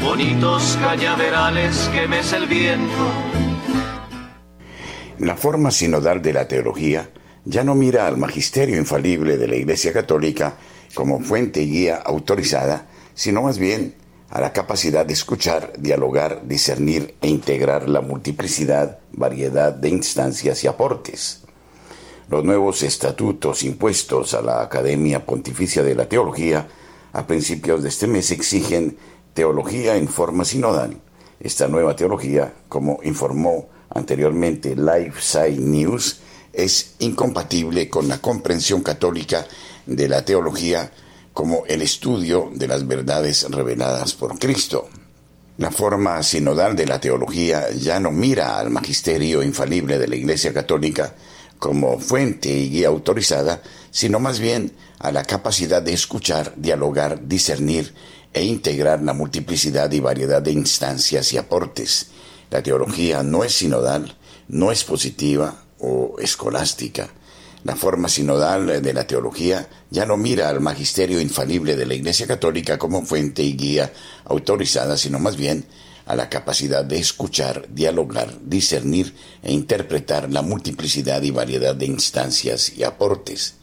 Bonitos 0.01 0.79
cañaverales 0.81 1.91
que 1.93 2.07
mece 2.07 2.37
el 2.37 2.47
viento. 2.47 3.11
La 5.19 5.35
forma 5.35 5.69
sinodal 5.69 6.21
de 6.21 6.33
la 6.33 6.47
teología 6.47 7.09
ya 7.49 7.63
no 7.63 7.75
mira 7.75 8.07
al 8.07 8.17
magisterio 8.17 8.77
infalible 8.77 9.37
de 9.37 9.47
la 9.47 9.55
Iglesia 9.55 9.93
Católica 9.93 10.57
como 10.93 11.21
fuente 11.21 11.61
y 11.61 11.71
guía 11.71 11.95
autorizada, 11.95 12.87
sino 13.15 13.41
más 13.43 13.57
bien 13.57 13.95
a 14.29 14.41
la 14.41 14.51
capacidad 14.51 15.05
de 15.05 15.13
escuchar, 15.13 15.71
dialogar, 15.79 16.41
discernir 16.45 17.15
e 17.21 17.29
integrar 17.29 17.87
la 17.87 18.01
multiplicidad, 18.01 18.99
variedad 19.13 19.71
de 19.71 19.87
instancias 19.87 20.61
y 20.65 20.67
aportes. 20.67 21.43
Los 22.29 22.43
nuevos 22.43 22.83
estatutos 22.83 23.63
impuestos 23.63 24.33
a 24.33 24.41
la 24.41 24.61
Academia 24.61 25.25
Pontificia 25.25 25.83
de 25.83 25.95
la 25.95 26.09
Teología 26.09 26.67
a 27.13 27.25
principios 27.25 27.81
de 27.81 27.89
este 27.89 28.07
mes 28.07 28.29
exigen 28.31 28.97
teología 29.33 29.95
en 29.95 30.09
forma 30.09 30.43
sinodal. 30.43 30.97
Esta 31.39 31.69
nueva 31.69 31.95
teología, 31.95 32.53
como 32.67 32.99
informó 33.03 33.69
anteriormente 33.89 34.75
Lifeside 34.75 35.59
News, 35.59 36.19
es 36.57 36.95
incompatible 36.99 37.87
con 37.87 38.07
la 38.07 38.17
comprensión 38.17 38.81
católica 38.81 39.45
de 39.85 40.09
la 40.09 40.25
teología 40.25 40.91
como 41.31 41.63
el 41.67 41.83
estudio 41.83 42.49
de 42.51 42.67
las 42.67 42.87
verdades 42.87 43.45
reveladas 43.51 44.13
por 44.15 44.39
Cristo. 44.39 44.89
La 45.59 45.69
forma 45.69 46.21
sinodal 46.23 46.75
de 46.75 46.87
la 46.87 46.99
teología 46.99 47.69
ya 47.69 47.99
no 47.99 48.09
mira 48.09 48.57
al 48.57 48.71
magisterio 48.71 49.43
infalible 49.43 49.99
de 49.99 50.07
la 50.07 50.15
Iglesia 50.15 50.51
Católica 50.51 51.13
como 51.59 51.99
fuente 51.99 52.49
y 52.49 52.69
guía 52.69 52.87
autorizada, 52.87 53.61
sino 53.91 54.19
más 54.19 54.39
bien 54.39 54.71
a 54.97 55.11
la 55.11 55.23
capacidad 55.23 55.83
de 55.83 55.93
escuchar, 55.93 56.53
dialogar, 56.55 57.27
discernir 57.27 57.93
e 58.33 58.43
integrar 58.43 59.03
la 59.03 59.13
multiplicidad 59.13 59.91
y 59.91 59.99
variedad 59.99 60.41
de 60.41 60.53
instancias 60.53 61.33
y 61.33 61.37
aportes. 61.37 62.07
La 62.49 62.63
teología 62.63 63.21
no 63.21 63.43
es 63.43 63.53
sinodal, 63.53 64.17
no 64.47 64.71
es 64.71 64.83
positiva, 64.83 65.66
o 65.79 66.15
escolástica. 66.19 67.09
La 67.63 67.75
forma 67.75 68.07
sinodal 68.07 68.81
de 68.81 68.93
la 68.93 69.07
teología 69.07 69.67
ya 69.89 70.05
no 70.05 70.15
mira 70.15 70.49
al 70.49 70.61
magisterio 70.61 71.19
infalible 71.19 71.75
de 71.75 71.85
la 71.85 71.95
Iglesia 71.95 72.27
Católica 72.27 72.77
como 72.77 73.03
fuente 73.05 73.43
y 73.43 73.57
guía 73.57 73.91
autorizada, 74.25 74.95
sino 74.95 75.19
más 75.19 75.35
bien 75.35 75.65
a 76.05 76.15
la 76.15 76.29
capacidad 76.29 76.85
de 76.85 76.97
escuchar, 76.97 77.67
dialogar, 77.69 78.33
discernir 78.41 79.13
e 79.43 79.51
interpretar 79.51 80.31
la 80.31 80.41
multiplicidad 80.41 81.21
y 81.21 81.31
variedad 81.31 81.75
de 81.75 81.87
instancias 81.87 82.71
y 82.77 82.83
aportes. 82.83 83.55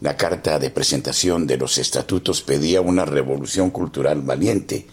La 0.00 0.16
carta 0.16 0.58
de 0.58 0.70
presentación 0.70 1.46
de 1.46 1.58
los 1.58 1.78
estatutos 1.78 2.42
pedía 2.42 2.80
una 2.80 3.04
revolución 3.04 3.70
cultural 3.70 4.22
valiente. 4.22 4.86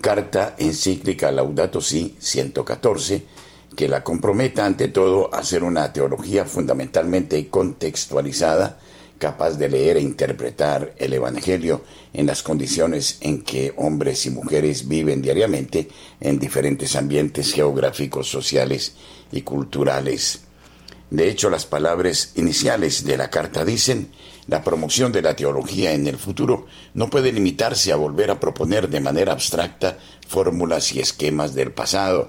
Carta 0.00 0.56
encíclica 0.58 1.30
Laudato 1.30 1.80
Si 1.80 2.16
114, 2.18 3.24
que 3.76 3.88
la 3.88 4.04
comprometa 4.04 4.66
ante 4.66 4.88
todo 4.88 5.34
a 5.34 5.38
hacer 5.38 5.64
una 5.64 5.92
teología 5.92 6.44
fundamentalmente 6.44 7.48
contextualizada, 7.48 8.78
capaz 9.18 9.52
de 9.52 9.68
leer 9.68 9.98
e 9.98 10.00
interpretar 10.00 10.94
el 10.98 11.12
Evangelio 11.12 11.82
en 12.12 12.26
las 12.26 12.42
condiciones 12.42 13.18
en 13.20 13.42
que 13.42 13.72
hombres 13.76 14.26
y 14.26 14.30
mujeres 14.30 14.88
viven 14.88 15.22
diariamente 15.22 15.88
en 16.20 16.38
diferentes 16.38 16.96
ambientes 16.96 17.52
geográficos, 17.52 18.28
sociales 18.28 18.94
y 19.30 19.42
culturales. 19.42 20.40
De 21.10 21.28
hecho, 21.28 21.50
las 21.50 21.66
palabras 21.66 22.32
iniciales 22.36 23.04
de 23.04 23.16
la 23.16 23.30
carta 23.30 23.64
dicen, 23.64 24.10
la 24.48 24.64
promoción 24.64 25.12
de 25.12 25.22
la 25.22 25.36
teología 25.36 25.92
en 25.92 26.06
el 26.06 26.16
futuro 26.16 26.66
no 26.94 27.10
puede 27.10 27.32
limitarse 27.32 27.92
a 27.92 27.96
volver 27.96 28.30
a 28.30 28.40
proponer 28.40 28.88
de 28.88 29.00
manera 29.00 29.32
abstracta 29.32 29.98
fórmulas 30.26 30.92
y 30.94 31.00
esquemas 31.00 31.54
del 31.54 31.70
pasado. 31.70 32.28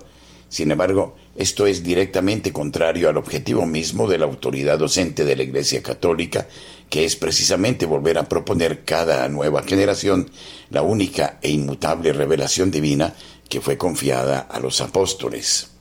Sin 0.54 0.70
embargo, 0.70 1.16
esto 1.36 1.66
es 1.66 1.82
directamente 1.82 2.54
contrario 2.54 3.10
al 3.10 3.18
objetivo 3.18 3.66
mismo 3.66 4.08
de 4.08 4.20
la 4.20 4.26
autoridad 4.26 4.78
docente 4.78 5.26
de 5.26 5.36
la 5.36 5.42
Iglesia 5.42 5.82
Católica, 5.82 6.46
que 6.92 7.06
es 7.06 7.16
precisamente 7.16 7.88
volver 7.88 8.20
a 8.20 8.30
proponer 8.30 8.84
cada 8.84 9.28
nueva 9.30 9.64
generación 9.64 10.30
la 10.70 10.84
única 10.84 11.40
e 11.42 11.50
inmutable 11.50 12.14
revelación 12.14 12.70
divina 12.70 13.16
que 13.50 13.62
fue 13.62 13.80
confiada 13.80 14.42
a 14.42 14.60
los 14.60 14.80
apóstoles. 14.80 15.72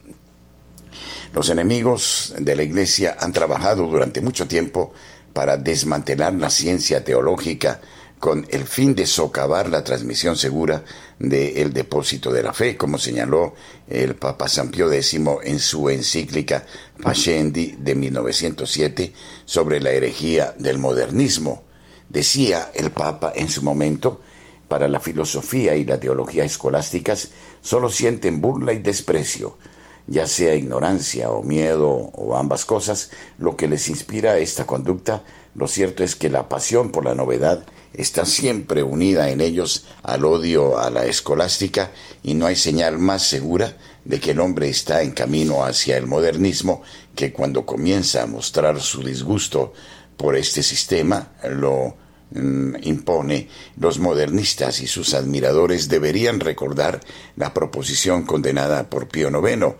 Los 1.34 1.50
enemigos 1.50 2.32
de 2.38 2.56
la 2.56 2.62
Iglesia 2.62 3.18
han 3.20 3.34
trabajado 3.34 3.86
durante 3.86 4.22
mucho 4.22 4.48
tiempo 4.48 4.94
para 5.34 5.58
desmantelar 5.58 6.32
la 6.32 6.48
ciencia 6.48 7.04
teológica 7.04 7.82
con 8.22 8.46
el 8.50 8.66
fin 8.68 8.94
de 8.94 9.04
socavar 9.04 9.68
la 9.68 9.82
transmisión 9.82 10.36
segura 10.36 10.84
del 11.18 11.72
depósito 11.72 12.32
de 12.32 12.44
la 12.44 12.52
fe, 12.52 12.76
como 12.76 12.96
señaló 12.96 13.54
el 13.88 14.14
Papa 14.14 14.46
San 14.46 14.70
Pío 14.70 14.92
X 14.92 15.18
en 15.42 15.58
su 15.58 15.90
encíclica 15.90 16.64
Pascendi 17.02 17.74
de 17.80 17.96
1907 17.96 19.12
sobre 19.44 19.80
la 19.80 19.90
herejía 19.90 20.54
del 20.56 20.78
modernismo. 20.78 21.64
Decía 22.08 22.70
el 22.74 22.92
Papa 22.92 23.32
en 23.34 23.48
su 23.48 23.60
momento, 23.62 24.20
para 24.68 24.86
la 24.86 25.00
filosofía 25.00 25.74
y 25.74 25.84
la 25.84 25.98
teología 25.98 26.44
escolásticas 26.44 27.30
solo 27.60 27.90
sienten 27.90 28.40
burla 28.40 28.72
y 28.72 28.78
desprecio, 28.78 29.58
ya 30.06 30.28
sea 30.28 30.54
ignorancia 30.54 31.28
o 31.32 31.42
miedo 31.42 31.90
o 31.90 32.36
ambas 32.36 32.66
cosas, 32.66 33.10
lo 33.38 33.56
que 33.56 33.66
les 33.66 33.88
inspira 33.88 34.38
esta 34.38 34.64
conducta, 34.64 35.24
lo 35.56 35.66
cierto 35.66 36.04
es 36.04 36.14
que 36.14 36.30
la 36.30 36.48
pasión 36.48 36.92
por 36.92 37.04
la 37.04 37.16
novedad 37.16 37.66
está 37.95 38.24
siempre 38.24 38.82
unida 38.82 39.30
en 39.30 39.40
ellos 39.40 39.84
al 40.03 40.24
odio 40.24 40.78
a 40.78 40.90
la 40.90 41.07
escolástica 41.07 41.90
y 42.22 42.34
no 42.34 42.47
hay 42.47 42.57
señal 42.57 42.99
más 42.99 43.22
segura 43.22 43.76
de 44.05 44.18
que 44.18 44.32
el 44.32 44.40
hombre 44.40 44.68
está 44.68 45.03
en 45.03 45.12
camino 45.12 45.64
hacia 45.64 45.97
el 45.97 46.07
modernismo 46.07 46.82
que 47.14 47.32
cuando 47.32 47.66
comienza 47.66 48.22
a 48.22 48.26
mostrar 48.26 48.80
su 48.80 49.03
disgusto 49.03 49.72
por 50.16 50.36
este 50.36 50.62
sistema 50.62 51.32
lo 51.49 51.97
mm, 52.30 52.76
impone, 52.82 53.49
los 53.76 53.99
modernistas 53.99 54.80
y 54.80 54.86
sus 54.86 55.14
admiradores 55.14 55.88
deberían 55.88 56.40
recordar 56.40 57.01
la 57.36 57.53
proposición 57.53 58.24
condenada 58.24 58.88
por 58.88 59.09
Pío 59.09 59.28
IX, 59.28 59.74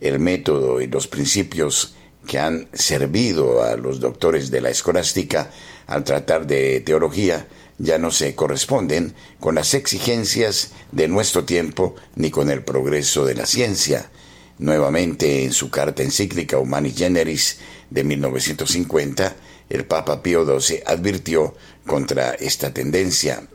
el 0.00 0.18
método 0.18 0.80
y 0.80 0.86
los 0.86 1.06
principios 1.06 1.94
que 2.26 2.38
han 2.38 2.68
servido 2.72 3.62
a 3.62 3.76
los 3.76 4.00
doctores 4.00 4.50
de 4.50 4.60
la 4.60 4.70
escolástica 4.70 5.50
al 5.86 6.04
tratar 6.04 6.46
de 6.46 6.80
teología 6.80 7.46
ya 7.78 7.98
no 7.98 8.10
se 8.10 8.34
corresponden 8.34 9.14
con 9.40 9.54
las 9.54 9.74
exigencias 9.74 10.72
de 10.92 11.08
nuestro 11.08 11.44
tiempo 11.44 11.94
ni 12.16 12.30
con 12.30 12.50
el 12.50 12.64
progreso 12.64 13.24
de 13.24 13.34
la 13.34 13.46
ciencia. 13.46 14.10
Nuevamente, 14.58 15.44
en 15.44 15.52
su 15.52 15.70
carta 15.70 16.02
encíclica 16.02 16.58
Humani 16.58 16.90
Generis 16.90 17.58
de 17.90 18.02
1950, 18.02 19.36
el 19.70 19.84
Papa 19.84 20.22
Pío 20.22 20.44
XII 20.44 20.82
advirtió 20.84 21.54
contra 21.86 22.34
esta 22.34 22.74
tendencia. 22.74 23.46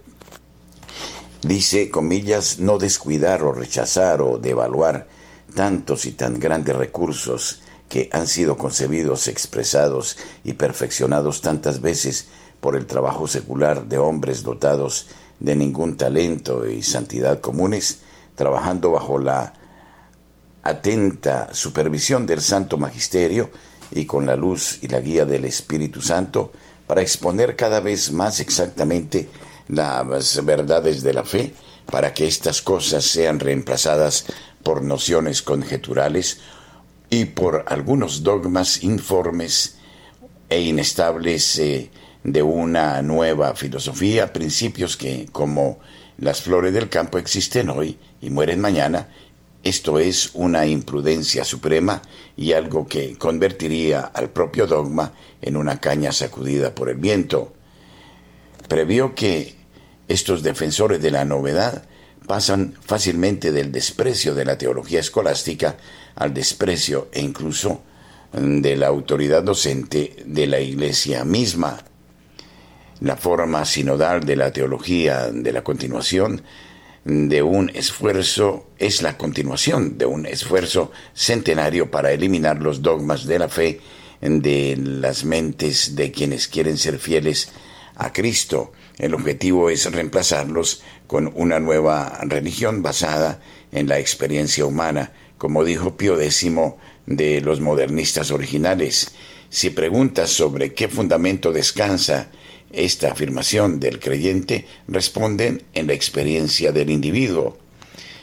Dice, 1.42 1.90
comillas, 1.90 2.60
no 2.60 2.78
descuidar 2.78 3.44
o 3.44 3.52
rechazar 3.52 4.22
o 4.22 4.38
devaluar 4.38 5.08
tantos 5.54 6.06
y 6.06 6.14
tan 6.14 6.40
grandes 6.40 6.76
recursos 6.76 7.62
que 7.90 8.10
han 8.14 8.28
sido 8.28 8.58
concebidos, 8.58 9.28
expresados 9.28 10.18
y 10.46 10.54
perfeccionados 10.54 11.42
tantas 11.42 11.82
veces 11.82 12.28
por 12.64 12.78
el 12.78 12.86
trabajo 12.86 13.28
secular 13.28 13.88
de 13.90 13.98
hombres 13.98 14.42
dotados 14.42 15.08
de 15.42 15.54
ningún 15.54 15.98
talento 15.98 16.66
y 16.66 16.82
santidad 16.82 17.42
comunes, 17.42 18.00
trabajando 18.36 18.90
bajo 18.92 19.20
la 19.20 19.52
atenta 20.64 21.54
supervisión 21.54 22.26
del 22.26 22.40
Santo 22.40 22.78
Magisterio 22.78 23.50
y 23.92 24.06
con 24.06 24.26
la 24.26 24.38
luz 24.38 24.80
y 24.82 24.88
la 24.88 25.02
guía 25.02 25.26
del 25.26 25.44
Espíritu 25.44 26.02
Santo 26.02 26.54
para 26.88 27.02
exponer 27.02 27.58
cada 27.58 27.82
vez 27.82 28.14
más 28.14 28.40
exactamente 28.40 29.28
las 29.68 30.46
verdades 30.46 31.04
de 31.04 31.14
la 31.14 31.26
fe, 31.26 31.54
para 31.92 32.14
que 32.14 32.28
estas 32.28 32.62
cosas 32.62 33.04
sean 33.04 33.42
reemplazadas 33.42 34.26
por 34.64 34.84
nociones 34.84 35.42
conjeturales 35.42 36.40
y 37.10 37.26
por 37.26 37.66
algunos 37.68 38.24
dogmas 38.24 38.84
informes 38.84 39.76
e 40.48 40.62
inestables 40.62 41.60
eh, 41.60 41.92
de 42.24 42.42
una 42.42 43.02
nueva 43.02 43.56
filosofía, 43.56 44.32
principios 44.32 44.96
que, 44.98 45.28
como 45.32 45.80
las 46.18 46.42
flores 46.42 46.74
del 46.74 46.90
campo, 46.90 47.18
existen 47.18 47.70
hoy 47.70 47.98
y 48.22 48.30
mueren 48.30 48.62
mañana. 48.62 49.10
Esto 49.64 50.00
es 50.00 50.32
una 50.34 50.66
imprudencia 50.66 51.46
suprema 51.46 52.02
y 52.36 52.54
algo 52.54 52.88
que 52.88 53.18
convertiría 53.18 54.02
al 54.02 54.30
propio 54.30 54.68
dogma 54.68 55.14
en 55.42 55.56
una 55.56 55.80
caña 55.80 56.12
sacudida 56.12 56.76
por 56.76 56.90
el 56.90 56.98
viento. 56.98 57.54
Previó 58.68 59.16
que 59.16 59.56
estos 60.08 60.44
defensores 60.44 61.02
de 61.02 61.12
la 61.12 61.26
novedad 61.26 61.84
pasan 62.28 62.74
fácilmente 62.86 63.52
del 63.52 63.72
desprecio 63.72 64.34
de 64.34 64.46
la 64.46 64.58
teología 64.58 65.00
escolástica 65.00 65.78
al 66.16 66.34
desprecio 66.34 67.10
e 67.12 67.22
incluso 67.22 67.82
de 68.34 68.76
la 68.76 68.88
autoridad 68.88 69.44
docente 69.44 70.24
de 70.26 70.48
la 70.48 70.60
Iglesia 70.60 71.24
misma. 71.24 71.84
La 73.02 73.18
forma 73.18 73.66
sinodal 73.66 74.24
de 74.24 74.36
la 74.36 74.52
teología 74.52 75.30
de 75.32 75.52
la 75.52 75.64
continuación 75.64 76.44
de 77.06 77.42
un 77.42 77.70
esfuerzo 77.70 78.68
es 78.78 79.02
la 79.02 79.18
continuación 79.18 79.98
de 79.98 80.06
un 80.06 80.26
esfuerzo 80.26 80.92
centenario 81.14 81.92
para 81.92 82.12
eliminar 82.12 82.62
los 82.62 82.82
dogmas 82.82 83.26
de 83.26 83.40
la 83.40 83.50
fe 83.50 83.82
de 84.22 84.78
las 84.78 85.26
mentes 85.26 85.96
de 85.96 86.12
quienes 86.12 86.48
quieren 86.48 86.78
ser 86.78 87.00
fieles 87.00 87.50
a 87.96 88.14
Cristo. 88.14 88.72
El 88.98 89.14
objetivo 89.16 89.70
es 89.70 89.92
reemplazarlos 89.92 90.82
con 91.08 91.32
una 91.36 91.60
nueva 91.60 92.20
religión 92.22 92.82
basada 92.84 93.42
en 93.72 93.88
la 93.88 94.00
experiencia 94.00 94.66
humana, 94.66 95.12
como 95.38 95.66
dijo 95.66 95.98
Pío 95.98 96.20
X 96.22 96.46
de 97.06 97.42
los 97.42 97.60
modernistas 97.60 98.32
originales. 98.32 99.14
Si 99.50 99.72
preguntas 99.72 100.30
sobre 100.30 100.74
qué 100.74 100.88
fundamento 100.88 101.52
descansa 101.52 102.30
esta 102.74 103.12
afirmación 103.12 103.80
del 103.80 104.00
creyente 104.00 104.66
responden 104.88 105.64
en 105.74 105.88
la 105.88 105.94
experiencia 105.94 106.72
del 106.72 106.90
individuo. 106.90 107.58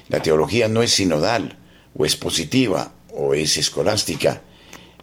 La 0.08 0.20
teología 0.20 0.68
no 0.68 0.82
es 0.82 0.90
sinodal, 0.90 1.56
o 1.94 2.04
es 2.04 2.16
positiva, 2.16 2.92
o 3.12 3.32
es 3.32 3.56
escolástica. 3.56 4.42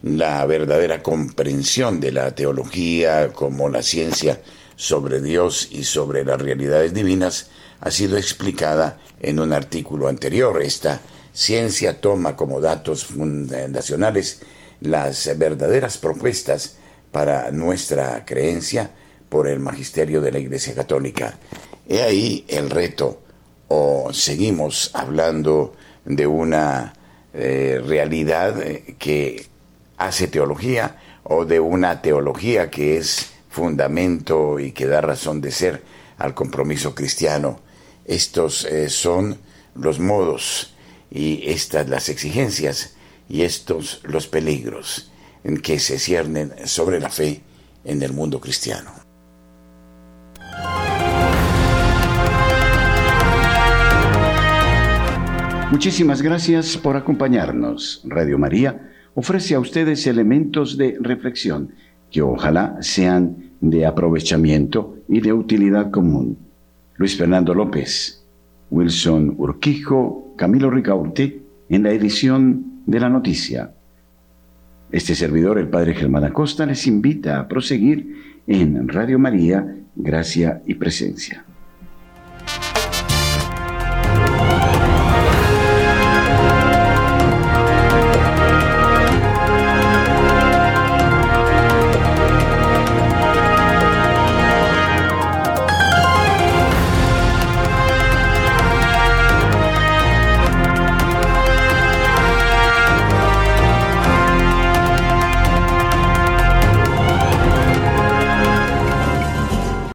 La 0.02 0.44
verdadera 0.44 1.02
comprensión 1.02 1.98
de 1.98 2.12
la 2.12 2.34
teología 2.34 3.32
como 3.32 3.70
la 3.70 3.82
ciencia 3.82 4.42
sobre 4.76 5.20
Dios 5.22 5.68
y 5.72 5.84
sobre 5.84 6.24
las 6.24 6.40
realidades 6.40 6.92
divinas 6.92 7.48
ha 7.80 7.90
sido 7.90 8.18
explicada 8.18 9.00
en 9.20 9.40
un 9.40 9.54
artículo 9.54 10.08
anterior. 10.08 10.60
Esta 10.62 11.00
ciencia 11.32 12.00
toma 12.00 12.36
como 12.36 12.60
datos 12.60 13.06
fundacionales 13.06 14.40
las 14.80 15.36
verdaderas 15.38 15.96
propuestas 15.96 16.76
para 17.10 17.50
nuestra 17.50 18.24
creencia 18.26 18.92
por 19.28 19.48
el 19.48 19.60
magisterio 19.60 20.20
de 20.20 20.32
la 20.32 20.38
Iglesia 20.38 20.74
Católica. 20.74 21.38
He 21.88 22.02
ahí 22.02 22.44
el 22.48 22.70
reto, 22.70 23.22
o 23.68 24.12
seguimos 24.12 24.90
hablando 24.94 25.74
de 26.04 26.26
una 26.26 26.94
eh, 27.34 27.80
realidad 27.84 28.62
eh, 28.62 28.96
que 28.98 29.46
hace 29.98 30.28
teología 30.28 30.96
o 31.24 31.44
de 31.44 31.60
una 31.60 32.00
teología 32.00 32.70
que 32.70 32.96
es 32.96 33.32
fundamento 33.50 34.58
y 34.58 34.72
que 34.72 34.86
da 34.86 35.00
razón 35.00 35.40
de 35.40 35.50
ser 35.50 35.82
al 36.16 36.34
compromiso 36.34 36.94
cristiano. 36.94 37.60
Estos 38.06 38.64
eh, 38.64 38.88
son 38.88 39.38
los 39.74 40.00
modos 40.00 40.74
y 41.10 41.48
estas 41.50 41.88
las 41.88 42.08
exigencias 42.08 42.94
y 43.28 43.42
estos 43.42 44.00
los 44.04 44.26
peligros 44.26 45.10
en 45.44 45.58
que 45.58 45.78
se 45.78 45.98
ciernen 45.98 46.52
sobre 46.64 47.00
la 47.00 47.10
fe 47.10 47.42
en 47.84 48.02
el 48.02 48.12
mundo 48.12 48.40
cristiano. 48.40 48.97
Muchísimas 55.70 56.22
gracias 56.22 56.76
por 56.76 56.96
acompañarnos. 56.96 58.02
Radio 58.04 58.38
María 58.38 58.90
ofrece 59.14 59.54
a 59.54 59.60
ustedes 59.60 60.06
elementos 60.06 60.76
de 60.76 60.96
reflexión 61.00 61.72
que 62.10 62.22
ojalá 62.22 62.78
sean 62.80 63.52
de 63.60 63.86
aprovechamiento 63.86 64.96
y 65.08 65.20
de 65.20 65.32
utilidad 65.32 65.90
común. 65.90 66.38
Luis 66.96 67.16
Fernando 67.16 67.54
López, 67.54 68.24
Wilson 68.70 69.34
Urquijo, 69.38 70.34
Camilo 70.36 70.70
Ricaurte, 70.70 71.42
en 71.68 71.82
la 71.82 71.92
edición 71.92 72.82
de 72.86 73.00
la 73.00 73.08
noticia. 73.08 73.72
Este 74.90 75.14
servidor, 75.14 75.58
el 75.58 75.68
Padre 75.68 75.94
Germán 75.94 76.24
Acosta, 76.24 76.64
les 76.64 76.86
invita 76.86 77.38
a 77.38 77.46
proseguir 77.46 78.40
en 78.46 78.88
Radio 78.88 79.18
María, 79.18 79.76
gracia 79.98 80.62
y 80.64 80.74
presencia. 80.74 81.44